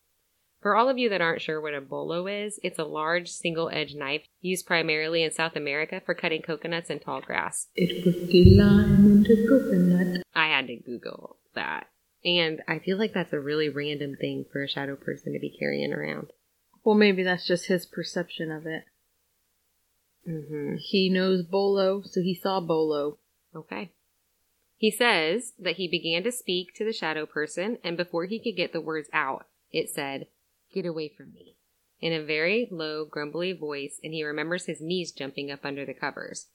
For 0.60 0.76
all 0.76 0.90
of 0.90 0.98
you 0.98 1.08
that 1.08 1.22
aren't 1.22 1.40
sure 1.40 1.62
what 1.62 1.72
a 1.72 1.80
bolo 1.80 2.26
is, 2.26 2.60
it's 2.62 2.78
a 2.78 2.84
large 2.84 3.30
single 3.30 3.70
edged 3.70 3.96
knife 3.96 4.24
used 4.42 4.66
primarily 4.66 5.22
in 5.22 5.32
South 5.32 5.56
America 5.56 6.02
for 6.04 6.12
cutting 6.12 6.42
coconuts 6.42 6.90
and 6.90 7.00
tall 7.00 7.22
grass. 7.22 7.68
It 7.74 8.04
was 8.04 8.16
the 8.28 8.54
lime 8.54 9.06
into 9.06 9.46
coconut. 9.48 10.24
I 10.34 10.48
had 10.48 10.66
to 10.66 10.76
Google 10.76 11.38
that. 11.54 11.86
And 12.24 12.60
I 12.68 12.78
feel 12.78 12.98
like 12.98 13.14
that's 13.14 13.32
a 13.32 13.40
really 13.40 13.68
random 13.68 14.16
thing 14.16 14.44
for 14.52 14.62
a 14.62 14.68
shadow 14.68 14.96
person 14.96 15.32
to 15.32 15.38
be 15.38 15.56
carrying 15.58 15.92
around. 15.92 16.28
Well, 16.84 16.94
maybe 16.94 17.22
that's 17.22 17.46
just 17.46 17.66
his 17.66 17.86
perception 17.86 18.50
of 18.50 18.66
it. 18.66 18.84
Mm-hmm. 20.28 20.76
He 20.78 21.08
knows 21.08 21.42
Bolo, 21.42 22.02
so 22.04 22.20
he 22.20 22.34
saw 22.34 22.60
Bolo. 22.60 23.18
Okay. 23.54 23.92
He 24.76 24.90
says 24.90 25.52
that 25.58 25.76
he 25.76 25.88
began 25.88 26.22
to 26.24 26.32
speak 26.32 26.74
to 26.74 26.84
the 26.84 26.92
shadow 26.92 27.26
person, 27.26 27.78
and 27.84 27.96
before 27.96 28.24
he 28.24 28.38
could 28.38 28.56
get 28.56 28.72
the 28.72 28.80
words 28.80 29.08
out, 29.12 29.46
it 29.72 29.90
said, 29.90 30.26
Get 30.72 30.86
away 30.86 31.08
from 31.14 31.32
me, 31.32 31.56
in 32.00 32.12
a 32.12 32.24
very 32.24 32.68
low, 32.70 33.04
grumbly 33.04 33.52
voice, 33.52 34.00
and 34.02 34.14
he 34.14 34.24
remembers 34.24 34.66
his 34.66 34.80
knees 34.80 35.12
jumping 35.12 35.50
up 35.50 35.64
under 35.64 35.84
the 35.84 35.94
covers. 35.94 36.46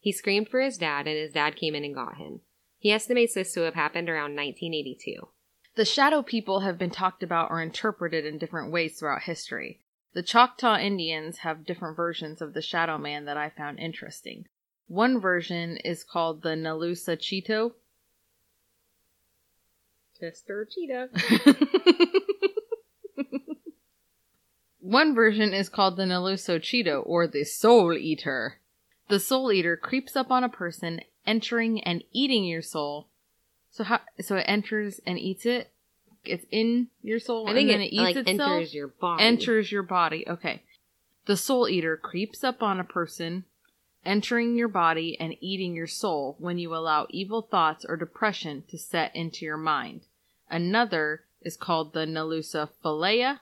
He 0.00 0.12
screamed 0.12 0.48
for 0.48 0.60
his 0.60 0.78
dad, 0.78 1.06
and 1.06 1.16
his 1.16 1.32
dad 1.32 1.56
came 1.56 1.74
in 1.74 1.84
and 1.84 1.94
got 1.94 2.16
him. 2.16 2.40
He 2.84 2.92
estimates 2.92 3.32
this 3.32 3.54
to 3.54 3.62
have 3.62 3.72
happened 3.72 4.10
around 4.10 4.36
1982. 4.36 5.28
The 5.74 5.86
shadow 5.86 6.20
people 6.20 6.60
have 6.60 6.76
been 6.76 6.90
talked 6.90 7.22
about 7.22 7.50
or 7.50 7.62
interpreted 7.62 8.26
in 8.26 8.36
different 8.36 8.70
ways 8.70 8.98
throughout 8.98 9.22
history. 9.22 9.80
The 10.12 10.22
Choctaw 10.22 10.76
Indians 10.76 11.38
have 11.38 11.64
different 11.64 11.96
versions 11.96 12.42
of 12.42 12.52
the 12.52 12.60
shadow 12.60 12.98
man 12.98 13.24
that 13.24 13.38
I 13.38 13.48
found 13.48 13.78
interesting. 13.78 14.48
One 14.86 15.18
version 15.18 15.78
is 15.78 16.04
called 16.04 16.42
the 16.42 16.50
Nalusa 16.50 17.16
Chito. 17.16 17.72
Chester 20.20 20.68
Cheetah. 20.70 21.08
One 24.80 25.14
version 25.14 25.54
is 25.54 25.70
called 25.70 25.96
the 25.96 26.02
Nalusa 26.02 26.60
Chito 26.60 27.02
or 27.06 27.26
the 27.26 27.44
Soul 27.44 27.94
Eater. 27.94 28.60
The 29.08 29.20
Soul 29.20 29.50
Eater 29.52 29.78
creeps 29.78 30.16
up 30.16 30.30
on 30.30 30.44
a 30.44 30.50
person, 30.50 31.00
entering 31.26 31.82
and 31.82 32.02
eating 32.12 32.44
your 32.44 32.62
soul. 32.62 33.08
So 33.70 33.84
how? 33.84 34.00
So 34.20 34.36
it 34.36 34.44
enters 34.46 35.00
and 35.06 35.18
eats 35.18 35.46
it. 35.46 35.70
It's 36.24 36.46
in 36.50 36.88
your 37.02 37.18
soul, 37.18 37.48
I 37.48 37.52
think 37.52 37.70
and 37.70 37.80
then 37.80 37.80
it, 37.82 37.86
it, 37.86 37.92
eats 37.92 38.02
like 38.02 38.16
itself. 38.16 38.40
enters 38.40 38.74
your 38.74 38.88
body. 38.88 39.22
enters 39.22 39.72
your 39.72 39.82
body. 39.82 40.24
Okay. 40.28 40.62
The 41.26 41.36
soul 41.36 41.68
eater 41.68 41.96
creeps 41.96 42.44
up 42.44 42.62
on 42.62 42.80
a 42.80 42.84
person, 42.84 43.44
entering 44.04 44.56
your 44.56 44.68
body 44.68 45.18
and 45.18 45.36
eating 45.40 45.74
your 45.74 45.86
soul 45.86 46.36
when 46.38 46.58
you 46.58 46.74
allow 46.74 47.06
evil 47.10 47.42
thoughts 47.42 47.84
or 47.86 47.96
depression 47.96 48.62
to 48.68 48.78
set 48.78 49.14
into 49.16 49.44
your 49.44 49.56
mind. 49.56 50.02
Another 50.50 51.24
is 51.42 51.56
called 51.56 51.92
the 51.92 52.06
Nalusa 52.06 52.68
Falaya, 52.82 53.40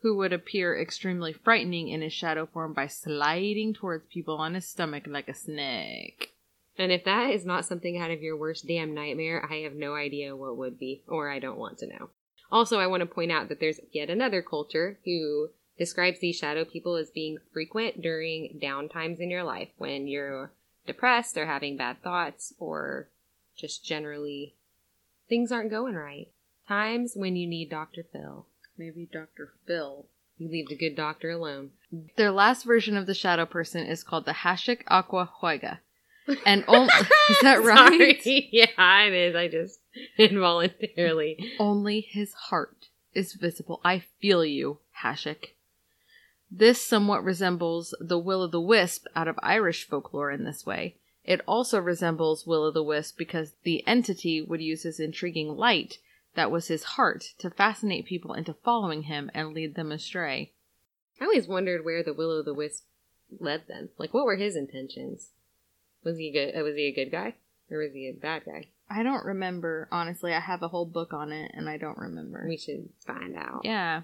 who 0.00 0.16
would 0.16 0.32
appear 0.34 0.78
extremely 0.78 1.32
frightening 1.32 1.88
in 1.88 2.02
his 2.02 2.12
shadow 2.12 2.46
form 2.46 2.74
by 2.74 2.86
sliding 2.86 3.72
towards 3.72 4.04
people 4.06 4.36
on 4.36 4.54
his 4.54 4.66
stomach 4.66 5.04
like 5.06 5.28
a 5.28 5.34
snake. 5.34 6.33
And 6.76 6.90
if 6.90 7.04
that 7.04 7.30
is 7.30 7.44
not 7.44 7.64
something 7.64 7.98
out 7.98 8.10
of 8.10 8.22
your 8.22 8.36
worst 8.36 8.66
damn 8.66 8.94
nightmare, 8.94 9.46
I 9.48 9.58
have 9.58 9.74
no 9.74 9.94
idea 9.94 10.34
what 10.34 10.56
would 10.56 10.78
be, 10.78 11.02
or 11.06 11.30
I 11.30 11.38
don't 11.38 11.58
want 11.58 11.78
to 11.78 11.86
know. 11.86 12.10
Also, 12.50 12.78
I 12.78 12.86
want 12.86 13.00
to 13.00 13.06
point 13.06 13.32
out 13.32 13.48
that 13.48 13.60
there's 13.60 13.80
yet 13.92 14.10
another 14.10 14.42
culture 14.42 14.98
who 15.04 15.50
describes 15.78 16.20
these 16.20 16.36
shadow 16.36 16.64
people 16.64 16.96
as 16.96 17.10
being 17.10 17.38
frequent 17.52 18.00
during 18.00 18.58
down 18.60 18.88
times 18.88 19.20
in 19.20 19.30
your 19.30 19.44
life 19.44 19.68
when 19.76 20.06
you're 20.06 20.52
depressed 20.86 21.36
or 21.36 21.46
having 21.46 21.76
bad 21.76 22.02
thoughts 22.02 22.54
or 22.58 23.08
just 23.56 23.84
generally 23.84 24.54
things 25.28 25.50
aren't 25.50 25.70
going 25.70 25.94
right. 25.94 26.28
Times 26.68 27.12
when 27.14 27.36
you 27.36 27.46
need 27.46 27.70
Dr. 27.70 28.04
Phil. 28.12 28.46
Maybe 28.76 29.08
Dr. 29.10 29.52
Phil. 29.66 30.06
You 30.36 30.48
leave 30.48 30.68
the 30.68 30.76
good 30.76 30.96
doctor 30.96 31.30
alone. 31.30 31.70
Their 32.16 32.32
last 32.32 32.64
version 32.64 32.96
of 32.96 33.06
the 33.06 33.14
shadow 33.14 33.46
person 33.46 33.86
is 33.86 34.02
called 34.02 34.24
the 34.24 34.32
Hashik 34.32 34.82
Aqua 34.88 35.30
Huiga. 35.40 35.78
And 36.46 36.64
only, 36.68 36.92
is 37.30 37.40
that 37.42 37.62
right? 37.64 38.22
Sorry. 38.22 38.48
Yeah, 38.52 39.02
it 39.02 39.12
is. 39.12 39.34
I 39.36 39.48
just 39.48 39.80
involuntarily. 40.18 41.52
Only 41.58 42.00
his 42.00 42.32
heart 42.34 42.88
is 43.14 43.34
visible. 43.34 43.80
I 43.84 44.00
feel 44.20 44.44
you, 44.44 44.78
Hashik. 45.02 45.54
This 46.50 46.80
somewhat 46.80 47.24
resembles 47.24 47.94
the 48.00 48.18
Will 48.18 48.42
o' 48.42 48.46
the 48.46 48.60
Wisp 48.60 49.06
out 49.16 49.28
of 49.28 49.38
Irish 49.42 49.86
folklore 49.88 50.30
in 50.30 50.44
this 50.44 50.64
way. 50.64 50.96
It 51.24 51.40
also 51.46 51.80
resembles 51.80 52.46
Will 52.46 52.62
o' 52.64 52.70
the 52.70 52.82
Wisp 52.82 53.16
because 53.16 53.54
the 53.62 53.86
entity 53.86 54.40
would 54.42 54.60
use 54.60 54.82
his 54.82 55.00
intriguing 55.00 55.56
light, 55.56 55.98
that 56.34 56.50
was 56.50 56.68
his 56.68 56.84
heart, 56.84 57.24
to 57.38 57.50
fascinate 57.50 58.06
people 58.06 58.34
into 58.34 58.54
following 58.54 59.04
him 59.04 59.30
and 59.34 59.52
lead 59.52 59.74
them 59.74 59.90
astray. 59.90 60.52
I 61.20 61.24
always 61.24 61.48
wondered 61.48 61.84
where 61.84 62.02
the 62.02 62.12
will 62.12 62.30
o' 62.30 62.42
the 62.42 62.54
wisp 62.54 62.84
led 63.40 63.66
them. 63.66 63.90
Like, 63.98 64.12
what 64.12 64.24
were 64.24 64.36
his 64.36 64.54
intentions? 64.56 65.30
Was 66.04 66.18
he 66.18 66.30
good? 66.30 66.54
Was 66.62 66.76
he 66.76 66.86
a 66.86 66.92
good 66.92 67.10
guy, 67.10 67.34
or 67.70 67.78
was 67.78 67.92
he 67.92 68.08
a 68.08 68.20
bad 68.20 68.44
guy? 68.44 68.68
I 68.90 69.02
don't 69.02 69.24
remember, 69.24 69.88
honestly. 69.90 70.32
I 70.32 70.40
have 70.40 70.62
a 70.62 70.68
whole 70.68 70.86
book 70.86 71.12
on 71.12 71.32
it 71.32 71.50
and 71.54 71.68
I 71.68 71.78
don't 71.78 71.98
remember. 71.98 72.44
We 72.46 72.58
should 72.58 72.90
find 73.06 73.34
out. 73.36 73.62
Yeah. 73.64 74.02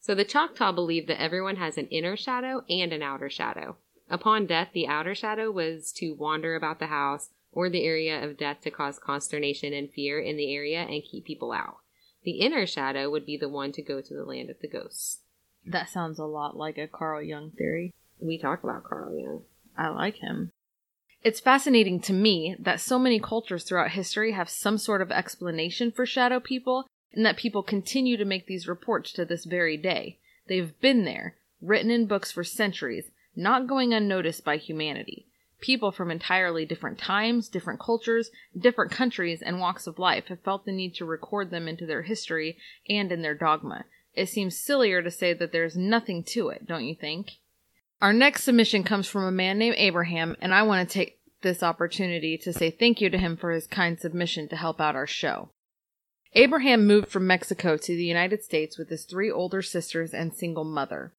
So 0.00 0.14
the 0.14 0.24
Choctaw 0.24 0.72
believed 0.72 1.08
that 1.08 1.20
everyone 1.20 1.56
has 1.56 1.78
an 1.78 1.86
inner 1.88 2.16
shadow 2.16 2.64
and 2.68 2.92
an 2.92 3.02
outer 3.02 3.30
shadow. 3.30 3.76
Upon 4.10 4.46
death, 4.46 4.68
the 4.72 4.86
outer 4.86 5.14
shadow 5.14 5.50
was 5.50 5.92
to 5.92 6.12
wander 6.12 6.54
about 6.54 6.78
the 6.78 6.86
house 6.86 7.30
or 7.52 7.70
the 7.70 7.84
area 7.84 8.22
of 8.22 8.36
death 8.36 8.60
to 8.62 8.70
cause 8.70 8.98
consternation 8.98 9.72
and 9.72 9.90
fear 9.90 10.18
in 10.20 10.36
the 10.36 10.54
area 10.54 10.82
and 10.82 11.02
keep 11.02 11.24
people 11.24 11.52
out. 11.52 11.78
The 12.24 12.40
inner 12.40 12.66
shadow 12.66 13.10
would 13.10 13.26
be 13.26 13.36
the 13.36 13.48
one 13.48 13.72
to 13.72 13.82
go 13.82 14.00
to 14.00 14.14
the 14.14 14.24
land 14.24 14.50
of 14.50 14.58
the 14.60 14.68
ghosts. 14.68 15.20
That 15.66 15.88
sounds 15.88 16.18
a 16.18 16.24
lot 16.24 16.56
like 16.56 16.76
a 16.76 16.88
Carl 16.88 17.22
Jung 17.22 17.52
theory. 17.56 17.94
We 18.18 18.38
talk 18.38 18.64
about 18.64 18.84
Carl 18.84 19.18
Jung. 19.18 19.42
I 19.76 19.88
like 19.88 20.16
him. 20.16 20.52
It's 21.24 21.40
fascinating 21.40 22.00
to 22.00 22.12
me 22.12 22.54
that 22.58 22.80
so 22.80 22.98
many 22.98 23.18
cultures 23.18 23.64
throughout 23.64 23.92
history 23.92 24.32
have 24.32 24.50
some 24.50 24.76
sort 24.76 25.00
of 25.00 25.10
explanation 25.10 25.90
for 25.90 26.04
shadow 26.04 26.38
people 26.38 26.86
and 27.14 27.24
that 27.24 27.38
people 27.38 27.62
continue 27.62 28.18
to 28.18 28.26
make 28.26 28.46
these 28.46 28.68
reports 28.68 29.10
to 29.12 29.24
this 29.24 29.46
very 29.46 29.78
day. 29.78 30.18
They've 30.48 30.78
been 30.82 31.06
there, 31.06 31.36
written 31.62 31.90
in 31.90 32.04
books 32.04 32.30
for 32.30 32.44
centuries, 32.44 33.10
not 33.34 33.66
going 33.66 33.94
unnoticed 33.94 34.44
by 34.44 34.58
humanity. 34.58 35.24
People 35.62 35.90
from 35.90 36.10
entirely 36.10 36.66
different 36.66 36.98
times, 36.98 37.48
different 37.48 37.80
cultures, 37.80 38.30
different 38.54 38.90
countries, 38.90 39.40
and 39.40 39.60
walks 39.60 39.86
of 39.86 39.98
life 39.98 40.26
have 40.26 40.40
felt 40.40 40.66
the 40.66 40.72
need 40.72 40.94
to 40.96 41.06
record 41.06 41.50
them 41.50 41.66
into 41.66 41.86
their 41.86 42.02
history 42.02 42.58
and 42.86 43.10
in 43.10 43.22
their 43.22 43.34
dogma. 43.34 43.86
It 44.12 44.28
seems 44.28 44.58
sillier 44.58 45.00
to 45.00 45.10
say 45.10 45.32
that 45.32 45.52
there's 45.52 45.74
nothing 45.74 46.22
to 46.24 46.50
it, 46.50 46.66
don't 46.66 46.84
you 46.84 46.94
think? 46.94 47.30
Our 48.04 48.12
next 48.12 48.44
submission 48.44 48.84
comes 48.84 49.08
from 49.08 49.24
a 49.24 49.30
man 49.30 49.56
named 49.56 49.76
Abraham, 49.78 50.36
and 50.42 50.52
I 50.52 50.64
want 50.64 50.86
to 50.86 50.92
take 50.92 51.20
this 51.40 51.62
opportunity 51.62 52.36
to 52.36 52.52
say 52.52 52.70
thank 52.70 53.00
you 53.00 53.08
to 53.08 53.16
him 53.16 53.34
for 53.34 53.50
his 53.50 53.66
kind 53.66 53.98
submission 53.98 54.46
to 54.48 54.56
help 54.56 54.78
out 54.78 54.94
our 54.94 55.06
show. 55.06 55.48
Abraham 56.34 56.86
moved 56.86 57.08
from 57.08 57.26
Mexico 57.26 57.78
to 57.78 57.96
the 57.96 58.04
United 58.04 58.44
States 58.44 58.76
with 58.76 58.90
his 58.90 59.06
three 59.06 59.30
older 59.30 59.62
sisters 59.62 60.12
and 60.12 60.34
single 60.34 60.64
mother. 60.64 61.14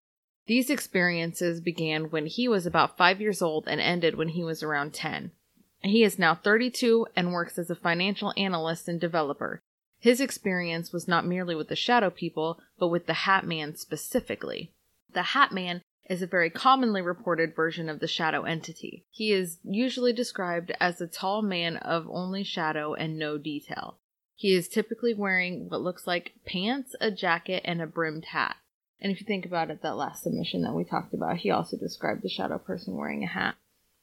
These 0.46 0.70
experiences 0.70 1.60
began 1.60 2.12
when 2.12 2.28
he 2.28 2.48
was 2.48 2.68
about 2.68 2.98
five 2.98 3.20
years 3.20 3.42
old 3.42 3.68
and 3.68 3.82
ended 3.82 4.14
when 4.14 4.30
he 4.30 4.44
was 4.44 4.62
around 4.62 4.94
10. 4.94 5.32
He 5.80 6.04
is 6.04 6.20
now 6.20 6.36
32 6.36 7.08
and 7.16 7.34
works 7.34 7.58
as 7.58 7.72
a 7.72 7.76
financial 7.76 8.32
analyst 8.38 8.88
and 8.88 9.02
developer. 9.02 9.60
His 9.98 10.22
experience 10.22 10.94
was 10.94 11.08
not 11.08 11.26
merely 11.26 11.56
with 11.56 11.70
the 11.70 11.76
shadow 11.76 12.12
people, 12.12 12.60
but 12.78 12.90
with 12.90 13.08
the 13.08 13.26
Hat 13.26 13.44
Man 13.44 13.76
specifically. 13.76 14.72
The 15.12 15.24
Hat 15.24 15.52
Man 15.52 15.82
is 16.10 16.22
a 16.22 16.28
very 16.28 16.50
commonly 16.50 17.02
reported 17.02 17.56
version 17.56 17.90
of 17.90 18.00
the 18.00 18.08
shadow 18.08 18.44
entity. 18.44 19.06
He 19.10 19.32
is 19.32 19.58
usually 19.64 20.14
described 20.14 20.72
as 20.80 21.02
a 21.02 21.08
tall 21.08 21.42
man 21.42 21.78
of 21.78 22.08
only 22.10 22.44
shadow 22.44 22.94
and 22.94 23.18
no 23.18 23.38
detail. 23.38 23.98
He 24.36 24.54
is 24.54 24.68
typically 24.68 25.14
wearing 25.14 25.70
what 25.70 25.82
looks 25.82 26.06
like 26.06 26.34
pants, 26.46 26.96
a 27.00 27.10
jacket, 27.10 27.62
and 27.66 27.82
a 27.82 27.88
brimmed 27.88 28.26
hat. 28.26 28.58
And 29.00 29.12
if 29.12 29.20
you 29.20 29.26
think 29.26 29.46
about 29.46 29.70
it, 29.72 29.82
that 29.82 29.96
last 29.98 30.24
submission 30.24 30.62
that 30.64 30.74
we 30.74 30.84
talked 30.84 31.14
about, 31.14 31.38
he 31.38 31.52
also 31.52 31.78
described 31.78 32.22
the 32.22 32.30
shadow 32.30 32.58
person 32.58 32.96
wearing 32.96 33.24
a 33.24 33.28
hat. 33.28 33.56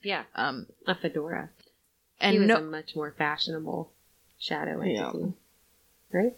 Yeah, 0.02 0.24
Um, 0.34 0.66
a 0.86 0.94
fedora. 0.94 1.50
and 2.20 2.32
he 2.34 2.38
was 2.40 2.48
no 2.48 2.56
a 2.56 2.62
much 2.62 2.96
more 2.96 3.12
fashionable 3.16 3.92
shadow 4.38 4.82
Yeah. 4.82 5.06
entity. 5.08 5.34
Right? 6.12 6.36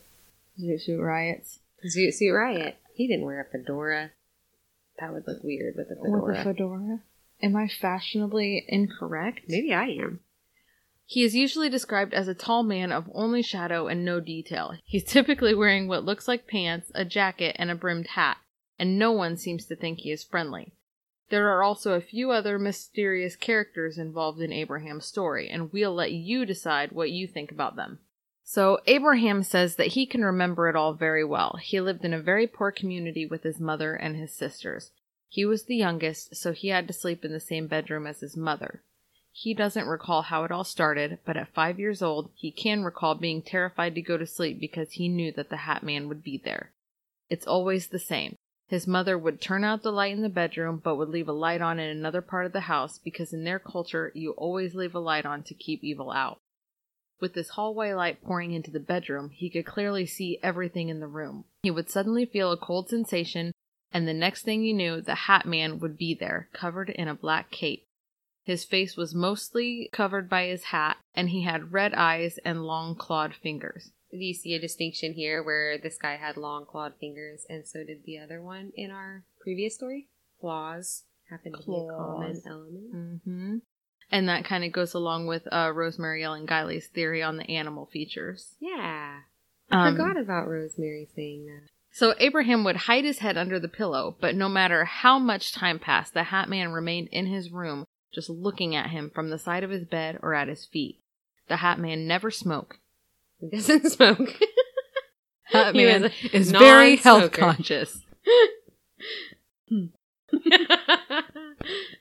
Zoot 0.61 0.81
Suit 0.83 1.01
riots 1.01 1.61
Zoot 1.85 2.13
Suit 2.15 2.33
Riot. 2.33 2.77
He 2.95 3.07
didn't 3.09 3.25
wear 3.25 3.41
a 3.41 3.45
fedora. 3.45 4.13
That 4.99 5.13
would 5.13 5.27
look 5.27 5.43
weird 5.43 5.75
with 5.77 5.91
a 5.91 5.97
fedora. 5.97 6.23
with 6.23 6.37
a 6.39 6.45
fedora. 6.45 7.01
Am 7.43 7.57
I 7.57 7.69
fashionably 7.69 8.65
incorrect? 8.69 9.41
Maybe 9.49 9.75
I 9.75 9.87
am. 9.87 10.21
He 11.07 11.23
is 11.23 11.35
usually 11.35 11.69
described 11.69 12.15
as 12.15 12.29
a 12.29 12.35
tall 12.35 12.63
man 12.63 12.91
of 12.91 13.11
only 13.13 13.43
shadow 13.43 13.89
and 13.89 14.05
no 14.05 14.21
detail. 14.21 14.75
He's 14.85 15.05
typically 15.05 15.55
wearing 15.55 15.87
what 15.87 16.05
looks 16.05 16.27
like 16.27 16.47
pants, 16.47 16.91
a 16.95 17.05
jacket, 17.05 17.57
and 17.59 17.71
a 17.71 17.75
brimmed 17.75 18.09
hat, 18.09 18.39
and 18.79 18.99
no 18.99 19.13
one 19.13 19.37
seems 19.37 19.67
to 19.67 19.77
think 19.77 19.99
he 19.99 20.11
is 20.11 20.25
friendly. 20.25 20.73
There 21.29 21.49
are 21.51 21.63
also 21.63 21.93
a 21.93 22.01
few 22.01 22.31
other 22.31 22.59
mysterious 22.59 23.37
characters 23.37 23.99
involved 23.99 24.41
in 24.41 24.53
Abraham's 24.53 25.07
story, 25.07 25.49
and 25.49 25.73
we'll 25.73 25.95
let 25.95 26.13
you 26.13 26.47
decide 26.47 26.93
what 26.93 27.11
you 27.11 27.27
think 27.27 27.51
about 27.51 27.77
them. 27.77 27.99
So, 28.47 28.81
Abraham 28.87 29.43
says 29.43 29.77
that 29.77 29.89
he 29.89 30.05
can 30.05 30.23
remember 30.23 30.69
it 30.69 30.77
all 30.77 30.93
very 30.93 31.25
well. 31.25 31.59
He 31.63 31.81
lived 31.81 32.05
in 32.05 32.13
a 32.13 32.21
very 32.21 32.47
poor 32.47 32.71
community 32.71 33.25
with 33.25 33.43
his 33.43 33.59
mother 33.59 33.95
and 33.95 34.17
his 34.17 34.35
sisters. 34.35 34.91
He 35.29 35.47
was 35.47 35.65
the 35.65 35.77
youngest, 35.77 36.37
so 36.37 36.53
he 36.53 36.69
had 36.69 36.87
to 36.87 36.93
sleep 36.93 37.25
in 37.25 37.33
the 37.33 37.41
same 37.41 37.67
bedroom 37.67 38.07
as 38.07 38.21
his 38.21 38.37
mother. 38.37 38.83
He 39.33 39.55
doesn't 39.55 39.89
recall 39.89 40.23
how 40.23 40.45
it 40.45 40.53
all 40.53 40.63
started, 40.63 41.19
but 41.25 41.39
at 41.39 41.55
five 41.55 41.81
years 41.81 42.03
old, 42.03 42.31
he 42.35 42.53
can 42.53 42.85
recall 42.85 43.15
being 43.15 43.41
terrified 43.43 43.95
to 43.97 44.03
go 44.03 44.19
to 44.19 44.27
sleep 44.27 44.61
because 44.61 44.93
he 44.93 45.09
knew 45.09 45.33
that 45.33 45.49
the 45.49 45.57
Hat 45.57 45.83
Man 45.83 46.07
would 46.09 46.23
be 46.23 46.37
there. 46.37 46.71
It's 47.31 47.47
always 47.47 47.89
the 47.89 47.99
same. 47.99 48.37
His 48.69 48.87
mother 48.87 49.19
would 49.19 49.41
turn 49.41 49.65
out 49.65 49.83
the 49.83 49.91
light 49.91 50.13
in 50.13 50.23
the 50.23 50.29
bedroom, 50.29 50.83
but 50.85 50.97
would 50.97 51.09
leave 51.09 51.29
a 51.29 51.33
light 51.33 51.63
on 51.63 51.81
in 51.81 51.89
another 51.89 52.21
part 52.21 52.47
of 52.47 52.53
the 52.53 52.61
house 52.61 52.99
because 52.99 53.33
in 53.33 53.45
their 53.45 53.59
culture, 53.59 54.13
you 54.15 54.33
always 54.33 54.75
leave 54.75 54.95
a 54.95 55.01
light 55.01 55.27
on 55.27 55.43
to 55.45 55.55
keep 55.55 55.83
evil 55.83 56.13
out. 56.13 56.39
With 57.21 57.35
this 57.35 57.51
hallway 57.51 57.93
light 57.93 58.23
pouring 58.23 58.53
into 58.53 58.71
the 58.71 58.81
bedroom, 58.81 59.31
he 59.31 59.49
could 59.49 59.67
clearly 59.67 60.07
see 60.07 60.39
everything 60.43 60.89
in 60.89 61.01
the 61.01 61.07
room. 61.07 61.45
He 61.63 61.71
would 61.71 61.89
suddenly 61.89 62.27
feel 62.27 62.53
a 62.53 62.57
cold 62.57 62.89
sensation, 62.89 63.53
and 63.93 64.07
the 64.07 64.15
next 64.15 64.43
thing 64.43 64.63
he 64.63 64.73
knew, 64.73 65.01
the 65.01 65.15
Hat 65.15 65.47
Man 65.47 65.79
would 65.79 65.97
be 65.97 66.15
there, 66.15 66.49
covered 66.53 66.91
in 66.91 67.09
a 67.09 67.15
black 67.15 67.51
cape. 67.51 67.87
His 68.45 68.65
face 68.65 68.97
was 68.97 69.15
mostly 69.15 69.89
covered 69.93 70.29
by 70.29 70.47
his 70.47 70.65
hat, 70.65 70.99
and 71.15 71.31
he 71.31 71.45
had 71.45 71.73
red 71.73 71.95
eyes 71.95 72.39
and 72.45 72.65
long 72.65 72.95
clawed 72.95 73.35
fingers. 73.35 73.91
Do 74.11 74.19
you 74.19 74.35
see 74.35 74.55
a 74.55 74.61
distinction 74.61 75.15
here 75.15 75.43
where 75.43 75.79
this 75.79 75.99
guy 75.99 76.17
had 76.17 76.37
long 76.37 76.67
clawed 76.67 76.95
fingers 77.01 77.45
and 77.49 77.67
so 77.67 77.83
did 77.85 78.05
the 78.05 78.19
other 78.19 78.41
one 78.41 78.71
in 78.77 78.93
our 78.93 79.25
previous 79.41 79.75
story? 79.75 80.09
Claws 80.41 81.05
happen 81.29 81.53
to 81.53 81.59
be 81.59 81.73
a 81.73 81.97
common 81.97 82.41
element. 82.47 82.95
Mm-hmm. 82.95 83.57
And 84.15 84.29
that 84.29 84.45
kind 84.45 84.63
of 84.63 84.71
goes 84.71 84.95
along 84.95 85.27
with 85.27 85.43
uh, 85.53 85.73
Rosemary 85.75 86.23
Ellen 86.23 86.47
Guiley's 86.47 86.87
theory 86.87 87.21
on 87.21 87.37
the 87.37 87.51
animal 87.51 87.87
features. 87.87 88.55
Yeah. 88.61 89.23
I 89.73 89.89
Um, 89.89 89.97
forgot 89.97 90.17
about 90.17 90.47
Rosemary 90.47 91.09
saying 91.17 91.47
that. 91.47 91.69
So 91.91 92.15
Abraham 92.21 92.63
would 92.63 92.77
hide 92.77 93.03
his 93.05 93.19
head 93.19 93.37
under 93.37 93.59
the 93.59 93.67
pillow, 93.67 94.17
but 94.21 94.37
no 94.37 94.49
matter 94.49 94.85
how 94.85 95.19
much 95.19 95.51
time 95.53 95.81
passed, 95.81 96.15
the 96.15 96.23
Hat 96.23 96.49
Man 96.49 96.71
remained 96.71 97.09
in 97.11 97.27
his 97.27 97.51
room, 97.51 97.87
just 98.15 98.31
looking 98.31 98.77
at 98.77 98.91
him 98.91 99.11
from 99.13 99.31
the 99.31 99.39
side 99.39 99.65
of 99.65 99.71
his 99.71 99.85
bed 99.85 100.21
or 100.23 100.33
at 100.33 100.47
his 100.47 100.65
feet. 100.65 101.01
The 101.49 101.57
Hat 101.57 101.81
Man 101.81 102.07
never 102.07 102.31
smoked. 102.31 102.79
He 103.41 103.49
doesn't 103.49 103.91
smoke. 103.91 104.39
Hat 105.43 105.75
Man 105.75 106.13
is 106.33 106.53
very 106.53 106.95
health 106.95 107.33
conscious. 107.33 107.99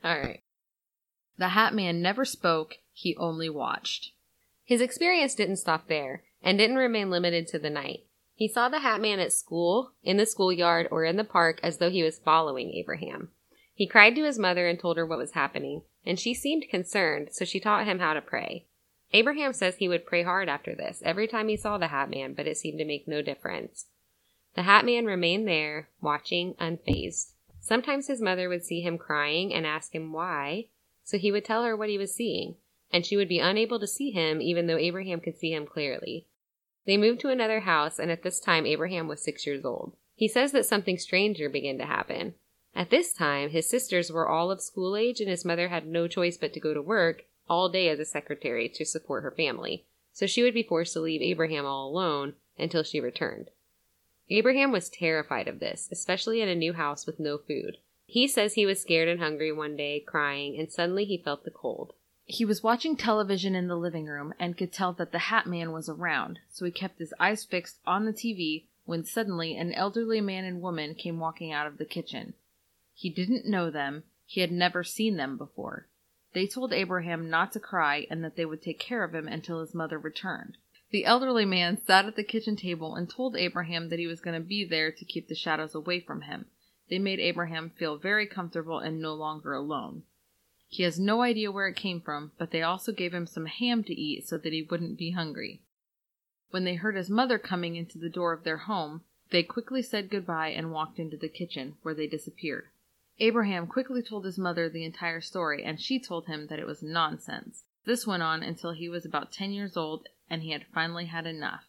All 0.03 0.15
right. 0.19 0.42
The 1.37 1.49
Hat 1.49 1.73
Man 1.73 2.01
never 2.01 2.25
spoke, 2.25 2.75
he 2.93 3.15
only 3.17 3.49
watched. 3.49 4.11
His 4.63 4.81
experience 4.81 5.35
didn't 5.35 5.57
stop 5.57 5.87
there 5.87 6.23
and 6.41 6.57
didn't 6.57 6.77
remain 6.77 7.09
limited 7.09 7.47
to 7.47 7.59
the 7.59 7.69
night. 7.69 8.05
He 8.35 8.47
saw 8.47 8.69
the 8.69 8.79
Hat 8.79 9.01
Man 9.01 9.19
at 9.19 9.33
school, 9.33 9.91
in 10.03 10.17
the 10.17 10.25
schoolyard, 10.25 10.87
or 10.91 11.05
in 11.05 11.17
the 11.17 11.23
park 11.23 11.59
as 11.63 11.77
though 11.77 11.89
he 11.89 12.03
was 12.03 12.19
following 12.19 12.71
Abraham. 12.71 13.29
He 13.73 13.87
cried 13.87 14.15
to 14.15 14.23
his 14.23 14.39
mother 14.39 14.67
and 14.67 14.79
told 14.79 14.97
her 14.97 15.05
what 15.05 15.17
was 15.17 15.31
happening, 15.31 15.83
and 16.05 16.19
she 16.19 16.33
seemed 16.33 16.69
concerned, 16.69 17.29
so 17.31 17.45
she 17.45 17.59
taught 17.59 17.85
him 17.85 17.99
how 17.99 18.13
to 18.13 18.21
pray. 18.21 18.65
Abraham 19.11 19.53
says 19.53 19.75
he 19.75 19.87
would 19.87 20.05
pray 20.05 20.23
hard 20.23 20.49
after 20.49 20.75
this, 20.75 21.01
every 21.05 21.27
time 21.27 21.47
he 21.47 21.57
saw 21.57 21.77
the 21.77 21.87
Hat 21.87 22.09
Man, 22.09 22.33
but 22.33 22.47
it 22.47 22.57
seemed 22.57 22.79
to 22.79 22.85
make 22.85 23.07
no 23.07 23.21
difference. 23.21 23.85
The 24.55 24.63
Hat 24.63 24.85
Man 24.85 25.05
remained 25.05 25.47
there, 25.47 25.89
watching, 26.01 26.55
unfazed. 26.55 27.33
Sometimes 27.59 28.07
his 28.07 28.21
mother 28.21 28.49
would 28.49 28.65
see 28.65 28.81
him 28.81 28.97
crying 28.97 29.53
and 29.53 29.65
ask 29.65 29.93
him 29.93 30.11
why, 30.11 30.65
so 31.03 31.17
he 31.17 31.31
would 31.31 31.45
tell 31.45 31.63
her 31.63 31.75
what 31.75 31.89
he 31.89 31.97
was 31.97 32.13
seeing, 32.13 32.55
and 32.91 33.05
she 33.05 33.17
would 33.17 33.29
be 33.29 33.39
unable 33.39 33.79
to 33.79 33.87
see 33.87 34.11
him 34.11 34.41
even 34.41 34.67
though 34.67 34.77
Abraham 34.77 35.19
could 35.19 35.37
see 35.37 35.53
him 35.53 35.65
clearly. 35.65 36.27
They 36.85 36.97
moved 36.97 37.21
to 37.21 37.29
another 37.29 37.61
house, 37.61 37.99
and 37.99 38.11
at 38.11 38.23
this 38.23 38.39
time 38.39 38.65
Abraham 38.65 39.07
was 39.07 39.23
six 39.23 39.45
years 39.45 39.63
old. 39.65 39.95
He 40.15 40.27
says 40.27 40.51
that 40.51 40.65
something 40.65 40.97
stranger 40.97 41.49
began 41.49 41.77
to 41.79 41.85
happen. 41.85 42.35
At 42.75 42.89
this 42.89 43.13
time, 43.13 43.49
his 43.49 43.69
sisters 43.69 44.11
were 44.11 44.27
all 44.27 44.51
of 44.51 44.61
school 44.61 44.95
age, 44.95 45.19
and 45.19 45.29
his 45.29 45.45
mother 45.45 45.69
had 45.69 45.85
no 45.85 46.07
choice 46.07 46.37
but 46.37 46.53
to 46.53 46.59
go 46.59 46.73
to 46.73 46.81
work 46.81 47.25
all 47.49 47.69
day 47.69 47.89
as 47.89 47.99
a 47.99 48.05
secretary 48.05 48.69
to 48.69 48.85
support 48.85 49.23
her 49.23 49.31
family, 49.31 49.85
so 50.11 50.25
she 50.25 50.43
would 50.43 50.53
be 50.53 50.63
forced 50.63 50.93
to 50.93 51.01
leave 51.01 51.21
Abraham 51.21 51.65
all 51.65 51.89
alone 51.89 52.33
until 52.57 52.83
she 52.83 52.99
returned. 52.99 53.49
Abraham 54.29 54.71
was 54.71 54.89
terrified 54.89 55.47
of 55.47 55.59
this, 55.59 55.89
especially 55.91 56.41
in 56.41 56.49
a 56.49 56.55
new 56.55 56.73
house 56.73 57.05
with 57.05 57.19
no 57.19 57.37
food. 57.37 57.77
He 58.05 58.27
says 58.27 58.53
he 58.53 58.65
was 58.65 58.81
scared 58.81 59.07
and 59.07 59.19
hungry 59.19 59.51
one 59.51 59.75
day, 59.75 59.99
crying, 59.99 60.57
and 60.59 60.71
suddenly 60.71 61.05
he 61.05 61.17
felt 61.17 61.45
the 61.45 61.51
cold. 61.51 61.93
He 62.25 62.45
was 62.45 62.63
watching 62.63 62.95
television 62.95 63.55
in 63.55 63.67
the 63.67 63.75
living 63.75 64.05
room 64.05 64.33
and 64.39 64.57
could 64.57 64.71
tell 64.71 64.93
that 64.93 65.11
the 65.11 65.19
Hat 65.19 65.45
Man 65.45 65.71
was 65.71 65.89
around, 65.89 66.39
so 66.49 66.65
he 66.65 66.71
kept 66.71 66.99
his 66.99 67.13
eyes 67.19 67.43
fixed 67.43 67.79
on 67.85 68.05
the 68.05 68.13
TV 68.13 68.65
when 68.85 69.03
suddenly 69.03 69.55
an 69.55 69.73
elderly 69.73 70.21
man 70.21 70.45
and 70.45 70.61
woman 70.61 70.95
came 70.95 71.19
walking 71.19 71.51
out 71.51 71.67
of 71.67 71.77
the 71.77 71.85
kitchen. 71.85 72.33
He 72.93 73.09
didn't 73.09 73.45
know 73.45 73.69
them, 73.69 74.03
he 74.25 74.41
had 74.41 74.51
never 74.51 74.83
seen 74.83 75.17
them 75.17 75.37
before. 75.37 75.87
They 76.33 76.47
told 76.47 76.73
Abraham 76.73 77.29
not 77.29 77.51
to 77.53 77.59
cry 77.59 78.07
and 78.09 78.23
that 78.23 78.35
they 78.35 78.45
would 78.45 78.61
take 78.61 78.79
care 78.79 79.03
of 79.03 79.13
him 79.13 79.27
until 79.27 79.59
his 79.59 79.73
mother 79.73 79.99
returned. 79.99 80.57
The 80.91 81.05
elderly 81.05 81.45
man 81.45 81.77
sat 81.77 82.05
at 82.05 82.15
the 82.15 82.23
kitchen 82.23 82.55
table 82.55 82.95
and 82.95 83.09
told 83.09 83.35
Abraham 83.35 83.89
that 83.89 83.99
he 83.99 84.07
was 84.07 84.21
going 84.21 84.39
to 84.39 84.47
be 84.47 84.63
there 84.63 84.91
to 84.91 85.05
keep 85.05 85.27
the 85.27 85.35
shadows 85.35 85.75
away 85.75 85.99
from 85.99 86.21
him. 86.21 86.45
They 86.89 86.99
made 86.99 87.19
Abraham 87.19 87.71
feel 87.71 87.97
very 87.97 88.27
comfortable 88.27 88.79
and 88.79 88.99
no 88.99 89.13
longer 89.13 89.53
alone. 89.53 90.03
He 90.67 90.83
has 90.83 90.99
no 90.99 91.21
idea 91.21 91.51
where 91.51 91.67
it 91.67 91.75
came 91.75 92.01
from, 92.01 92.31
but 92.37 92.51
they 92.51 92.61
also 92.61 92.91
gave 92.91 93.13
him 93.13 93.27
some 93.27 93.45
ham 93.45 93.83
to 93.83 93.93
eat 93.93 94.27
so 94.27 94.37
that 94.37 94.53
he 94.53 94.63
wouldn't 94.63 94.97
be 94.97 95.11
hungry. 95.11 95.61
When 96.49 96.63
they 96.63 96.75
heard 96.75 96.95
his 96.95 97.09
mother 97.09 97.39
coming 97.39 97.75
into 97.75 97.97
the 97.97 98.09
door 98.09 98.33
of 98.33 98.43
their 98.43 98.57
home, 98.57 99.01
they 99.31 99.43
quickly 99.43 99.81
said 99.81 100.09
goodbye 100.09 100.49
and 100.49 100.71
walked 100.71 100.99
into 100.99 101.17
the 101.17 101.29
kitchen, 101.29 101.77
where 101.81 101.95
they 101.95 102.05
disappeared. 102.05 102.69
Abraham 103.19 103.67
quickly 103.67 104.01
told 104.01 104.25
his 104.25 104.37
mother 104.37 104.69
the 104.69 104.83
entire 104.83 105.21
story, 105.21 105.63
and 105.63 105.79
she 105.79 105.99
told 105.99 106.27
him 106.27 106.47
that 106.47 106.59
it 106.59 106.67
was 106.67 106.83
nonsense. 106.83 107.65
This 107.85 108.07
went 108.07 108.23
on 108.23 108.43
until 108.43 108.71
he 108.71 108.89
was 108.89 109.05
about 109.05 109.31
ten 109.31 109.51
years 109.51 109.77
old, 109.77 110.07
and 110.29 110.41
he 110.41 110.51
had 110.51 110.65
finally 110.73 111.05
had 111.05 111.25
enough. 111.25 111.65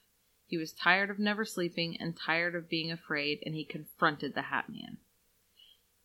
He 0.47 0.57
was 0.57 0.73
tired 0.73 1.11
of 1.11 1.19
never 1.19 1.45
sleeping 1.45 1.97
and 1.99 2.17
tired 2.17 2.55
of 2.55 2.69
being 2.69 2.93
afraid, 2.93 3.43
and 3.45 3.55
he 3.55 3.65
confronted 3.65 4.35
the 4.35 4.43
Hat 4.43 4.69
Man. 4.69 4.99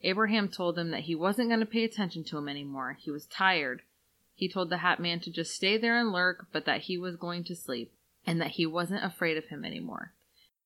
Abraham 0.01 0.47
told 0.47 0.77
him 0.77 0.91
that 0.91 1.01
he 1.01 1.15
wasn't 1.15 1.49
going 1.49 1.59
to 1.59 1.65
pay 1.65 1.83
attention 1.83 2.23
to 2.25 2.37
him 2.37 2.47
anymore. 2.47 2.97
He 2.99 3.11
was 3.11 3.25
tired. 3.25 3.81
He 4.33 4.47
told 4.47 4.69
the 4.69 4.77
Hat 4.77 4.99
Man 4.99 5.19
to 5.21 5.31
just 5.31 5.53
stay 5.53 5.77
there 5.77 5.99
and 5.99 6.13
lurk, 6.13 6.47
but 6.53 6.65
that 6.65 6.81
he 6.83 6.97
was 6.97 7.17
going 7.17 7.43
to 7.45 7.55
sleep, 7.55 7.91
and 8.25 8.39
that 8.39 8.51
he 8.51 8.65
wasn't 8.65 9.03
afraid 9.03 9.37
of 9.37 9.47
him 9.47 9.65
anymore. 9.65 10.13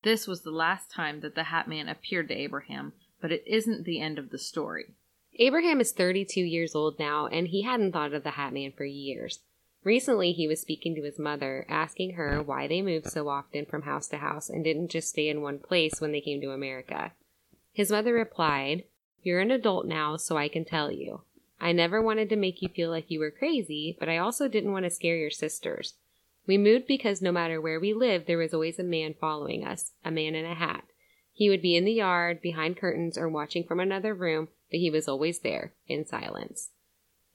This 0.04 0.28
was 0.28 0.42
the 0.42 0.52
last 0.52 0.92
time 0.92 1.22
that 1.22 1.34
the 1.34 1.46
Hat 1.46 1.68
Man 1.68 1.90
appeared 1.90 2.28
to 2.28 2.36
Abraham, 2.36 2.94
but 3.22 3.32
it 3.32 3.44
isn't 3.48 3.86
the 3.86 4.00
end 4.00 4.20
of 4.20 4.30
the 4.30 4.38
story. 4.38 4.94
Abraham 5.40 5.82
is 5.82 5.92
32 5.92 6.42
years 6.42 6.76
old 6.76 7.00
now, 7.00 7.26
and 7.26 7.48
he 7.48 7.64
hadn't 7.64 7.94
thought 7.94 8.14
of 8.14 8.24
the 8.24 8.32
Hat 8.32 8.54
Man 8.54 8.72
for 8.72 8.86
years. 8.86 9.40
Recently, 9.84 10.32
he 10.32 10.48
was 10.48 10.62
speaking 10.62 10.94
to 10.96 11.04
his 11.04 11.18
mother, 11.18 11.66
asking 11.68 12.14
her 12.14 12.42
why 12.42 12.68
they 12.68 12.82
moved 12.82 13.10
so 13.10 13.28
often 13.28 13.66
from 13.66 13.82
house 13.82 14.08
to 14.10 14.18
house 14.18 14.50
and 14.50 14.64
didn't 14.64 14.92
just 14.92 15.10
stay 15.10 15.28
in 15.28 15.42
one 15.42 15.60
place 15.60 16.00
when 16.00 16.12
they 16.12 16.22
came 16.22 16.40
to 16.42 16.52
America. 16.52 17.14
His 17.74 17.92
mother 17.92 18.14
replied, 18.14 18.84
You're 19.24 19.40
an 19.40 19.52
adult 19.52 19.86
now, 19.86 20.18
so 20.18 20.38
I 20.38 20.50
can 20.50 20.66
tell 20.66 20.92
you. 20.92 21.22
I 21.60 21.72
never 21.72 22.02
wanted 22.02 22.30
to 22.30 22.36
make 22.36 22.62
you 22.62 22.68
feel 22.68 22.90
like 22.90 23.10
you 23.10 23.20
were 23.20 23.32
crazy, 23.32 23.96
but 23.98 24.10
I 24.10 24.18
also 24.18 24.50
didn't 24.50 24.74
want 24.74 24.84
to 24.84 24.92
scare 24.92 25.16
your 25.16 25.32
sisters. 25.32 25.94
We 26.46 26.58
moved 26.58 26.88
because 26.88 27.22
no 27.22 27.32
matter 27.32 27.62
where 27.62 27.80
we 27.80 27.94
lived, 27.94 28.28
there 28.28 28.38
was 28.38 28.54
always 28.54 28.80
a 28.80 28.84
man 28.84 29.16
following 29.20 29.66
us, 29.66 29.92
a 30.04 30.12
man 30.12 30.36
in 30.36 30.46
a 30.46 30.54
hat. 30.54 30.84
He 31.32 31.50
would 31.50 31.62
be 31.62 31.78
in 31.78 31.86
the 31.86 31.94
yard, 31.94 32.42
behind 32.42 32.78
curtains, 32.78 33.18
or 33.18 33.30
watching 33.30 33.64
from 33.64 33.80
another 33.80 34.14
room, 34.14 34.50
but 34.70 34.82
he 34.82 34.90
was 34.90 35.08
always 35.08 35.40
there, 35.40 35.74
in 35.88 36.06
silence. 36.06 36.72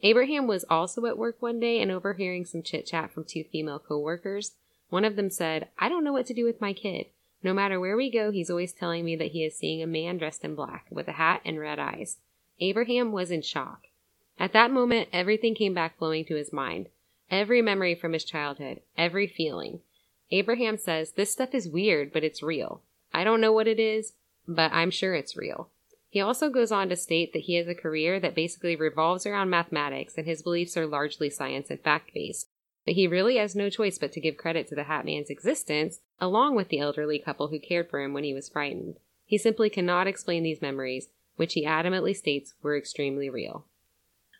Abraham 0.03 0.47
was 0.47 0.65
also 0.69 1.07
at 1.07 1.19
work 1.19 1.41
one 1.41 1.59
day 1.59 1.81
and 1.81 1.91
overhearing 1.91 2.45
some 2.45 2.63
chit 2.63 2.87
chat 2.87 3.11
from 3.11 3.25
two 3.25 3.45
female 3.51 3.79
co-workers. 3.79 4.53
One 4.91 5.05
of 5.05 5.17
them 5.17 5.31
said, 5.31 5.69
I 5.79 5.89
don't 5.89 6.05
know 6.05 6.13
what 6.13 6.27
to 6.27 6.35
do 6.35 6.45
with 6.45 6.61
my 6.61 6.73
kid. 6.73 7.07
No 7.43 7.55
matter 7.55 7.79
where 7.79 7.97
we 7.97 8.11
go, 8.11 8.31
he's 8.31 8.51
always 8.51 8.73
telling 8.73 9.05
me 9.05 9.17
that 9.17 9.33
he 9.33 9.45
is 9.45 9.57
seeing 9.57 9.83
a 9.83 9.87
man 9.87 10.19
dressed 10.19 10.45
in 10.45 10.55
black, 10.55 10.87
with 10.91 11.09
a 11.09 11.13
hat 11.13 11.41
and 11.45 11.59
red 11.59 11.79
eyes. 11.79 12.19
Abraham 12.61 13.13
was 13.13 13.31
in 13.31 13.43
shock. 13.43 13.83
At 14.39 14.53
that 14.53 14.71
moment, 14.71 15.09
everything 15.13 15.55
came 15.55 15.75
back 15.75 15.99
flowing 15.99 16.25
to 16.27 16.35
his 16.35 16.53
mind. 16.53 16.89
Every 17.31 17.63
memory 17.63 17.95
from 17.95 18.13
his 18.13 18.25
childhood, 18.25 18.81
every 18.97 19.27
feeling. 19.27 19.81
Abraham 20.31 20.77
says, 20.79 21.13
This 21.13 21.33
stuff 21.33 21.55
is 21.55 21.69
weird, 21.69 22.13
but 22.13 22.25
it's 22.25 22.43
real. 22.43 22.83
I 23.13 23.25
don't 23.25 23.41
know 23.41 23.53
what 23.53 23.69
it 23.69 23.79
is, 23.79 24.13
but 24.47 24.73
I'm 24.73 24.91
sure 24.91 25.15
it's 25.15 25.37
real. 25.37 25.71
He 26.11 26.21
also 26.21 26.49
goes 26.49 26.73
on 26.73 26.89
to 26.89 26.97
state 26.97 27.33
that 27.33 27.43
he 27.43 27.57
has 27.57 27.69
a 27.69 27.75
career 27.75 28.19
that 28.21 28.35
basically 28.35 28.77
revolves 28.77 29.27
around 29.27 29.51
mathematics 29.51 30.17
and 30.17 30.27
his 30.27 30.43
beliefs 30.43 30.77
are 30.77 30.87
largely 30.87 31.29
science 31.29 31.71
and 31.71 31.81
fact 31.81 32.13
based. 32.15 32.49
But 32.89 32.95
he 32.95 33.07
really 33.07 33.37
has 33.37 33.55
no 33.55 33.69
choice 33.69 33.99
but 33.99 34.13
to 34.13 34.21
give 34.21 34.39
credit 34.39 34.67
to 34.69 34.75
the 34.75 34.85
Hat 34.85 35.05
Man's 35.05 35.29
existence, 35.29 36.01
along 36.19 36.57
with 36.57 36.71
the 36.71 36.79
elderly 36.79 37.19
couple 37.19 37.49
who 37.49 37.61
cared 37.61 37.91
for 37.91 38.01
him 38.01 38.15
when 38.15 38.25
he 38.25 38.33
was 38.33 38.49
frightened. 38.49 38.97
He 39.27 39.37
simply 39.37 39.69
cannot 39.69 40.07
explain 40.07 40.43
these 40.43 40.63
memories, 40.63 41.09
which 41.37 41.53
he 41.53 41.67
adamantly 41.67 42.17
states 42.17 42.55
were 42.63 42.79
extremely 42.79 43.29
real. 43.29 43.67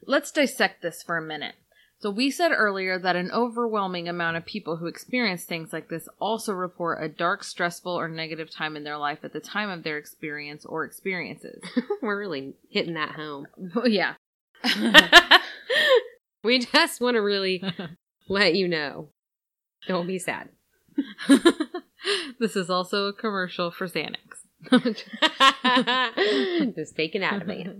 Let's 0.07 0.33
dissect 0.33 0.81
this 0.81 1.03
for 1.03 1.19
a 1.19 1.23
minute. 1.23 1.57
So 1.99 2.11
we 2.11 2.31
said 2.31 2.51
earlier 2.53 2.99
that 2.99 3.17
an 3.17 3.31
overwhelming 3.33 4.09
amount 4.09 4.39
of 4.39 4.47
people 4.47 4.79
who 4.79 4.87
experience 4.87 5.45
things 5.45 5.71
like 5.71 5.91
this 5.91 6.09
also 6.19 6.55
report 6.55 7.05
a 7.05 7.09
dark, 7.11 7.45
stressful, 7.45 7.93
or 7.93 8.09
negative 8.09 8.51
time 8.51 8.77
in 8.77 8.85
their 8.85 8.97
life 8.97 9.19
at 9.25 9.35
the 9.35 9.41
time 9.41 9.69
of 9.69 9.83
their 9.83 9.99
experience 9.99 10.65
or 10.65 10.87
experiences. 10.87 11.63
We're 12.01 12.19
really 12.19 12.55
hitting 12.71 12.95
that 12.95 13.11
home. 13.11 13.47
yeah. 13.85 14.15
we 16.43 16.61
just 16.61 17.03
want 17.03 17.17
to 17.17 17.21
really 17.21 17.63
let 18.29 18.55
you 18.55 18.69
know. 18.69 19.09
Don't 19.87 20.07
be 20.07 20.19
sad. 20.19 20.49
this 22.39 22.57
is 22.57 22.71
also 22.71 23.07
a 23.07 23.13
commercial 23.13 23.71
for 23.71 23.87
Xanax. 23.87 24.17
just 26.75 26.97
take 26.97 27.15
it 27.15 27.23
out 27.23 27.43
of 27.43 27.49
me. 27.49 27.67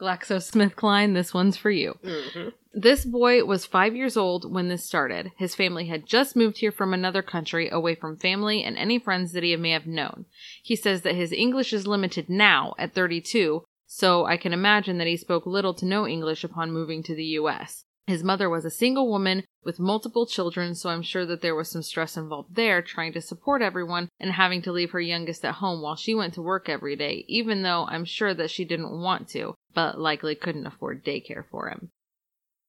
GlaxoSmithKline, 0.00 1.14
this 1.14 1.34
one's 1.34 1.56
for 1.56 1.70
you. 1.70 1.98
Mm-hmm. 2.04 2.48
This 2.74 3.04
boy 3.04 3.44
was 3.44 3.66
five 3.66 3.96
years 3.96 4.16
old 4.16 4.52
when 4.52 4.68
this 4.68 4.84
started. 4.84 5.32
His 5.36 5.54
family 5.54 5.86
had 5.86 6.06
just 6.06 6.36
moved 6.36 6.58
here 6.58 6.70
from 6.70 6.94
another 6.94 7.22
country, 7.22 7.68
away 7.68 7.94
from 7.94 8.16
family 8.16 8.62
and 8.62 8.76
any 8.76 8.98
friends 8.98 9.32
that 9.32 9.42
he 9.42 9.56
may 9.56 9.70
have 9.70 9.86
known. 9.86 10.26
He 10.62 10.76
says 10.76 11.02
that 11.02 11.16
his 11.16 11.32
English 11.32 11.72
is 11.72 11.86
limited 11.86 12.28
now 12.28 12.74
at 12.78 12.94
32, 12.94 13.64
so 13.86 14.26
I 14.26 14.36
can 14.36 14.52
imagine 14.52 14.98
that 14.98 15.06
he 15.06 15.16
spoke 15.16 15.46
little 15.46 15.74
to 15.74 15.86
no 15.86 16.06
English 16.06 16.44
upon 16.44 16.70
moving 16.70 17.02
to 17.04 17.16
the 17.16 17.24
U.S. 17.24 17.84
His 18.08 18.24
mother 18.24 18.48
was 18.48 18.64
a 18.64 18.70
single 18.70 19.06
woman 19.06 19.44
with 19.64 19.78
multiple 19.78 20.24
children, 20.24 20.74
so 20.74 20.88
I'm 20.88 21.02
sure 21.02 21.26
that 21.26 21.42
there 21.42 21.54
was 21.54 21.70
some 21.70 21.82
stress 21.82 22.16
involved 22.16 22.54
there 22.54 22.80
trying 22.80 23.12
to 23.12 23.20
support 23.20 23.60
everyone 23.60 24.08
and 24.18 24.30
having 24.32 24.62
to 24.62 24.72
leave 24.72 24.92
her 24.92 25.00
youngest 25.00 25.44
at 25.44 25.56
home 25.56 25.82
while 25.82 25.94
she 25.94 26.14
went 26.14 26.32
to 26.32 26.40
work 26.40 26.70
every 26.70 26.96
day, 26.96 27.26
even 27.28 27.60
though 27.60 27.84
I'm 27.86 28.06
sure 28.06 28.32
that 28.32 28.50
she 28.50 28.64
didn't 28.64 28.98
want 28.98 29.28
to, 29.32 29.54
but 29.74 30.00
likely 30.00 30.34
couldn't 30.34 30.66
afford 30.66 31.04
daycare 31.04 31.44
for 31.50 31.68
him. 31.68 31.90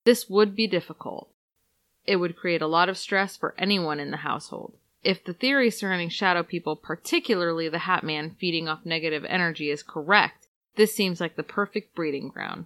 This 0.04 0.30
would 0.30 0.58
be 0.58 0.68
difficult. 0.68 1.32
It 2.06 2.18
would 2.18 2.36
create 2.36 2.62
a 2.62 2.68
lot 2.68 2.90
of 2.90 2.98
stress 2.98 3.38
for 3.38 3.56
anyone 3.58 4.02
in 4.02 4.12
the 4.12 4.18
household. 4.18 4.74
If 5.06 5.24
the 5.24 5.34
theory 5.34 5.72
surrounding 5.72 6.10
shadow 6.10 6.44
people, 6.44 6.76
particularly 6.76 7.70
the 7.70 7.80
Hat 7.80 8.04
Man 8.04 8.36
feeding 8.38 8.68
off 8.68 8.86
negative 8.86 9.24
energy, 9.24 9.70
is 9.70 9.84
correct, 9.84 10.50
this 10.76 10.94
seems 10.94 11.22
like 11.22 11.38
the 11.38 11.44
perfect 11.44 11.96
breeding 11.96 12.28
ground. 12.28 12.66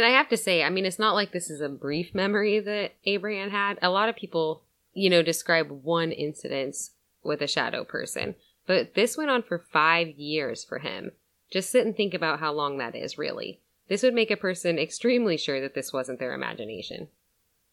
And 0.00 0.06
I 0.06 0.16
have 0.16 0.30
to 0.30 0.36
say, 0.38 0.62
I 0.62 0.70
mean, 0.70 0.86
it's 0.86 0.98
not 0.98 1.14
like 1.14 1.30
this 1.30 1.50
is 1.50 1.60
a 1.60 1.68
brief 1.68 2.14
memory 2.14 2.58
that 2.58 2.92
Abraham 3.04 3.50
had. 3.50 3.78
A 3.82 3.90
lot 3.90 4.08
of 4.08 4.16
people, 4.16 4.62
you 4.94 5.10
know, 5.10 5.20
describe 5.20 5.68
one 5.68 6.10
incident 6.10 6.74
with 7.22 7.42
a 7.42 7.46
shadow 7.46 7.84
person, 7.84 8.34
but 8.66 8.94
this 8.94 9.18
went 9.18 9.28
on 9.28 9.42
for 9.42 9.58
five 9.58 10.08
years 10.08 10.64
for 10.64 10.78
him. 10.78 11.10
Just 11.52 11.68
sit 11.68 11.84
and 11.84 11.94
think 11.94 12.14
about 12.14 12.40
how 12.40 12.50
long 12.50 12.78
that 12.78 12.96
is, 12.96 13.18
really. 13.18 13.60
This 13.88 14.02
would 14.02 14.14
make 14.14 14.30
a 14.30 14.38
person 14.38 14.78
extremely 14.78 15.36
sure 15.36 15.60
that 15.60 15.74
this 15.74 15.92
wasn't 15.92 16.18
their 16.18 16.32
imagination. 16.32 17.08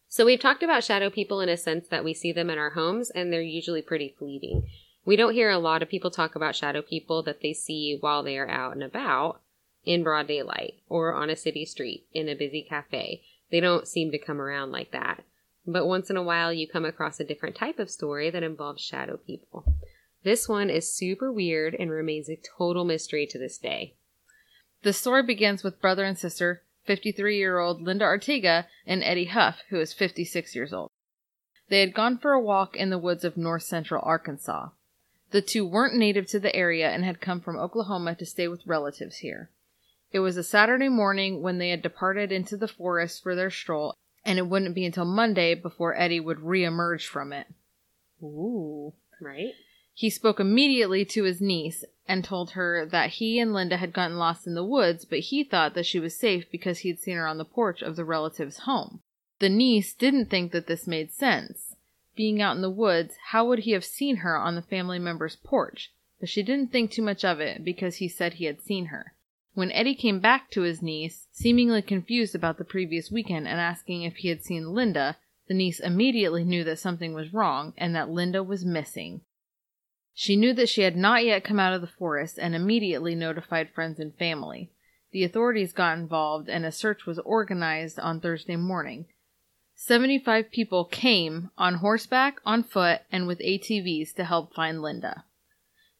So 0.09 0.25
we've 0.25 0.37
talked 0.37 0.63
about 0.63 0.83
shadow 0.83 1.09
people 1.09 1.39
in 1.39 1.47
a 1.47 1.55
sense 1.55 1.87
that 1.87 2.03
we 2.03 2.13
see 2.13 2.33
them 2.33 2.49
in 2.49 2.57
our 2.57 2.71
homes 2.71 3.09
and 3.09 3.31
they're 3.31 3.41
usually 3.41 3.81
pretty 3.81 4.13
fleeting. 4.19 4.67
We 5.05 5.15
don't 5.15 5.33
hear 5.33 5.49
a 5.49 5.59
lot 5.59 5.81
of 5.81 5.87
people 5.87 6.11
talk 6.11 6.35
about 6.35 6.57
shadow 6.57 6.81
people 6.81 7.23
that 7.23 7.39
they 7.41 7.53
see 7.53 7.97
while 8.01 8.21
they 8.21 8.37
are 8.37 8.49
out 8.49 8.73
and 8.73 8.83
about 8.83 9.39
in 9.87 10.03
broad 10.03 10.27
daylight 10.27 10.75
or 10.89 11.13
on 11.13 11.29
a 11.29 11.35
city 11.35 11.65
street 11.65 12.05
in 12.13 12.27
a 12.27 12.35
busy 12.35 12.61
cafe. 12.61 13.23
They 13.49 13.61
don't 13.61 13.87
seem 13.87 14.11
to 14.11 14.19
come 14.19 14.41
around 14.41 14.71
like 14.71 14.91
that. 14.91 15.23
But 15.65 15.87
once 15.87 16.09
in 16.09 16.17
a 16.17 16.23
while, 16.23 16.51
you 16.51 16.67
come 16.67 16.85
across 16.85 17.19
a 17.19 17.25
different 17.25 17.55
type 17.55 17.79
of 17.79 17.89
story 17.89 18.29
that 18.29 18.43
involves 18.43 18.83
shadow 18.83 19.17
people. 19.17 19.73
This 20.23 20.47
one 20.47 20.69
is 20.69 20.93
super 20.93 21.31
weird 21.31 21.73
and 21.73 21.89
remains 21.89 22.29
a 22.29 22.37
total 22.57 22.83
mystery 22.83 23.25
to 23.27 23.39
this 23.39 23.57
day. 23.57 23.95
The 24.83 24.91
story 24.91 25.23
begins 25.23 25.63
with 25.63 25.81
brother 25.81 26.03
and 26.03 26.17
sister, 26.17 26.63
53 26.85 27.37
year 27.37 27.59
old 27.59 27.81
Linda 27.81 28.05
Artiga 28.05 28.65
and 28.85 29.01
Eddie 29.03 29.25
Huff, 29.25 29.61
who 29.69 29.79
is 29.79 29.93
56 29.93 30.53
years 30.53 30.73
old. 30.73 30.91
They 31.69 31.79
had 31.79 31.93
gone 31.93 32.17
for 32.17 32.33
a 32.33 32.41
walk 32.41 32.75
in 32.75 32.89
the 32.89 32.97
woods 32.97 33.23
of 33.23 33.37
north 33.37 33.63
central 33.63 34.01
Arkansas. 34.05 34.69
The 35.31 35.41
two 35.41 35.65
weren't 35.65 35.95
native 35.95 36.27
to 36.27 36.39
the 36.39 36.55
area 36.55 36.89
and 36.89 37.03
had 37.03 37.21
come 37.21 37.39
from 37.39 37.57
Oklahoma 37.57 38.15
to 38.15 38.25
stay 38.25 38.47
with 38.47 38.67
relatives 38.67 39.17
here. 39.17 39.49
It 40.11 40.19
was 40.19 40.37
a 40.37 40.43
Saturday 40.43 40.89
morning 40.89 41.41
when 41.41 41.57
they 41.57 41.69
had 41.69 41.81
departed 41.81 42.31
into 42.31 42.55
the 42.55 42.67
forest 42.67 43.21
for 43.21 43.35
their 43.35 43.51
stroll, 43.51 43.93
and 44.23 44.39
it 44.39 44.47
wouldn't 44.47 44.75
be 44.75 44.85
until 44.85 45.05
Monday 45.05 45.53
before 45.53 45.95
Eddie 45.95 46.19
would 46.19 46.39
re-emerge 46.39 47.07
from 47.07 47.33
it. 47.33 47.47
Ooh, 48.21 48.93
right? 49.21 49.53
He 49.93 50.09
spoke 50.09 50.39
immediately 50.39 51.05
to 51.05 51.23
his 51.23 51.41
niece 51.41 51.83
and 52.07 52.23
told 52.23 52.51
her 52.51 52.85
that 52.85 53.11
he 53.11 53.39
and 53.39 53.53
Linda 53.53 53.77
had 53.77 53.93
gotten 53.93 54.17
lost 54.17 54.47
in 54.47 54.53
the 54.53 54.63
woods, 54.63 55.05
but 55.05 55.19
he 55.19 55.43
thought 55.43 55.73
that 55.73 55.85
she 55.85 55.99
was 55.99 56.15
safe 56.15 56.49
because 56.51 56.79
he'd 56.79 56.99
seen 56.99 57.17
her 57.17 57.27
on 57.27 57.37
the 57.37 57.45
porch 57.45 57.81
of 57.81 57.95
the 57.95 58.05
relative's 58.05 58.59
home. 58.59 59.01
The 59.39 59.49
niece 59.49 59.93
didn't 59.93 60.29
think 60.29 60.51
that 60.51 60.67
this 60.67 60.87
made 60.87 61.11
sense. 61.11 61.75
Being 62.15 62.41
out 62.41 62.55
in 62.55 62.61
the 62.61 62.69
woods, 62.69 63.15
how 63.31 63.45
would 63.45 63.59
he 63.59 63.71
have 63.71 63.85
seen 63.85 64.17
her 64.17 64.37
on 64.37 64.55
the 64.55 64.61
family 64.61 64.99
member's 64.99 65.35
porch? 65.35 65.91
But 66.19 66.29
she 66.29 66.41
didn't 66.41 66.71
think 66.71 66.91
too 66.91 67.03
much 67.03 67.23
of 67.23 67.39
it 67.39 67.63
because 67.63 67.97
he 67.97 68.07
said 68.07 68.35
he 68.35 68.45
had 68.45 68.61
seen 68.61 68.87
her. 68.87 69.13
When 69.57 69.71
Eddie 69.71 69.95
came 69.95 70.19
back 70.19 70.51
to 70.51 70.61
his 70.61 70.83
niece, 70.83 71.25
seemingly 71.31 71.81
confused 71.81 72.35
about 72.35 72.59
the 72.59 72.63
previous 72.63 73.09
weekend 73.09 73.47
and 73.47 73.59
asking 73.59 74.03
if 74.03 74.17
he 74.17 74.27
had 74.27 74.43
seen 74.43 74.75
Linda, 74.75 75.17
The 75.47 75.55
niece 75.55 75.79
immediately 75.79 76.43
knew 76.43 76.63
that 76.63 76.77
something 76.77 77.15
was 77.15 77.33
wrong 77.33 77.73
and 77.75 77.95
that 77.95 78.07
Linda 78.07 78.43
was 78.43 78.63
missing. 78.63 79.21
She 80.13 80.35
knew 80.35 80.53
that 80.53 80.69
she 80.69 80.83
had 80.83 80.95
not 80.95 81.25
yet 81.25 81.43
come 81.43 81.59
out 81.59 81.73
of 81.73 81.81
the 81.81 81.87
forest 81.87 82.37
and 82.37 82.53
immediately 82.53 83.15
notified 83.15 83.71
friends 83.71 83.99
and 83.99 84.15
family. 84.15 84.69
The 85.09 85.23
authorities 85.23 85.73
got 85.73 85.97
involved 85.97 86.49
and 86.49 86.63
a 86.63 86.71
search 86.71 87.07
was 87.07 87.17
organized 87.17 87.97
on 87.97 88.19
Thursday 88.19 88.57
morning. 88.57 89.07
75 89.73 90.51
people 90.51 90.85
came 90.85 91.49
on 91.57 91.77
horseback, 91.77 92.39
on 92.45 92.61
foot, 92.61 93.01
and 93.11 93.25
with 93.25 93.39
ATVs 93.39 94.13
to 94.17 94.23
help 94.23 94.53
find 94.53 94.83
Linda. 94.83 95.23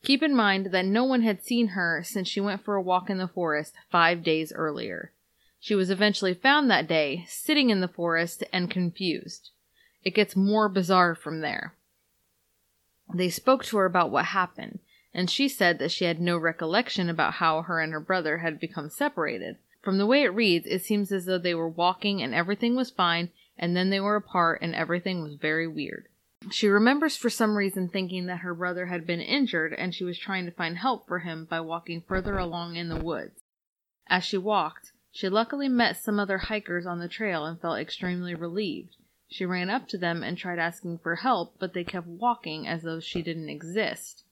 Keep 0.07 0.23
in 0.23 0.33
mind 0.33 0.67
that 0.67 0.85
no 0.85 1.03
one 1.03 1.23
had 1.23 1.43
seen 1.43 1.67
her 1.75 2.01
since 2.01 2.29
she 2.29 2.39
went 2.39 2.63
for 2.63 2.75
a 2.75 2.81
walk 2.81 3.09
in 3.09 3.17
the 3.17 3.27
forest 3.27 3.73
five 3.91 4.23
days 4.23 4.53
earlier. 4.53 5.11
She 5.59 5.75
was 5.75 5.89
eventually 5.89 6.33
found 6.33 6.71
that 6.71 6.87
day, 6.87 7.25
sitting 7.27 7.69
in 7.69 7.81
the 7.81 7.89
forest 7.89 8.41
and 8.53 8.71
confused. 8.71 9.49
It 10.05 10.15
gets 10.15 10.33
more 10.33 10.69
bizarre 10.69 11.13
from 11.13 11.41
there. 11.41 11.73
They 13.13 13.27
spoke 13.27 13.65
to 13.65 13.75
her 13.79 13.85
about 13.85 14.09
what 14.09 14.27
happened, 14.27 14.79
and 15.13 15.29
she 15.29 15.49
said 15.49 15.77
that 15.79 15.91
she 15.91 16.05
had 16.05 16.21
no 16.21 16.37
recollection 16.37 17.09
about 17.09 17.33
how 17.33 17.63
her 17.63 17.81
and 17.81 17.91
her 17.91 17.99
brother 17.99 18.37
had 18.37 18.61
become 18.61 18.89
separated. 18.89 19.57
From 19.81 19.97
the 19.97 20.05
way 20.05 20.23
it 20.23 20.33
reads, 20.33 20.65
it 20.67 20.83
seems 20.83 21.11
as 21.11 21.25
though 21.25 21.37
they 21.37 21.53
were 21.53 21.67
walking 21.67 22.23
and 22.23 22.33
everything 22.33 22.77
was 22.77 22.89
fine, 22.89 23.29
and 23.57 23.75
then 23.75 23.89
they 23.89 23.99
were 23.99 24.15
apart 24.15 24.61
and 24.61 24.73
everything 24.73 25.21
was 25.21 25.35
very 25.35 25.67
weird. 25.67 26.07
She 26.51 26.67
remembers 26.67 27.17
for 27.17 27.29
some 27.29 27.57
reason 27.57 27.89
thinking 27.89 28.27
that 28.27 28.39
her 28.39 28.53
brother 28.53 28.85
had 28.85 29.05
been 29.05 29.21
injured 29.21 29.73
and 29.73 29.93
she 29.93 30.03
was 30.03 30.17
trying 30.17 30.45
to 30.45 30.51
find 30.51 30.77
help 30.77 31.07
for 31.07 31.19
him 31.19 31.45
by 31.45 31.59
walking 31.59 32.01
further 32.01 32.37
along 32.37 32.75
in 32.75 32.89
the 32.89 33.03
woods. 33.03 33.41
As 34.07 34.23
she 34.23 34.37
walked, 34.37 34.93
she 35.11 35.29
luckily 35.29 35.67
met 35.67 35.97
some 35.97 36.19
other 36.19 36.37
hikers 36.37 36.85
on 36.85 36.99
the 36.99 37.07
trail 37.07 37.45
and 37.45 37.59
felt 37.59 37.79
extremely 37.79 38.35
relieved. 38.35 38.95
She 39.27 39.45
ran 39.45 39.69
up 39.69 39.87
to 39.89 39.97
them 39.97 40.23
and 40.23 40.37
tried 40.37 40.59
asking 40.59 40.99
for 40.99 41.15
help, 41.15 41.57
but 41.59 41.73
they 41.73 41.83
kept 41.83 42.07
walking 42.07 42.67
as 42.67 42.83
though 42.83 42.99
she 42.99 43.21
didn't 43.21 43.49
exist. 43.49 44.23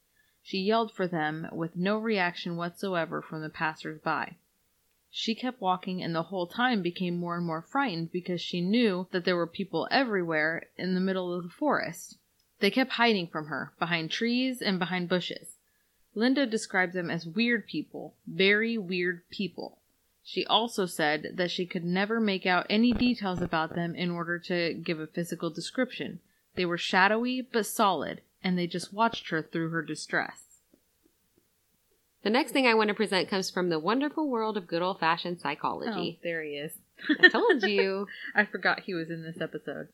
She 0.42 0.60
yelled 0.60 0.92
for 0.94 1.08
them 1.08 1.48
with 1.52 1.76
no 1.76 1.98
reaction 1.98 2.56
whatsoever 2.56 3.22
from 3.22 3.42
the 3.42 3.50
passers 3.50 4.00
by. 4.00 4.38
She 5.18 5.34
kept 5.34 5.62
walking 5.62 6.04
and 6.04 6.14
the 6.14 6.24
whole 6.24 6.46
time 6.46 6.82
became 6.82 7.16
more 7.16 7.38
and 7.38 7.46
more 7.46 7.62
frightened 7.62 8.12
because 8.12 8.42
she 8.42 8.60
knew 8.60 9.08
that 9.12 9.24
there 9.24 9.38
were 9.38 9.48
people 9.48 9.88
everywhere 9.90 10.68
in 10.76 10.94
the 10.94 11.00
middle 11.00 11.34
of 11.34 11.44
the 11.44 11.50
forest. 11.50 12.18
They 12.60 12.70
kept 12.70 12.92
hiding 12.92 13.28
from 13.28 13.46
her, 13.46 13.72
behind 13.80 14.12
trees 14.12 14.62
and 14.62 14.78
behind 14.78 15.08
bushes. 15.08 15.56
Linda 16.16 16.46
described 16.46 16.92
them 16.92 17.10
as 17.10 17.26
weird 17.26 17.66
people, 17.66 18.18
very 18.28 18.78
weird 18.78 19.22
people. 19.30 19.80
She 20.22 20.46
also 20.48 20.86
said 20.86 21.38
that 21.38 21.50
she 21.50 21.66
could 21.66 21.86
never 21.86 22.20
make 22.20 22.46
out 22.46 22.68
any 22.70 22.92
details 22.92 23.42
about 23.42 23.74
them 23.74 23.96
in 23.96 24.12
order 24.12 24.38
to 24.40 24.74
give 24.74 25.00
a 25.00 25.08
physical 25.08 25.50
description. 25.50 26.20
They 26.56 26.66
were 26.66 26.78
shadowy 26.78 27.40
but 27.40 27.68
solid, 27.68 28.20
and 28.44 28.58
they 28.58 28.68
just 28.68 28.92
watched 28.92 29.30
her 29.30 29.42
through 29.42 29.70
her 29.70 29.82
distress. 29.82 30.45
The 32.26 32.32
next 32.32 32.54
thing 32.54 32.66
I 32.66 32.74
want 32.74 32.88
to 32.88 32.96
present 32.96 33.30
comes 33.30 33.52
from 33.52 33.70
the 33.70 33.78
wonderful 33.78 34.28
world 34.28 34.58
of 34.58 34.66
good 34.66 34.82
old 34.82 35.00
fashioned 35.00 35.40
psychology. 35.40 36.18
Oh, 36.18 36.22
there 36.24 36.42
he 36.42 36.56
is. 36.56 36.72
I 37.22 37.30
told 37.30 37.62
you. 37.62 38.08
I 38.36 38.46
forgot 38.46 38.80
he 38.80 38.96
was 38.96 39.12
in 39.12 39.22
this 39.22 39.40
episode. 39.40 39.90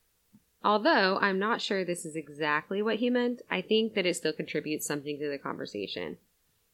Although 0.64 1.18
I'm 1.20 1.38
not 1.38 1.60
sure 1.60 1.84
this 1.84 2.06
is 2.06 2.16
exactly 2.16 2.80
what 2.80 2.96
he 2.96 3.10
meant, 3.10 3.42
I 3.50 3.60
think 3.60 3.92
that 3.92 4.06
it 4.06 4.16
still 4.16 4.32
contributes 4.32 4.86
something 4.86 5.18
to 5.18 5.28
the 5.28 5.36
conversation. 5.36 6.16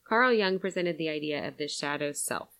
Carl 0.04 0.32
Jung 0.32 0.60
presented 0.60 0.96
the 0.96 1.08
idea 1.08 1.48
of 1.48 1.56
the 1.56 1.66
shadow 1.66 2.12
self. 2.12 2.50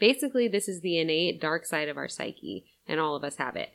Basically, 0.00 0.48
this 0.48 0.68
is 0.68 0.80
the 0.80 0.98
innate 0.98 1.40
dark 1.40 1.64
side 1.64 1.88
of 1.88 1.96
our 1.96 2.08
psyche, 2.08 2.64
and 2.88 2.98
all 2.98 3.14
of 3.14 3.22
us 3.22 3.36
have 3.36 3.54
it. 3.54 3.74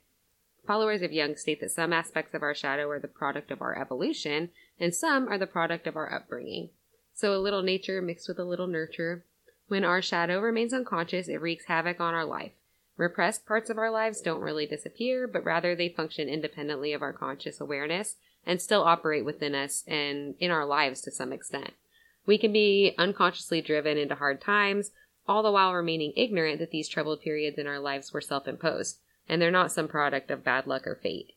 Followers 0.67 1.01
of 1.01 1.13
Jung 1.13 1.37
state 1.37 1.61
that 1.61 1.71
some 1.71 1.93
aspects 1.93 2.33
of 2.33 2.43
our 2.43 2.53
shadow 2.53 2.89
are 2.89 2.99
the 2.99 3.07
product 3.07 3.51
of 3.51 3.61
our 3.61 3.79
evolution, 3.79 4.49
and 4.77 4.93
some 4.93 5.29
are 5.29 5.37
the 5.37 5.47
product 5.47 5.87
of 5.87 5.95
our 5.95 6.13
upbringing. 6.13 6.71
So 7.19 7.35
a 7.35 7.37
little 7.37 7.63
nature 7.63 8.01
mixed 8.01 8.29
with 8.29 8.39
a 8.39 8.45
little 8.45 8.67
nurture. 8.67 9.25
When 9.67 9.83
our 9.83 10.01
shadow 10.01 10.39
remains 10.39 10.73
unconscious, 10.73 11.27
it 11.27 11.41
wreaks 11.41 11.65
havoc 11.65 11.99
on 11.99 12.13
our 12.13 12.23
life. 12.23 12.53
Repressed 12.95 13.45
parts 13.45 13.69
of 13.69 13.77
our 13.77 13.91
lives 13.91 14.21
don't 14.21 14.39
really 14.39 14.65
disappear, 14.65 15.27
but 15.27 15.43
rather 15.43 15.75
they 15.75 15.89
function 15.89 16.29
independently 16.29 16.93
of 16.93 17.01
our 17.01 17.11
conscious 17.11 17.59
awareness 17.59 18.15
and 18.45 18.61
still 18.61 18.83
operate 18.83 19.25
within 19.25 19.53
us 19.53 19.83
and 19.85 20.35
in 20.39 20.49
our 20.49 20.65
lives 20.65 21.01
to 21.01 21.11
some 21.11 21.33
extent. 21.33 21.73
We 22.25 22.37
can 22.37 22.53
be 22.53 22.95
unconsciously 22.97 23.61
driven 23.61 23.97
into 23.97 24.15
hard 24.15 24.39
times, 24.39 24.91
all 25.27 25.43
the 25.43 25.51
while 25.51 25.73
remaining 25.73 26.13
ignorant 26.15 26.59
that 26.59 26.71
these 26.71 26.87
troubled 26.87 27.19
periods 27.19 27.57
in 27.57 27.67
our 27.67 27.79
lives 27.79 28.13
were 28.13 28.21
self 28.21 28.47
imposed, 28.47 28.97
and 29.27 29.41
they're 29.41 29.51
not 29.51 29.73
some 29.73 29.89
product 29.89 30.31
of 30.31 30.45
bad 30.45 30.67
luck 30.67 30.87
or 30.87 30.95
fate. 30.95 31.33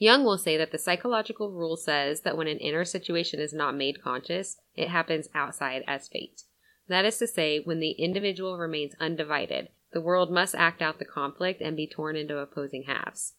Jung 0.00 0.24
will 0.24 0.38
say 0.38 0.56
that 0.56 0.72
the 0.72 0.78
psychological 0.78 1.52
rule 1.52 1.76
says 1.76 2.22
that 2.22 2.34
when 2.34 2.48
an 2.48 2.56
inner 2.56 2.86
situation 2.86 3.38
is 3.38 3.52
not 3.52 3.76
made 3.76 4.02
conscious, 4.02 4.56
it 4.74 4.88
happens 4.88 5.28
outside 5.34 5.84
as 5.86 6.08
fate. 6.08 6.44
That 6.88 7.04
is 7.04 7.18
to 7.18 7.26
say, 7.26 7.60
when 7.60 7.80
the 7.80 7.90
individual 7.90 8.56
remains 8.56 8.94
undivided, 8.98 9.68
the 9.92 10.00
world 10.00 10.32
must 10.32 10.54
act 10.54 10.80
out 10.80 10.98
the 10.98 11.04
conflict 11.04 11.60
and 11.60 11.76
be 11.76 11.86
torn 11.86 12.16
into 12.16 12.38
opposing 12.38 12.84
halves. 12.84 13.34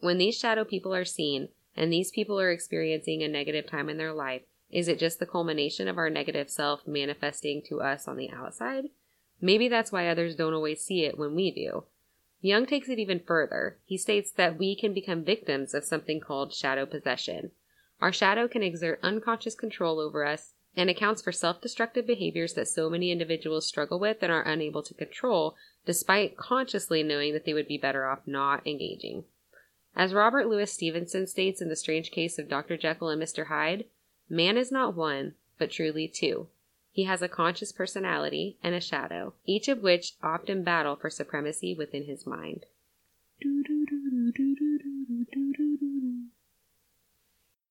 When 0.00 0.18
these 0.18 0.36
shadow 0.36 0.64
people 0.64 0.92
are 0.92 1.04
seen, 1.04 1.50
and 1.76 1.92
these 1.92 2.10
people 2.10 2.40
are 2.40 2.50
experiencing 2.50 3.22
a 3.22 3.28
negative 3.28 3.70
time 3.70 3.88
in 3.88 3.96
their 3.96 4.12
life, 4.12 4.42
is 4.68 4.88
it 4.88 4.98
just 4.98 5.20
the 5.20 5.26
culmination 5.26 5.86
of 5.86 5.98
our 5.98 6.10
negative 6.10 6.50
self 6.50 6.84
manifesting 6.84 7.62
to 7.68 7.80
us 7.80 8.08
on 8.08 8.16
the 8.16 8.30
outside? 8.30 8.86
Maybe 9.40 9.68
that's 9.68 9.92
why 9.92 10.08
others 10.08 10.34
don't 10.34 10.52
always 10.52 10.82
see 10.82 11.04
it 11.04 11.16
when 11.16 11.36
we 11.36 11.52
do. 11.52 11.84
Jung 12.40 12.66
takes 12.66 12.88
it 12.88 12.98
even 12.98 13.20
further. 13.20 13.78
He 13.84 13.96
states 13.96 14.30
that 14.32 14.58
we 14.58 14.76
can 14.76 14.92
become 14.92 15.24
victims 15.24 15.74
of 15.74 15.84
something 15.84 16.20
called 16.20 16.52
shadow 16.52 16.86
possession. 16.86 17.50
Our 18.00 18.12
shadow 18.12 18.46
can 18.46 18.62
exert 18.62 19.00
unconscious 19.02 19.54
control 19.54 19.98
over 19.98 20.24
us 20.24 20.52
and 20.76 20.90
accounts 20.90 21.22
for 21.22 21.32
self 21.32 21.60
destructive 21.60 22.06
behaviors 22.06 22.52
that 22.54 22.68
so 22.68 22.90
many 22.90 23.10
individuals 23.10 23.66
struggle 23.66 23.98
with 23.98 24.18
and 24.22 24.30
are 24.30 24.42
unable 24.42 24.82
to 24.82 24.94
control, 24.94 25.56
despite 25.86 26.36
consciously 26.36 27.02
knowing 27.02 27.32
that 27.32 27.46
they 27.46 27.54
would 27.54 27.68
be 27.68 27.78
better 27.78 28.06
off 28.06 28.20
not 28.26 28.66
engaging. 28.66 29.24
As 29.94 30.12
Robert 30.12 30.46
Louis 30.46 30.70
Stevenson 30.70 31.26
states 31.26 31.62
in 31.62 31.70
The 31.70 31.76
Strange 31.76 32.10
Case 32.10 32.38
of 32.38 32.50
Dr. 32.50 32.76
Jekyll 32.76 33.08
and 33.08 33.22
Mr. 33.22 33.46
Hyde, 33.46 33.86
man 34.28 34.58
is 34.58 34.70
not 34.70 34.94
one, 34.94 35.34
but 35.58 35.70
truly 35.70 36.06
two. 36.06 36.48
He 36.96 37.04
has 37.04 37.20
a 37.20 37.28
conscious 37.28 37.72
personality 37.72 38.56
and 38.62 38.74
a 38.74 38.80
shadow, 38.80 39.34
each 39.44 39.68
of 39.68 39.82
which 39.82 40.14
often 40.22 40.64
battle 40.64 40.96
for 40.96 41.10
supremacy 41.10 41.74
within 41.74 42.04
his 42.04 42.26
mind. 42.26 42.64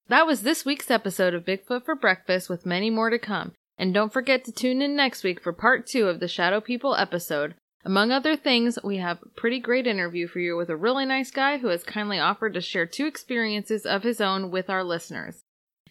That 0.10 0.28
was 0.28 0.44
this 0.44 0.64
week's 0.64 0.92
episode 0.92 1.34
of 1.34 1.44
Bigfoot 1.44 1.86
for 1.86 1.96
Breakfast 1.96 2.52
with 2.52 2.68
many 2.68 2.92
more 2.92 3.10
to 3.10 3.18
come. 3.18 3.54
And 3.80 3.96
don't 3.96 4.14
forget 4.14 4.46
to 4.46 4.52
tune 4.52 4.84
in 4.84 4.96
next 4.96 5.24
week 5.24 5.42
for 5.42 5.52
part 5.52 5.88
two 5.88 6.08
of 6.08 6.20
the 6.20 6.28
Shadow 6.28 6.62
People 6.62 6.96
episode. 6.96 7.56
Among 7.84 8.12
other 8.12 8.36
things, 8.36 8.78
we 8.84 8.98
have 8.98 9.18
a 9.24 9.30
pretty 9.30 9.60
great 9.60 9.88
interview 9.88 10.28
for 10.28 10.38
you 10.38 10.56
with 10.56 10.70
a 10.70 10.78
really 10.78 11.04
nice 11.04 11.32
guy 11.32 11.58
who 11.58 11.70
has 11.70 11.84
kindly 11.84 12.20
offered 12.20 12.54
to 12.54 12.62
share 12.62 12.86
two 12.86 13.08
experiences 13.08 13.88
of 13.88 14.04
his 14.04 14.22
own 14.22 14.52
with 14.52 14.70
our 14.70 14.84
listeners. 14.84 15.42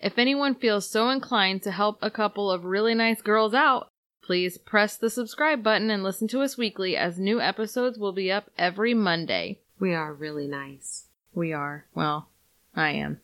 If 0.01 0.19
anyone 0.19 0.55
feels 0.55 0.89
so 0.89 1.09
inclined 1.09 1.63
to 1.63 1.71
help 1.71 1.99
a 2.03 2.11
couple 2.11 2.51
of 2.51 2.65
really 2.65 2.95
nice 2.95 3.23
girls 3.23 3.55
out, 3.55 3.89
please 4.23 4.59
press 4.59 4.97
the 4.97 5.11
subscribe 5.11 5.63
button 5.63 5.91
and 5.91 6.03
listen 6.03 6.29
to 6.29 6.41
us 6.41 6.57
weekly 6.57 6.97
as 6.97 7.19
new 7.19 7.41
episodes 7.41 7.99
will 7.99 8.13
be 8.13 8.31
up 8.31 8.51
every 8.59 8.95
Monday. 8.95 9.61
We 9.79 9.95
are 9.95 10.13
really 10.13 10.47
nice. 10.47 11.07
We 11.35 11.53
are. 11.53 11.87
Well, 11.95 12.29
I 12.75 12.91
am. 12.91 13.21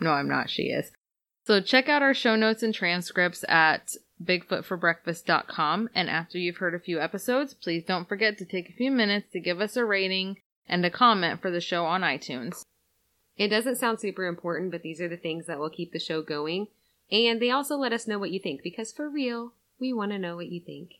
No, 0.00 0.12
I'm 0.12 0.28
not. 0.28 0.50
She 0.50 0.64
is. 0.64 0.92
So 1.44 1.60
check 1.60 1.88
out 1.88 2.02
our 2.02 2.14
show 2.14 2.36
notes 2.36 2.62
and 2.62 2.74
transcripts 2.74 3.44
at 3.48 3.94
bigfootforbreakfast.com. 4.22 5.90
And 5.94 6.08
after 6.08 6.38
you've 6.38 6.58
heard 6.58 6.74
a 6.74 6.80
few 6.80 7.00
episodes, 7.00 7.54
please 7.54 7.84
don't 7.84 8.08
forget 8.08 8.38
to 8.38 8.44
take 8.44 8.68
a 8.68 8.74
few 8.74 8.90
minutes 8.90 9.32
to 9.32 9.40
give 9.40 9.60
us 9.60 9.76
a 9.76 9.84
rating 9.84 10.38
and 10.68 10.84
a 10.86 10.90
comment 10.90 11.42
for 11.42 11.50
the 11.50 11.60
show 11.60 11.84
on 11.84 12.02
iTunes. 12.02 12.62
It 13.36 13.48
doesn't 13.48 13.76
sound 13.76 14.00
super 14.00 14.26
important, 14.26 14.70
but 14.70 14.82
these 14.82 15.00
are 15.00 15.08
the 15.08 15.16
things 15.16 15.46
that 15.46 15.58
will 15.58 15.70
keep 15.70 15.92
the 15.92 15.98
show 15.98 16.22
going. 16.22 16.68
And 17.10 17.40
they 17.40 17.50
also 17.50 17.76
let 17.76 17.92
us 17.92 18.06
know 18.06 18.18
what 18.18 18.30
you 18.30 18.40
think 18.40 18.62
because 18.62 18.92
for 18.92 19.08
real, 19.08 19.52
we 19.78 19.92
want 19.92 20.12
to 20.12 20.18
know 20.18 20.36
what 20.36 20.48
you 20.48 20.60
think. 20.60 20.94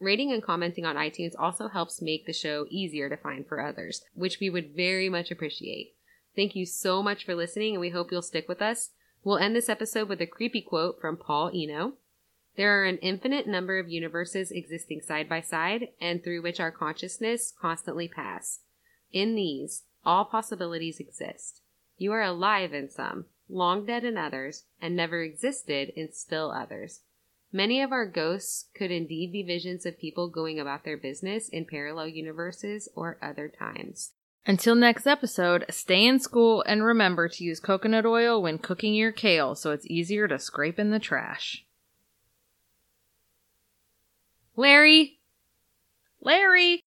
Rating 0.00 0.32
and 0.32 0.42
commenting 0.42 0.84
on 0.84 0.96
iTunes 0.96 1.34
also 1.38 1.68
helps 1.68 2.02
make 2.02 2.26
the 2.26 2.32
show 2.32 2.66
easier 2.68 3.08
to 3.08 3.16
find 3.16 3.46
for 3.46 3.60
others, 3.60 4.02
which 4.14 4.40
we 4.40 4.50
would 4.50 4.74
very 4.74 5.08
much 5.08 5.30
appreciate. 5.30 5.94
Thank 6.36 6.56
you 6.56 6.66
so 6.66 7.02
much 7.02 7.24
for 7.24 7.34
listening, 7.34 7.74
and 7.74 7.80
we 7.80 7.90
hope 7.90 8.10
you'll 8.10 8.22
stick 8.22 8.48
with 8.48 8.60
us. 8.60 8.90
We'll 9.22 9.38
end 9.38 9.54
this 9.54 9.68
episode 9.68 10.08
with 10.08 10.20
a 10.20 10.26
creepy 10.26 10.60
quote 10.60 11.00
from 11.00 11.16
Paul 11.16 11.50
Eno. 11.54 11.94
There 12.56 12.80
are 12.80 12.84
an 12.84 12.98
infinite 12.98 13.46
number 13.46 13.78
of 13.78 13.88
universes 13.88 14.50
existing 14.50 15.00
side 15.00 15.28
by 15.28 15.40
side 15.40 15.88
and 16.00 16.22
through 16.22 16.42
which 16.42 16.60
our 16.60 16.70
consciousness 16.70 17.52
constantly 17.58 18.06
pass. 18.06 18.60
In 19.12 19.34
these, 19.34 19.84
all 20.04 20.24
possibilities 20.24 21.00
exist. 21.00 21.60
You 21.96 22.12
are 22.12 22.22
alive 22.22 22.72
in 22.72 22.90
some, 22.90 23.26
long 23.48 23.86
dead 23.86 24.04
in 24.04 24.16
others, 24.16 24.64
and 24.80 24.96
never 24.96 25.22
existed 25.22 25.92
in 25.96 26.12
still 26.12 26.50
others. 26.50 27.00
Many 27.52 27.80
of 27.82 27.92
our 27.92 28.06
ghosts 28.06 28.66
could 28.74 28.90
indeed 28.90 29.32
be 29.32 29.44
visions 29.44 29.86
of 29.86 29.98
people 29.98 30.28
going 30.28 30.58
about 30.58 30.84
their 30.84 30.96
business 30.96 31.48
in 31.48 31.66
parallel 31.66 32.08
universes 32.08 32.88
or 32.96 33.16
other 33.22 33.48
times. 33.48 34.10
Until 34.46 34.74
next 34.74 35.06
episode, 35.06 35.64
stay 35.70 36.04
in 36.04 36.18
school 36.18 36.62
and 36.66 36.84
remember 36.84 37.28
to 37.28 37.44
use 37.44 37.60
coconut 37.60 38.04
oil 38.04 38.42
when 38.42 38.58
cooking 38.58 38.94
your 38.94 39.12
kale 39.12 39.54
so 39.54 39.70
it's 39.70 39.86
easier 39.86 40.28
to 40.28 40.38
scrape 40.38 40.78
in 40.78 40.90
the 40.90 40.98
trash. 40.98 41.64
Larry! 44.56 45.20
Larry! 46.20 46.83